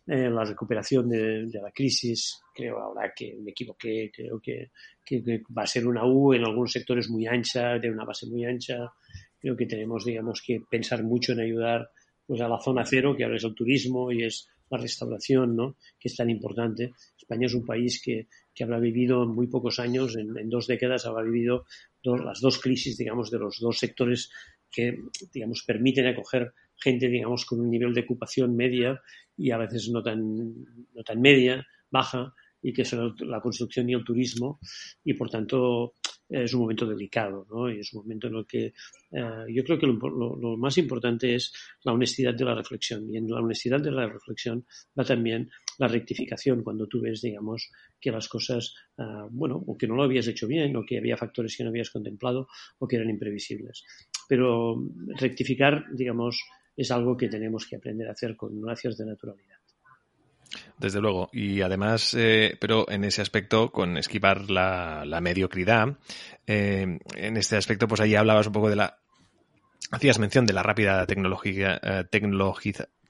Eh, 0.08 0.28
la 0.30 0.44
recuperación 0.44 1.10
de, 1.10 1.48
la 1.54 1.72
crisis, 1.72 2.40
creo 2.54 2.80
ahora 2.80 3.14
que 3.16 3.36
me 3.40 3.52
equivoqué, 3.52 4.12
creo 4.12 4.40
que, 4.40 4.72
que, 5.06 5.44
va 5.56 5.64
a 5.64 5.68
ser 5.68 5.88
una 5.88 6.04
U 6.04 6.34
en 6.34 6.46
algunos 6.46 6.72
sectores 6.72 7.08
muy 7.08 7.28
ancha, 7.28 7.78
de 7.78 7.92
una 7.92 8.06
base 8.06 8.26
muy 8.26 8.44
ancha. 8.44 8.92
Creo 9.40 9.56
que 9.56 9.68
tenemos, 9.68 10.04
digamos, 10.04 10.42
que 10.44 10.62
pensar 10.68 11.04
mucho 11.04 11.34
en 11.34 11.42
ayudar 11.42 11.92
pues, 12.26 12.42
a 12.42 12.48
la 12.48 12.60
zona 12.60 12.86
cero, 12.86 13.16
que 13.16 13.24
ahora 13.24 13.38
es 13.38 13.44
el 13.44 13.54
turismo 13.54 14.12
y 14.12 14.24
es 14.24 14.48
la 14.70 14.80
restauración, 14.80 15.56
¿no? 15.56 15.76
que 16.00 16.08
es 16.08 16.16
tan 16.16 16.30
importante. 16.32 16.94
España 17.18 17.46
es 17.46 17.54
un 17.54 17.66
país 17.66 18.02
que, 18.04 18.28
que 18.54 18.64
habrá 18.64 18.80
vivido 18.80 19.24
en 19.24 19.30
muy 19.30 19.48
pocos 19.48 19.80
años, 19.80 20.16
en, 20.16 20.38
en 20.38 20.50
dos 20.50 20.68
décadas, 20.68 21.06
habrá 21.06 21.24
vivido 21.24 21.66
las 22.06 22.42
dos 22.42 22.60
crisis, 22.60 22.98
digamos, 22.98 23.32
de 23.32 23.40
los 23.40 23.60
dos 23.60 23.78
sectores 23.78 24.30
que, 24.72 24.98
digamos, 25.34 25.64
permiten 25.66 26.08
acoger 26.08 26.54
gente, 26.78 27.08
digamos, 27.08 27.46
con 27.46 27.62
un 27.62 27.70
nivel 27.70 27.94
de 27.94 28.02
ocupación 28.02 28.56
media 28.56 29.02
y 29.38 29.52
a 29.52 29.58
veces 29.58 29.90
no 29.90 30.04
tan, 30.04 30.54
no 30.94 31.04
tan 31.04 31.22
media, 31.22 31.66
baja, 31.90 32.34
y 32.62 32.74
que 32.74 32.84
son 32.84 33.16
la 33.20 33.40
construcción 33.42 33.90
y 33.90 33.94
el 33.94 34.04
turismo, 34.04 34.60
y 35.04 35.14
por 35.14 35.30
tanto 35.30 35.94
es 36.28 36.54
un 36.54 36.62
momento 36.62 36.88
delicado, 36.88 37.46
¿no? 37.50 37.70
Y 37.70 37.80
es 37.80 37.94
un 37.94 38.02
momento 38.02 38.28
en 38.28 38.36
el 38.36 38.48
que 38.48 38.66
eh, 39.12 39.46
yo 39.50 39.64
creo 39.64 39.78
que 39.78 39.86
lo, 39.86 40.58
más 40.58 40.78
importante 40.80 41.36
es 41.36 41.54
la 41.84 41.94
honestidad 41.94 42.34
de 42.34 42.46
la 42.46 42.56
reflexión. 42.56 43.08
Y 43.14 43.18
en 43.18 43.30
la 43.30 43.40
honestidad 43.40 43.80
de 43.80 43.92
la 43.92 44.08
reflexión 44.08 44.66
va 44.98 45.04
también 45.04 45.50
la 45.78 45.88
rectificación 45.88 46.64
cuando 46.64 46.88
tú 46.88 47.02
ves, 47.02 47.22
digamos, 47.22 47.72
que 48.00 48.12
las 48.12 48.28
cosas, 48.28 48.74
eh, 48.98 49.04
bueno, 49.30 49.64
o 49.66 49.78
que 49.78 49.88
no 49.88 49.96
lo 49.96 50.04
habías 50.04 50.28
hecho 50.28 50.48
bien, 50.48 50.76
o 50.76 50.86
que 50.86 50.98
había 50.98 51.18
factores 51.18 51.56
que 51.56 51.64
no 51.64 51.70
habías 51.70 51.90
contemplado, 51.90 52.48
o 52.80 52.88
que 52.88 52.96
eran 52.96 53.10
imprevisibles. 53.10 53.84
Pero 54.28 54.84
rectificar, 55.20 55.86
digamos, 55.94 56.40
es 56.76 56.92
algo 56.92 57.16
que 57.16 57.30
tenemos 57.30 57.66
que 57.66 57.78
aprender 57.78 58.08
a 58.08 58.12
hacer 58.12 58.36
con 58.36 58.62
gracias 58.62 58.98
de 58.98 59.06
naturalidad. 59.06 59.56
Desde 60.78 61.02
luego. 61.02 61.30
Y 61.32 61.62
además, 61.62 62.14
eh, 62.18 62.58
pero 62.60 62.90
en 62.90 63.04
ese 63.04 63.22
aspecto, 63.22 63.72
con 63.72 63.98
esquivar 63.98 64.50
la, 64.50 65.20
mediocridad, 65.22 65.98
eh, 66.48 67.00
en 67.16 67.38
este 67.38 67.58
aspecto, 67.58 67.88
pues 67.88 68.02
ahí 68.02 68.16
hablabas 68.16 68.48
un 68.48 68.54
poco 68.54 68.70
de 68.70 68.76
la. 68.76 69.00
Hacías 69.92 70.20
mención 70.20 70.46
de 70.46 70.54
la 70.54 70.64
rápida 70.64 71.06
tecnología, 71.06 71.80
eh, 71.82 72.04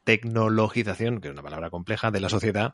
tecnologización, 0.06 1.20
que 1.20 1.28
es 1.28 1.34
una 1.34 1.42
palabra 1.42 1.70
compleja, 1.70 2.12
de 2.12 2.22
la 2.22 2.30
sociedad, 2.30 2.74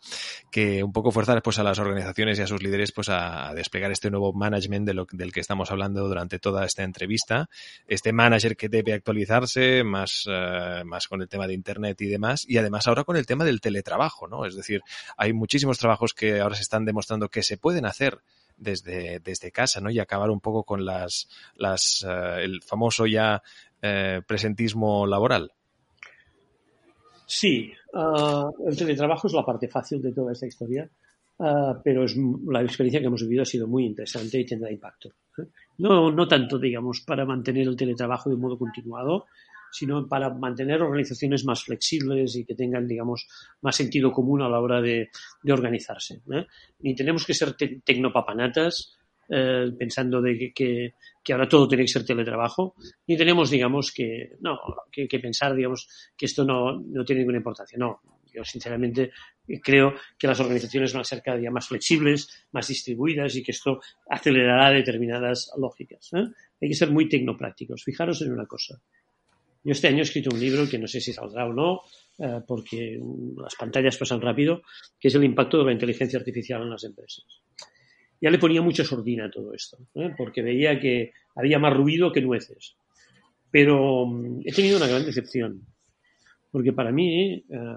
que 0.52 0.84
un 0.84 0.91
poco 0.91 1.12
fuerza 1.12 1.39
pues, 1.41 1.58
a 1.58 1.63
las 1.63 1.80
organizaciones 1.80 2.38
y 2.38 2.41
a 2.44 2.48
sus 2.48 2.62
líderes 2.62 2.91
pues, 2.91 3.10
a, 3.10 3.54
desplegar 3.56 3.91
este 3.91 4.12
nuevo 4.12 4.34
management 4.34 4.86
de 4.86 4.94
lo, 4.94 5.08
del 5.12 5.32
que 5.32 5.39
estamos 5.39 5.72
hablando 5.72 6.08
durante 6.08 6.38
toda 6.38 6.65
esta 6.65 6.84
entrevista. 6.84 7.50
Este 7.88 8.13
manager 8.13 8.56
que 8.56 8.70
debe 8.70 8.94
actualizarse 8.94 9.84
más, 9.84 10.26
eh, 10.28 10.84
más 10.86 11.08
con 11.08 11.22
el 11.22 11.30
tema 11.30 11.48
de 11.48 11.54
Internet 11.54 12.00
y 12.02 12.08
demás, 12.08 12.46
y 12.48 12.58
además 12.58 12.88
ahora 12.88 13.06
con 13.06 13.15
el 13.15 13.26
tema 13.26 13.46
del 13.46 13.62
teletrabajo, 13.62 14.28
¿no? 14.28 14.46
Es 14.46 14.56
decir, 14.56 14.82
hay 15.17 15.34
muchísimos 15.34 15.80
trabajos 15.80 16.13
que 16.13 16.41
ahora 16.41 16.56
se 16.56 16.63
están 16.63 16.86
demostrando 16.86 17.30
que 17.30 17.44
se 17.44 17.58
pueden 17.58 17.86
hacer 17.86 18.20
desde, 18.58 19.20
desde 19.20 19.52
casa, 19.52 19.80
¿no? 19.80 19.89
Y 19.89 20.00
acabar 20.00 20.30
un 20.30 20.41
poco 20.41 20.65
con 20.65 20.86
las, 20.86 21.30
las 21.56 22.06
eh, 22.08 22.44
el 22.44 22.62
famoso 22.62 23.08
ya 23.08 23.41
eh, 23.82 24.22
presentismo 24.28 25.08
laboral. 25.08 25.54
Sí, 27.34 27.72
uh, 27.94 28.67
el 28.67 28.76
teletrabajo 28.76 29.28
es 29.28 29.34
la 29.34 29.46
parte 29.46 29.70
fácil 29.70 30.02
de 30.02 30.12
toda 30.12 30.34
esta 30.34 30.48
historia, 30.48 30.89
uh, 31.38 31.76
pero 31.82 32.04
es, 32.04 32.13
la 32.46 32.62
experiencia 32.62 33.00
que 33.00 33.06
hemos 33.06 33.22
vivido 33.22 33.44
ha 33.44 33.46
sido 33.46 33.67
muy 33.67 33.86
interesante 33.86 34.38
y 34.38 34.46
tendrá 34.46 34.70
impacto. 34.70 35.13
¿eh? 35.38 35.48
No, 35.78 36.12
no 36.12 36.28
tanto, 36.28 36.60
digamos, 36.60 37.00
para 37.08 37.24
mantener 37.24 37.70
el 37.70 37.78
teletrabajo 37.78 38.30
de 38.30 38.36
modo 38.36 38.58
continuado, 38.58 39.28
sino 39.72 40.10
para 40.10 40.30
mantener 40.30 40.82
organizaciones 40.82 41.46
más 41.46 41.63
flexibles 41.63 42.36
y 42.36 42.44
que 42.44 42.54
tengan, 42.54 42.86
digamos, 42.86 43.26
más 43.62 43.78
sentido 43.78 44.12
común 44.12 44.41
a 44.41 44.50
la 44.50 44.60
hora 44.60 44.82
de, 44.82 45.10
organizarse. 45.50 46.22
Ni 46.80 46.96
tenemos 46.96 47.26
que 47.26 47.34
ser 47.34 47.54
te 47.54 47.82
tecnopapanatas 47.82 48.98
eh, 49.30 49.72
pensando 49.78 50.22
de 50.22 50.52
que, 50.54 50.94
ahora 51.32 51.48
todo 51.48 51.68
tiene 51.68 51.84
que 51.84 51.92
ser 51.92 52.06
teletrabajo, 52.06 52.76
ni 53.08 53.16
tenemos, 53.16 53.50
digamos, 53.50 53.92
que, 53.92 54.38
no, 54.42 54.60
que, 54.92 55.08
pensar, 55.20 55.56
digamos, 55.56 55.88
que 56.18 56.26
esto 56.26 56.44
no, 56.44 56.80
no 56.80 57.06
tiene 57.06 57.22
ninguna 57.22 57.38
importancia. 57.38 57.78
No, 57.78 58.02
yo 58.34 58.44
sinceramente 58.44 59.12
creo 59.62 59.94
que 60.18 60.28
las 60.28 60.40
organizaciones 60.40 60.94
van 60.94 61.02
a 61.02 61.06
ser 61.06 61.22
cada 61.22 61.38
día 61.38 61.52
más 61.52 61.68
flexibles, 61.68 62.46
más 62.52 62.68
distribuidas 62.68 63.36
y 63.36 63.44
que 63.44 63.52
esto 63.52 63.82
acelerará 64.10 64.72
determinadas 64.72 65.52
lógicas. 65.58 66.10
¿eh? 66.14 66.26
Hay 66.62 66.70
que 66.70 66.76
ser 66.76 66.92
muy 66.92 67.10
tecnoprácticos. 67.10 67.84
Fijaros 67.84 68.22
en 68.22 68.32
una 68.32 68.46
cosa. 68.46 68.82
Yo 69.64 69.74
este 69.74 69.88
año 69.88 70.00
he 70.00 70.02
escrito 70.02 70.32
un 70.34 70.40
libro 70.40 70.68
que 70.68 70.80
no 70.80 70.88
sé 70.88 71.00
si 71.00 71.14
saldrá 71.14 71.46
o 71.46 71.54
no, 71.54 71.82
eh, 72.18 72.42
porque 72.48 73.00
las 73.38 73.56
pantallas 73.56 73.98
pasan 73.98 74.22
rápido, 74.22 74.62
que 75.00 75.10
es 75.10 75.16
el 75.16 75.24
impacto 75.24 75.60
de 75.60 75.66
la 75.66 75.74
inteligencia 75.74 76.18
artificial 76.18 76.64
en 76.64 76.70
las 76.72 76.84
empresas 76.84 77.26
ya 78.22 78.30
le 78.30 78.38
ponía 78.38 78.62
mucha 78.62 78.84
sordina 78.84 79.26
a 79.26 79.32
todo 79.32 79.54
esto, 79.54 79.78
¿eh? 79.96 80.14
porque 80.16 80.44
veía 80.44 80.80
que 80.80 81.12
había 81.36 81.58
más 81.58 81.76
ruido 81.76 82.12
que 82.12 82.22
nueces. 82.22 82.76
Pero 83.50 84.06
mm, 84.06 84.42
he 84.46 84.54
tenido 84.54 84.78
una 84.78 84.88
gran 84.88 85.04
decepción, 85.04 85.66
porque 86.52 86.72
para 86.72 86.92
mí, 86.92 87.34
eh, 87.34 87.76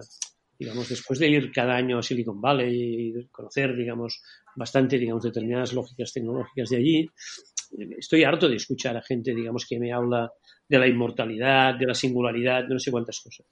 digamos, 0.59 0.89
después 0.89 1.19
de 1.19 1.29
ir 1.29 1.51
cada 1.51 1.75
año 1.75 1.99
a 1.99 2.03
Silicon 2.03 2.41
Valley 2.41 3.09
y 3.09 3.27
conocer, 3.29 3.75
digamos, 3.75 4.23
bastante, 4.55 4.99
digamos, 4.99 5.25
determinadas 5.25 5.73
lógicas 5.73 6.13
tecnológicas 6.13 6.69
de 6.69 6.77
allí, 6.77 7.09
estoy 7.99 8.25
harto 8.25 8.49
de 8.49 8.57
escuchar 8.57 8.97
a 8.97 9.03
gente, 9.03 9.35
digamos, 9.35 9.67
que 9.67 9.81
me 9.81 9.93
habla 9.93 10.31
de 10.69 10.79
la 10.79 10.87
inmortalidad, 10.87 11.75
de 11.75 11.87
la 11.87 11.95
singularidad, 11.95 12.65
de 12.65 12.75
no 12.75 12.79
sé 12.79 12.91
cuántas 12.91 13.21
cosas. 13.21 13.47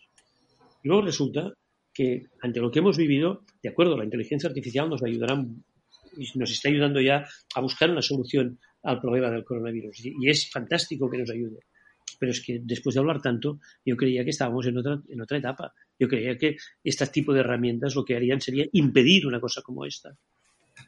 Y 0.82 0.88
luego 0.88 1.02
resulta 1.02 1.52
que 1.92 2.26
ante 2.40 2.60
lo 2.60 2.70
que 2.70 2.78
hemos 2.78 2.96
vivido, 2.96 3.44
de 3.62 3.68
acuerdo, 3.68 3.96
la 3.96 4.04
inteligencia 4.04 4.48
artificial 4.48 4.88
nos 4.88 5.02
ayudará 5.02 5.42
y 6.16 6.38
nos 6.38 6.50
está 6.50 6.68
ayudando 6.68 7.00
ya 7.00 7.26
a 7.54 7.60
buscar 7.60 7.90
una 7.90 8.02
solución 8.02 8.58
al 8.82 9.00
problema 9.00 9.30
del 9.30 9.44
coronavirus. 9.44 10.04
Y, 10.04 10.28
es 10.28 10.50
fantástico 10.50 11.10
que 11.10 11.18
nos 11.18 11.30
ayude. 11.30 11.60
Pero 12.18 12.32
es 12.32 12.40
que 12.40 12.60
después 12.62 12.94
de 12.94 13.00
hablar 13.00 13.20
tanto, 13.20 13.60
yo 13.84 13.96
creía 13.96 14.24
que 14.24 14.30
estábamos 14.30 14.66
en 14.66 14.78
otra, 14.78 15.00
en 15.08 15.20
otra 15.20 15.38
etapa. 15.38 15.72
Yo 15.98 16.08
creía 16.08 16.36
que 16.36 16.56
este 16.82 17.06
tipo 17.08 17.32
de 17.32 17.40
herramientas 17.40 17.94
lo 17.94 18.04
que 18.04 18.16
harían 18.16 18.40
sería 18.40 18.66
impedir 18.72 19.26
una 19.26 19.40
cosa 19.40 19.62
como 19.62 19.84
esta. 19.84 20.16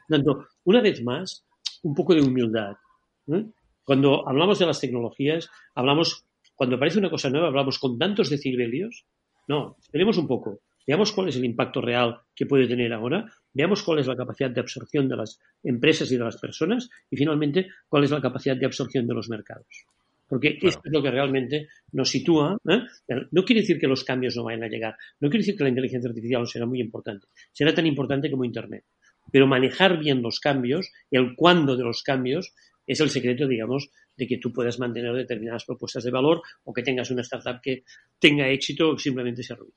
Tanto, 0.09 0.49
una 0.65 0.81
vez 0.81 1.03
más, 1.03 1.45
un 1.83 1.95
poco 1.95 2.15
de 2.15 2.21
humildad. 2.23 2.75
Cuando 3.85 4.29
hablamos 4.29 4.59
de 4.59 4.67
las 4.67 4.81
tecnologías, 4.81 5.49
hablamos, 5.75 6.25
cuando 6.55 6.77
aparece 6.77 6.99
una 6.99 7.11
cosa 7.11 7.31
nueva, 7.31 7.49
hablamos 7.49 7.79
con 7.79 7.99
tantos 7.99 8.31
decibelios. 8.31 9.07
No, 9.49 9.77
esperemos 9.81 10.19
un 10.19 10.27
poco. 10.27 10.61
Veamos 10.87 11.13
cuál 11.13 11.29
es 11.29 11.37
el 11.37 11.45
impacto 11.45 11.81
real 11.81 12.21
que 12.35 12.47
puede 12.47 12.67
tener 12.67 12.93
ahora, 12.93 13.31
veamos 13.53 13.83
cuál 13.83 14.01
es 14.01 14.07
la 14.07 14.17
capacidad 14.17 14.51
de 14.51 14.61
absorción 14.61 15.09
de 15.09 15.17
las 15.17 15.41
empresas 15.63 16.11
y 16.13 16.17
de 16.17 16.25
las 16.25 16.37
personas 16.37 16.91
y 17.11 17.17
finalmente 17.17 17.69
cuál 17.89 18.05
es 18.05 18.11
la 18.11 18.21
capacidad 18.21 18.57
de 18.57 18.67
absorción 18.67 19.07
de 19.07 19.15
los 19.15 19.29
mercados. 19.29 19.87
Porque 20.29 20.59
esto 20.61 20.83
es 20.85 20.93
lo 20.93 21.03
que 21.03 21.11
realmente 21.11 21.69
nos 21.93 22.11
sitúa. 22.11 22.57
¿eh? 22.69 22.81
No 23.31 23.45
quiere 23.45 23.61
decir 23.61 23.79
que 23.79 23.87
los 23.87 24.05
cambios 24.05 24.37
no 24.37 24.45
vayan 24.45 24.65
a 24.65 24.69
llegar, 24.69 24.97
no 25.21 25.29
quiere 25.29 25.43
decir 25.43 25.57
que 25.57 25.65
la 25.65 25.69
inteligencia 25.69 26.09
artificial 26.09 26.41
no 26.41 26.47
será 26.47 26.67
muy 26.67 26.81
importante, 26.81 27.29
será 27.53 27.75
tan 27.75 27.87
importante 27.87 28.31
como 28.31 28.45
Internet. 28.45 28.85
Pero 29.31 29.47
manejar 29.47 29.99
bien 29.99 30.23
los 30.23 30.41
cambios, 30.41 30.91
el 31.11 31.35
cuándo 31.35 31.77
de 31.77 31.85
los 31.85 32.03
cambios, 32.03 32.55
es 32.87 33.01
el 33.01 33.11
secreto, 33.11 33.47
digamos, 33.47 33.91
de 34.17 34.27
que 34.27 34.39
tú 34.39 34.53
puedas 34.53 34.79
mantener 34.79 35.15
determinadas 35.15 35.65
propuestas 35.65 36.05
de 36.05 36.11
valor 36.11 36.43
o 36.65 36.73
que 36.73 36.83
tengas 36.83 37.11
una 37.11 37.23
startup 37.23 37.61
que 37.63 37.85
tenga 38.19 38.49
éxito 38.49 38.91
o 38.91 38.99
simplemente 38.99 39.43
se 39.43 39.55
arruine. 39.55 39.75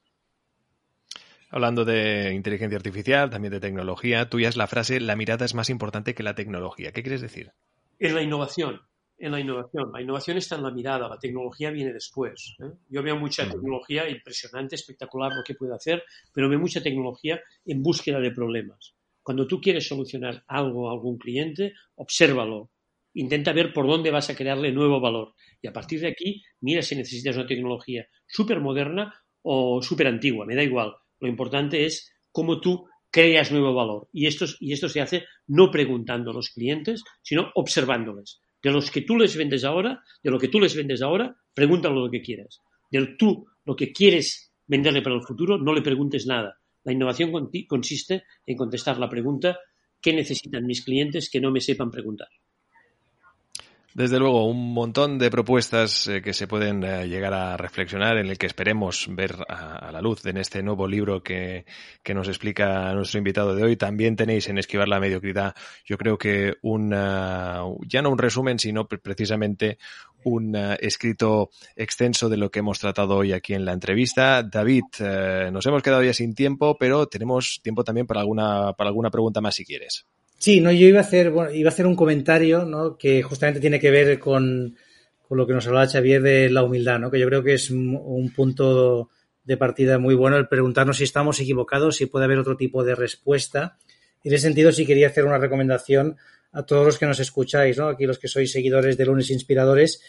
Hablando 1.50 1.86
de 1.86 2.34
inteligencia 2.34 2.78
artificial, 2.78 3.30
también 3.30 3.54
de 3.54 3.62
tecnología, 3.62 4.30
tuya 4.30 4.50
es 4.50 4.58
la 4.58 4.68
frase 4.68 5.00
la 5.00 5.16
mirada 5.16 5.46
es 5.46 5.54
más 5.54 5.70
importante 5.70 6.14
que 6.14 6.24
la 6.24 6.36
tecnología. 6.36 6.92
¿Qué 6.92 7.04
quieres 7.04 7.22
decir? 7.22 7.54
En 8.00 8.16
la 8.16 8.22
innovación. 8.22 8.82
En 9.18 9.32
la 9.32 9.40
innovación. 9.40 9.92
La 9.94 10.02
innovación 10.02 10.38
está 10.38 10.58
en 10.58 10.64
la 10.64 10.72
mirada, 10.72 11.08
la 11.08 11.18
tecnología 11.18 11.72
viene 11.72 11.94
después. 11.94 12.56
¿eh? 12.60 12.66
Yo 12.90 13.02
veo 13.02 13.16
mucha 13.16 13.50
tecnología 13.50 14.10
impresionante, 14.10 14.76
espectacular 14.76 15.32
lo 15.34 15.44
que 15.44 15.56
puede 15.56 15.74
hacer, 15.74 16.04
pero 16.34 16.50
veo 16.50 16.60
mucha 16.60 16.84
tecnología 16.84 17.40
en 17.66 17.82
búsqueda 17.82 18.20
de 18.20 18.32
problemas. 18.32 18.94
Cuando 19.24 19.48
tú 19.48 19.62
quieres 19.62 19.88
solucionar 19.88 20.44
algo 20.48 20.90
a 20.90 20.94
algún 20.94 21.18
cliente, 21.18 21.74
obsérvalo. 21.96 22.72
Intenta 23.14 23.54
ver 23.54 23.74
por 23.74 23.88
dónde 23.88 24.12
vas 24.12 24.30
a 24.30 24.36
crearle 24.36 24.72
nuevo 24.74 25.00
valor. 25.00 25.34
Y 25.62 25.68
a 25.68 25.74
partir 25.74 26.02
de 26.02 26.10
aquí, 26.10 26.44
mira 26.60 26.82
si 26.82 26.96
necesitas 26.96 27.38
una 27.38 27.48
tecnología 27.48 28.06
súper 28.28 28.60
moderna 28.60 29.14
o 29.42 29.82
súper 29.82 30.08
antigua, 30.08 30.46
me 30.46 30.56
da 30.56 30.62
igual 30.62 30.94
lo 31.20 31.28
importante 31.28 31.86
es 31.86 32.12
cómo 32.32 32.60
tú 32.60 32.86
creas 33.10 33.52
nuevo 33.52 33.74
valor. 33.74 34.10
Y 34.12 34.28
esto, 34.28 34.48
se 34.48 35.02
hace 35.02 35.26
no 35.48 35.72
preguntando 35.72 36.32
a 36.32 36.34
los 36.34 36.50
clientes, 36.50 37.04
sino 37.22 37.52
observándoles. 37.56 38.42
De 38.62 38.72
los 38.72 38.92
que 38.92 39.02
tú 39.02 39.18
les 39.18 39.36
vendes 39.36 39.64
ahora, 39.64 40.04
de 40.24 40.32
lo 40.32 40.40
que 40.40 40.48
tú 40.48 40.60
les 40.60 40.76
vendes 40.76 41.02
ahora, 41.02 41.36
pregúntale 41.54 41.96
lo 41.96 42.12
que 42.12 42.22
quieras. 42.22 42.62
Del 42.92 43.18
tú, 43.18 43.46
lo 43.66 43.76
que 43.76 43.92
quieres 43.92 44.54
venderle 44.66 45.02
para 45.02 45.16
el 45.16 45.24
futuro, 45.24 45.58
no 45.58 45.74
le 45.74 45.82
preguntes 45.82 46.26
nada. 46.26 46.60
La 46.84 46.94
innovación 46.94 47.32
consiste 47.68 48.24
en 48.46 48.58
contestar 48.58 48.98
la 48.98 49.10
pregunta 49.10 49.58
¿qué 50.02 50.14
necesitan 50.14 50.66
mis 50.66 50.84
clientes 50.84 51.30
que 51.30 51.42
no 51.42 51.52
me 51.52 51.62
sepan 51.62 51.92
preguntar? 51.92 52.30
Desde 53.98 54.20
luego, 54.20 54.46
un 54.46 54.76
montón 54.76 55.18
de 55.18 55.32
propuestas 55.32 56.06
eh, 56.06 56.22
que 56.22 56.32
se 56.32 56.46
pueden 56.46 56.84
eh, 56.84 57.08
llegar 57.08 57.34
a 57.34 57.58
reflexionar, 57.58 58.20
en 58.20 58.28
el 58.28 58.38
que 58.38 58.46
esperemos 58.46 59.08
ver 59.10 59.36
a, 59.50 59.92
la 59.92 60.02
luz 60.02 60.24
en 60.28 60.38
este 60.38 60.62
nuevo 60.62 60.88
libro 60.88 61.24
que, 61.24 61.66
que, 62.04 62.14
nos 62.14 62.28
explica 62.28 62.94
nuestro 62.94 63.18
invitado 63.18 63.56
de 63.56 63.64
hoy. 63.64 63.76
También 63.76 64.16
tenéis 64.16 64.50
en 64.50 64.60
Esquivar 64.60 64.88
la 64.88 65.00
Mediocridad, 65.00 65.56
yo 65.84 65.98
creo 65.98 66.16
que 66.16 66.58
un, 66.62 66.92
ya 66.92 68.02
no 68.04 68.12
un 68.12 68.20
resumen, 68.20 68.60
sino 68.60 68.88
precisamente 68.88 69.80
un 70.26 70.56
escrito 70.80 71.50
extenso 71.76 72.30
de 72.30 72.38
lo 72.38 72.52
que 72.52 72.60
hemos 72.60 72.78
tratado 72.78 73.16
hoy 73.16 73.34
aquí 73.34 73.56
en 73.56 73.66
la 73.66 73.74
entrevista. 73.74 74.44
David, 74.44 74.84
eh, 75.00 75.50
nos 75.52 75.66
hemos 75.66 75.82
quedado 75.82 76.04
ya 76.04 76.14
sin 76.14 76.36
tiempo, 76.36 76.78
pero 76.78 77.08
tenemos 77.08 77.62
tiempo 77.64 77.84
también 77.84 78.06
para 78.06 78.20
alguna, 78.20 78.74
para 78.74 78.90
alguna 78.90 79.10
pregunta 79.10 79.42
más 79.42 79.56
si 79.56 79.66
quieres. 79.66 80.06
Sí, 80.38 80.62
no, 80.62 80.72
yo 80.72 80.88
iba 80.88 81.00
a 81.00 81.02
hacer, 81.02 81.32
bueno, 81.32 81.52
iba 81.52 81.70
a 81.70 81.74
hacer 81.74 81.88
un 81.88 81.96
comentario, 81.96 82.66
¿no? 82.66 82.98
Que 82.98 83.24
justamente 83.24 83.60
tiene 83.60 83.80
que 83.80 83.92
ver 83.92 84.20
con, 84.20 84.76
con 85.28 85.38
lo 85.38 85.48
que 85.48 85.54
nos 85.54 85.66
hablaba 85.68 85.88
Xavier 85.88 86.22
de 86.22 86.50
la 86.50 86.64
humildad, 86.64 87.00
¿no? 87.00 87.10
Que 87.10 87.20
yo 87.20 87.28
creo 87.28 87.44
que 87.44 87.56
es 87.56 87.70
un 87.72 88.32
punto 88.36 89.10
de 89.48 89.58
partida 89.58 89.98
muy 89.98 90.14
bueno 90.14 90.38
el 90.38 90.50
preguntarnos 90.50 90.98
si 90.98 91.06
estamos 91.06 91.40
equivocados, 91.40 91.96
si 91.96 92.06
puede 92.06 92.26
haber 92.26 92.38
otro 92.38 92.58
tipo 92.58 92.84
de 92.84 92.96
respuesta. 92.96 93.78
En 94.24 94.34
ese 94.34 94.44
sentido, 94.44 94.74
sí 94.74 94.86
quería 94.86 95.08
hacer 95.08 95.24
una 95.24 95.38
recomendación 95.38 96.18
a 96.52 96.64
todos 96.64 96.86
los 96.86 96.98
que 96.98 97.06
nos 97.06 97.20
escucháis, 97.20 97.78
¿no? 97.78 97.88
Aquí 97.88 98.06
los 98.06 98.20
que 98.20 98.28
sois 98.28 98.52
seguidores 98.52 98.98
de 98.98 99.06
Lunes 99.06 99.32
Inspiradores, 99.32 100.02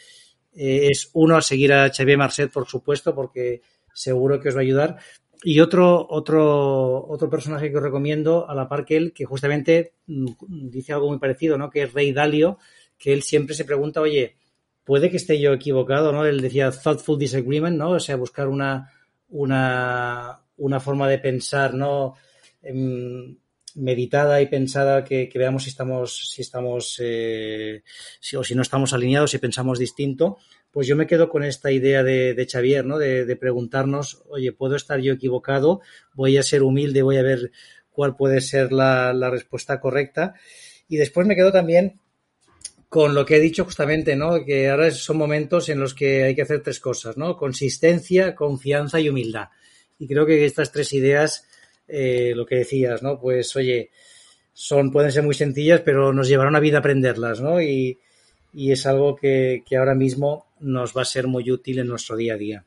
eh, 0.54 0.88
es 0.90 1.10
uno 1.12 1.40
seguir 1.40 1.72
a 1.72 1.88
Xavier 1.92 2.18
Marcet, 2.18 2.50
por 2.50 2.66
supuesto, 2.66 3.14
porque 3.14 3.62
seguro 3.94 4.40
que 4.40 4.48
os 4.48 4.56
va 4.56 4.60
a 4.60 4.62
ayudar, 4.62 4.98
y 5.42 5.60
otro, 5.60 6.06
otro, 6.10 7.06
otro 7.08 7.30
personaje 7.30 7.70
que 7.70 7.76
os 7.76 7.82
recomiendo, 7.82 8.48
a 8.48 8.54
la 8.54 8.68
par 8.68 8.84
que 8.84 8.96
él, 8.96 9.12
que 9.12 9.24
justamente 9.24 9.94
mm, 10.06 10.26
dice 10.68 10.92
algo 10.92 11.08
muy 11.08 11.18
parecido, 11.18 11.56
¿no? 11.56 11.70
Que 11.70 11.82
es 11.82 11.92
Rey 11.92 12.12
Dalio, 12.12 12.58
que 12.98 13.12
él 13.12 13.22
siempre 13.22 13.54
se 13.54 13.64
pregunta, 13.64 14.00
oye, 14.00 14.36
puede 14.84 15.10
que 15.10 15.16
esté 15.16 15.38
yo 15.40 15.52
equivocado, 15.52 16.12
¿no? 16.12 16.24
Él 16.24 16.40
decía 16.40 16.70
thoughtful 16.70 17.18
disagreement, 17.18 17.76
¿no? 17.76 17.90
O 17.90 18.00
sea, 18.00 18.16
buscar 18.16 18.48
una, 18.48 18.92
una, 19.28 20.40
una 20.56 20.80
forma 20.80 21.08
de 21.08 21.18
pensar, 21.18 21.74
¿no? 21.74 22.14
Em, 22.62 23.36
meditada 23.76 24.40
y 24.42 24.46
pensada 24.46 25.04
que, 25.04 25.30
veamos 25.34 25.64
si 25.64 25.70
estamos, 25.70 26.30
si 26.30 26.42
estamos, 26.42 27.00
eh, 27.00 27.82
si, 28.20 28.36
o 28.36 28.42
si 28.42 28.54
no 28.54 28.62
estamos 28.62 28.92
alineados, 28.92 29.30
si 29.30 29.38
pensamos 29.38 29.78
distinto 29.78 30.38
pues 30.70 30.86
yo 30.86 30.96
me 30.96 31.06
quedo 31.06 31.28
con 31.28 31.44
esta 31.44 31.72
idea 31.72 32.02
de, 32.02 32.34
de 32.34 32.46
Xavier, 32.46 32.84
¿no? 32.84 32.98
De, 32.98 33.36
preguntarnos, 33.36 34.22
oye, 34.28 34.52
¿puedo 34.52 34.76
estar 34.76 35.00
yo 35.00 35.12
equivocado? 35.12 35.80
Voy 36.14 36.36
a 36.36 36.42
ser 36.42 36.62
humilde, 36.62 37.02
voy 37.02 37.16
a 37.16 37.22
ver 37.22 37.50
cuál 37.90 38.16
puede 38.16 38.40
ser 38.40 38.72
la, 38.72 39.12
respuesta 39.30 39.80
correcta. 39.80 40.34
Y 40.88 40.96
después 40.96 41.26
me 41.26 41.36
quedo 41.36 41.52
también 41.52 42.00
con 42.88 43.14
lo 43.14 43.26
que 43.26 43.36
he 43.36 43.40
dicho 43.40 43.64
justamente, 43.64 44.16
¿no? 44.16 44.44
Que 44.44 44.68
ahora 44.68 44.90
son 44.90 45.16
momentos 45.16 45.68
en 45.68 45.80
los 45.80 45.94
que 45.94 46.24
hay 46.24 46.34
que 46.34 46.42
hacer 46.42 46.62
tres 46.62 46.80
cosas, 46.80 47.16
¿no? 47.16 47.36
Consistencia, 47.36 48.34
confianza 48.34 49.00
y 49.00 49.08
humildad. 49.08 49.48
Y 49.98 50.06
creo 50.06 50.26
que 50.26 50.44
estas 50.44 50.70
tres 50.70 50.92
ideas, 50.92 51.46
eh, 51.86 52.32
lo 52.34 52.46
que 52.46 52.56
decías, 52.56 53.02
¿no? 53.02 53.18
Pues, 53.20 53.54
oye, 53.56 53.90
son, 54.52 54.90
pueden 54.90 55.12
ser 55.12 55.22
muy 55.22 55.34
sencillas, 55.34 55.80
pero 55.80 56.12
nos 56.12 56.28
llevará 56.28 56.50
una 56.50 56.60
vida 56.60 56.78
aprenderlas, 56.78 57.40
¿no? 57.40 57.60
Y, 57.60 57.98
y 58.52 58.72
es 58.72 58.86
algo 58.86 59.16
que, 59.16 59.62
que 59.66 59.76
ahora 59.76 59.94
mismo 59.94 60.46
nos 60.60 60.96
va 60.96 61.02
a 61.02 61.06
ser 61.06 61.26
muy 61.26 61.50
útil 61.50 61.78
en 61.78 61.88
nuestro 61.88 62.16
día 62.16 62.34
a 62.34 62.38
día. 62.38 62.64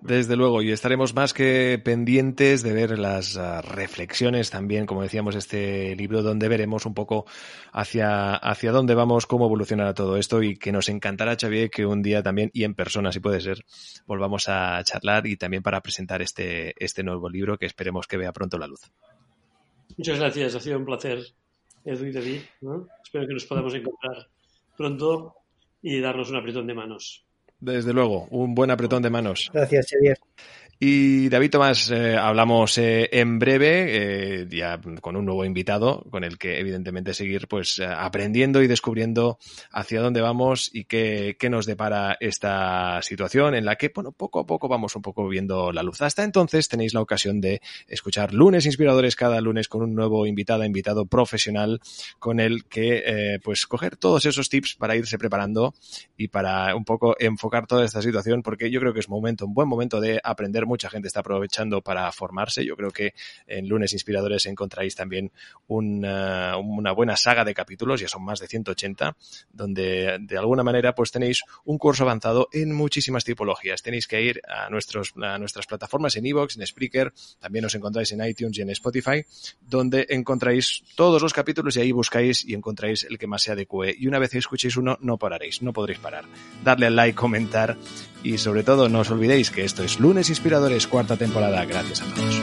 Desde 0.00 0.36
luego, 0.36 0.60
y 0.62 0.72
estaremos 0.72 1.14
más 1.14 1.32
que 1.32 1.80
pendientes 1.82 2.62
de 2.62 2.72
ver 2.74 2.98
las 2.98 3.36
ah, 3.38 3.62
reflexiones 3.62 4.50
también, 4.50 4.84
como 4.84 5.02
decíamos, 5.02 5.34
este 5.34 5.96
libro 5.96 6.22
donde 6.22 6.48
veremos 6.48 6.84
un 6.84 6.92
poco 6.92 7.24
hacia, 7.72 8.34
hacia 8.34 8.72
dónde 8.72 8.94
vamos, 8.94 9.26
cómo 9.26 9.46
evolucionará 9.46 9.94
todo 9.94 10.18
esto 10.18 10.42
y 10.42 10.58
que 10.58 10.70
nos 10.70 10.90
encantará, 10.90 11.36
Xavier, 11.40 11.70
que 11.70 11.86
un 11.86 12.02
día 12.02 12.22
también, 12.22 12.50
y 12.52 12.64
en 12.64 12.74
persona 12.74 13.10
si 13.10 13.20
puede 13.20 13.40
ser, 13.40 13.64
volvamos 14.06 14.48
a 14.48 14.80
charlar 14.84 15.26
y 15.26 15.36
también 15.36 15.62
para 15.62 15.80
presentar 15.80 16.20
este, 16.20 16.74
este 16.78 17.02
nuevo 17.02 17.30
libro 17.30 17.56
que 17.56 17.66
esperemos 17.66 18.06
que 18.06 18.18
vea 18.18 18.32
pronto 18.32 18.58
la 18.58 18.66
luz. 18.66 18.82
Muchas 19.96 20.18
gracias, 20.18 20.54
ha 20.54 20.60
sido 20.60 20.78
un 20.78 20.84
placer, 20.84 21.20
Edu 21.84 22.04
y 22.04 22.12
David. 22.12 22.40
Espero 23.02 23.26
que 23.26 23.34
nos 23.34 23.46
podamos 23.46 23.74
encontrar 23.74 24.28
pronto 24.76 25.34
y 25.82 26.00
darnos 26.00 26.30
un 26.30 26.36
apretón 26.36 26.66
de 26.66 26.74
manos. 26.74 27.24
Desde 27.58 27.92
luego, 27.92 28.26
un 28.30 28.54
buen 28.54 28.70
apretón 28.70 29.02
de 29.02 29.10
manos. 29.10 29.50
Gracias, 29.52 29.88
Xavier. 29.90 30.18
Y 30.78 31.30
David 31.30 31.52
Tomás, 31.52 31.90
eh, 31.90 32.18
hablamos 32.18 32.76
eh, 32.76 33.08
en 33.10 33.38
breve, 33.38 34.42
eh, 34.42 34.46
ya 34.50 34.78
con 35.00 35.16
un 35.16 35.24
nuevo 35.24 35.42
invitado, 35.46 36.04
con 36.10 36.22
el 36.22 36.36
que 36.36 36.60
evidentemente 36.60 37.14
seguir 37.14 37.48
pues 37.48 37.80
aprendiendo 37.80 38.62
y 38.62 38.66
descubriendo 38.66 39.38
hacia 39.72 40.02
dónde 40.02 40.20
vamos 40.20 40.68
y 40.70 40.84
qué, 40.84 41.36
qué, 41.38 41.48
nos 41.48 41.64
depara 41.64 42.18
esta 42.20 43.00
situación 43.00 43.54
en 43.54 43.64
la 43.64 43.76
que, 43.76 43.90
bueno, 43.94 44.12
poco 44.12 44.40
a 44.40 44.46
poco 44.46 44.68
vamos 44.68 44.94
un 44.96 45.00
poco 45.00 45.26
viendo 45.28 45.72
la 45.72 45.82
luz. 45.82 46.02
Hasta 46.02 46.24
entonces 46.24 46.68
tenéis 46.68 46.92
la 46.92 47.00
ocasión 47.00 47.40
de 47.40 47.62
escuchar 47.88 48.34
lunes 48.34 48.66
inspiradores 48.66 49.16
cada 49.16 49.40
lunes 49.40 49.68
con 49.68 49.80
un 49.80 49.94
nuevo 49.94 50.26
invitado, 50.26 50.62
invitado 50.62 51.06
profesional, 51.06 51.80
con 52.18 52.38
el 52.38 52.66
que 52.66 53.38
pues 53.42 53.66
coger 53.66 53.96
todos 53.96 54.26
esos 54.26 54.50
tips 54.50 54.74
para 54.74 54.94
irse 54.94 55.16
preparando 55.16 55.74
y 56.18 56.28
para 56.28 56.74
un 56.76 56.84
poco 56.84 57.16
enfocar 57.18 57.66
toda 57.66 57.86
esta 57.86 58.02
situación, 58.02 58.42
porque 58.42 58.70
yo 58.70 58.78
creo 58.80 58.92
que 58.92 59.00
es 59.00 59.08
momento, 59.08 59.46
un 59.46 59.54
buen 59.54 59.68
momento 59.68 60.02
de 60.02 60.20
aprender 60.22 60.65
mucha 60.66 60.90
gente 60.90 61.08
está 61.08 61.20
aprovechando 61.20 61.80
para 61.80 62.10
formarse. 62.12 62.64
Yo 62.64 62.76
creo 62.76 62.90
que 62.90 63.14
en 63.46 63.68
Lunes 63.68 63.92
Inspiradores 63.92 64.46
encontráis 64.46 64.94
también 64.94 65.32
una, 65.66 66.56
una 66.58 66.92
buena 66.92 67.16
saga 67.16 67.44
de 67.44 67.54
capítulos, 67.54 68.00
ya 68.00 68.08
son 68.08 68.24
más 68.24 68.40
de 68.40 68.48
180, 68.48 69.16
donde 69.52 70.18
de 70.20 70.38
alguna 70.38 70.62
manera 70.62 70.94
pues 70.94 71.10
tenéis 71.10 71.42
un 71.64 71.78
curso 71.78 72.04
avanzado 72.04 72.48
en 72.52 72.72
muchísimas 72.72 73.24
tipologías. 73.24 73.82
Tenéis 73.82 74.06
que 74.06 74.20
ir 74.22 74.42
a, 74.48 74.68
nuestros, 74.70 75.14
a 75.22 75.38
nuestras 75.38 75.66
plataformas 75.66 76.16
en 76.16 76.26
Evox, 76.26 76.56
en 76.56 76.66
Spreaker, 76.66 77.12
también 77.40 77.64
os 77.64 77.74
encontráis 77.74 78.12
en 78.12 78.24
iTunes 78.24 78.58
y 78.58 78.62
en 78.62 78.70
Spotify, 78.70 79.24
donde 79.60 80.06
encontráis 80.10 80.82
todos 80.94 81.22
los 81.22 81.32
capítulos 81.32 81.76
y 81.76 81.80
ahí 81.80 81.92
buscáis 81.92 82.44
y 82.44 82.54
encontráis 82.54 83.04
el 83.04 83.18
que 83.18 83.26
más 83.26 83.42
se 83.42 83.52
adecue. 83.52 83.94
Y 83.98 84.06
una 84.06 84.18
vez 84.18 84.30
que 84.30 84.38
escuchéis 84.38 84.76
uno, 84.76 84.98
no 85.00 85.18
pararéis, 85.18 85.62
no 85.62 85.72
podréis 85.72 85.98
parar. 85.98 86.24
Darle 86.64 86.86
al 86.86 86.96
like, 86.96 87.16
comentar 87.16 87.76
y 88.26 88.38
sobre 88.38 88.64
todo 88.64 88.88
no 88.88 89.00
os 89.00 89.10
olvidéis 89.10 89.50
que 89.50 89.64
esto 89.64 89.84
es 89.84 90.00
Lunes 90.00 90.28
Inspiradores, 90.28 90.86
cuarta 90.86 91.16
temporada. 91.16 91.64
Gracias 91.64 92.02
a 92.02 92.04
todos. 92.14 92.40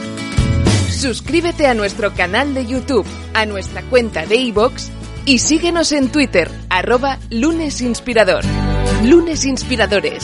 Suscríbete 0.90 1.68
a 1.68 1.74
nuestro 1.74 2.14
canal 2.14 2.54
de 2.54 2.66
YouTube, 2.66 3.06
a 3.34 3.46
nuestra 3.46 3.82
cuenta 3.84 4.26
de 4.26 4.38
iVoox 4.38 4.90
y 5.26 5.40
síguenos 5.40 5.92
en 5.92 6.10
Twitter, 6.12 6.50
arroba 6.70 7.20
Lunes 7.30 7.82
Inspirador. 7.82 8.44
Lunes 9.04 9.46
Inspiradores. 9.46 10.24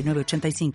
85 0.01 0.71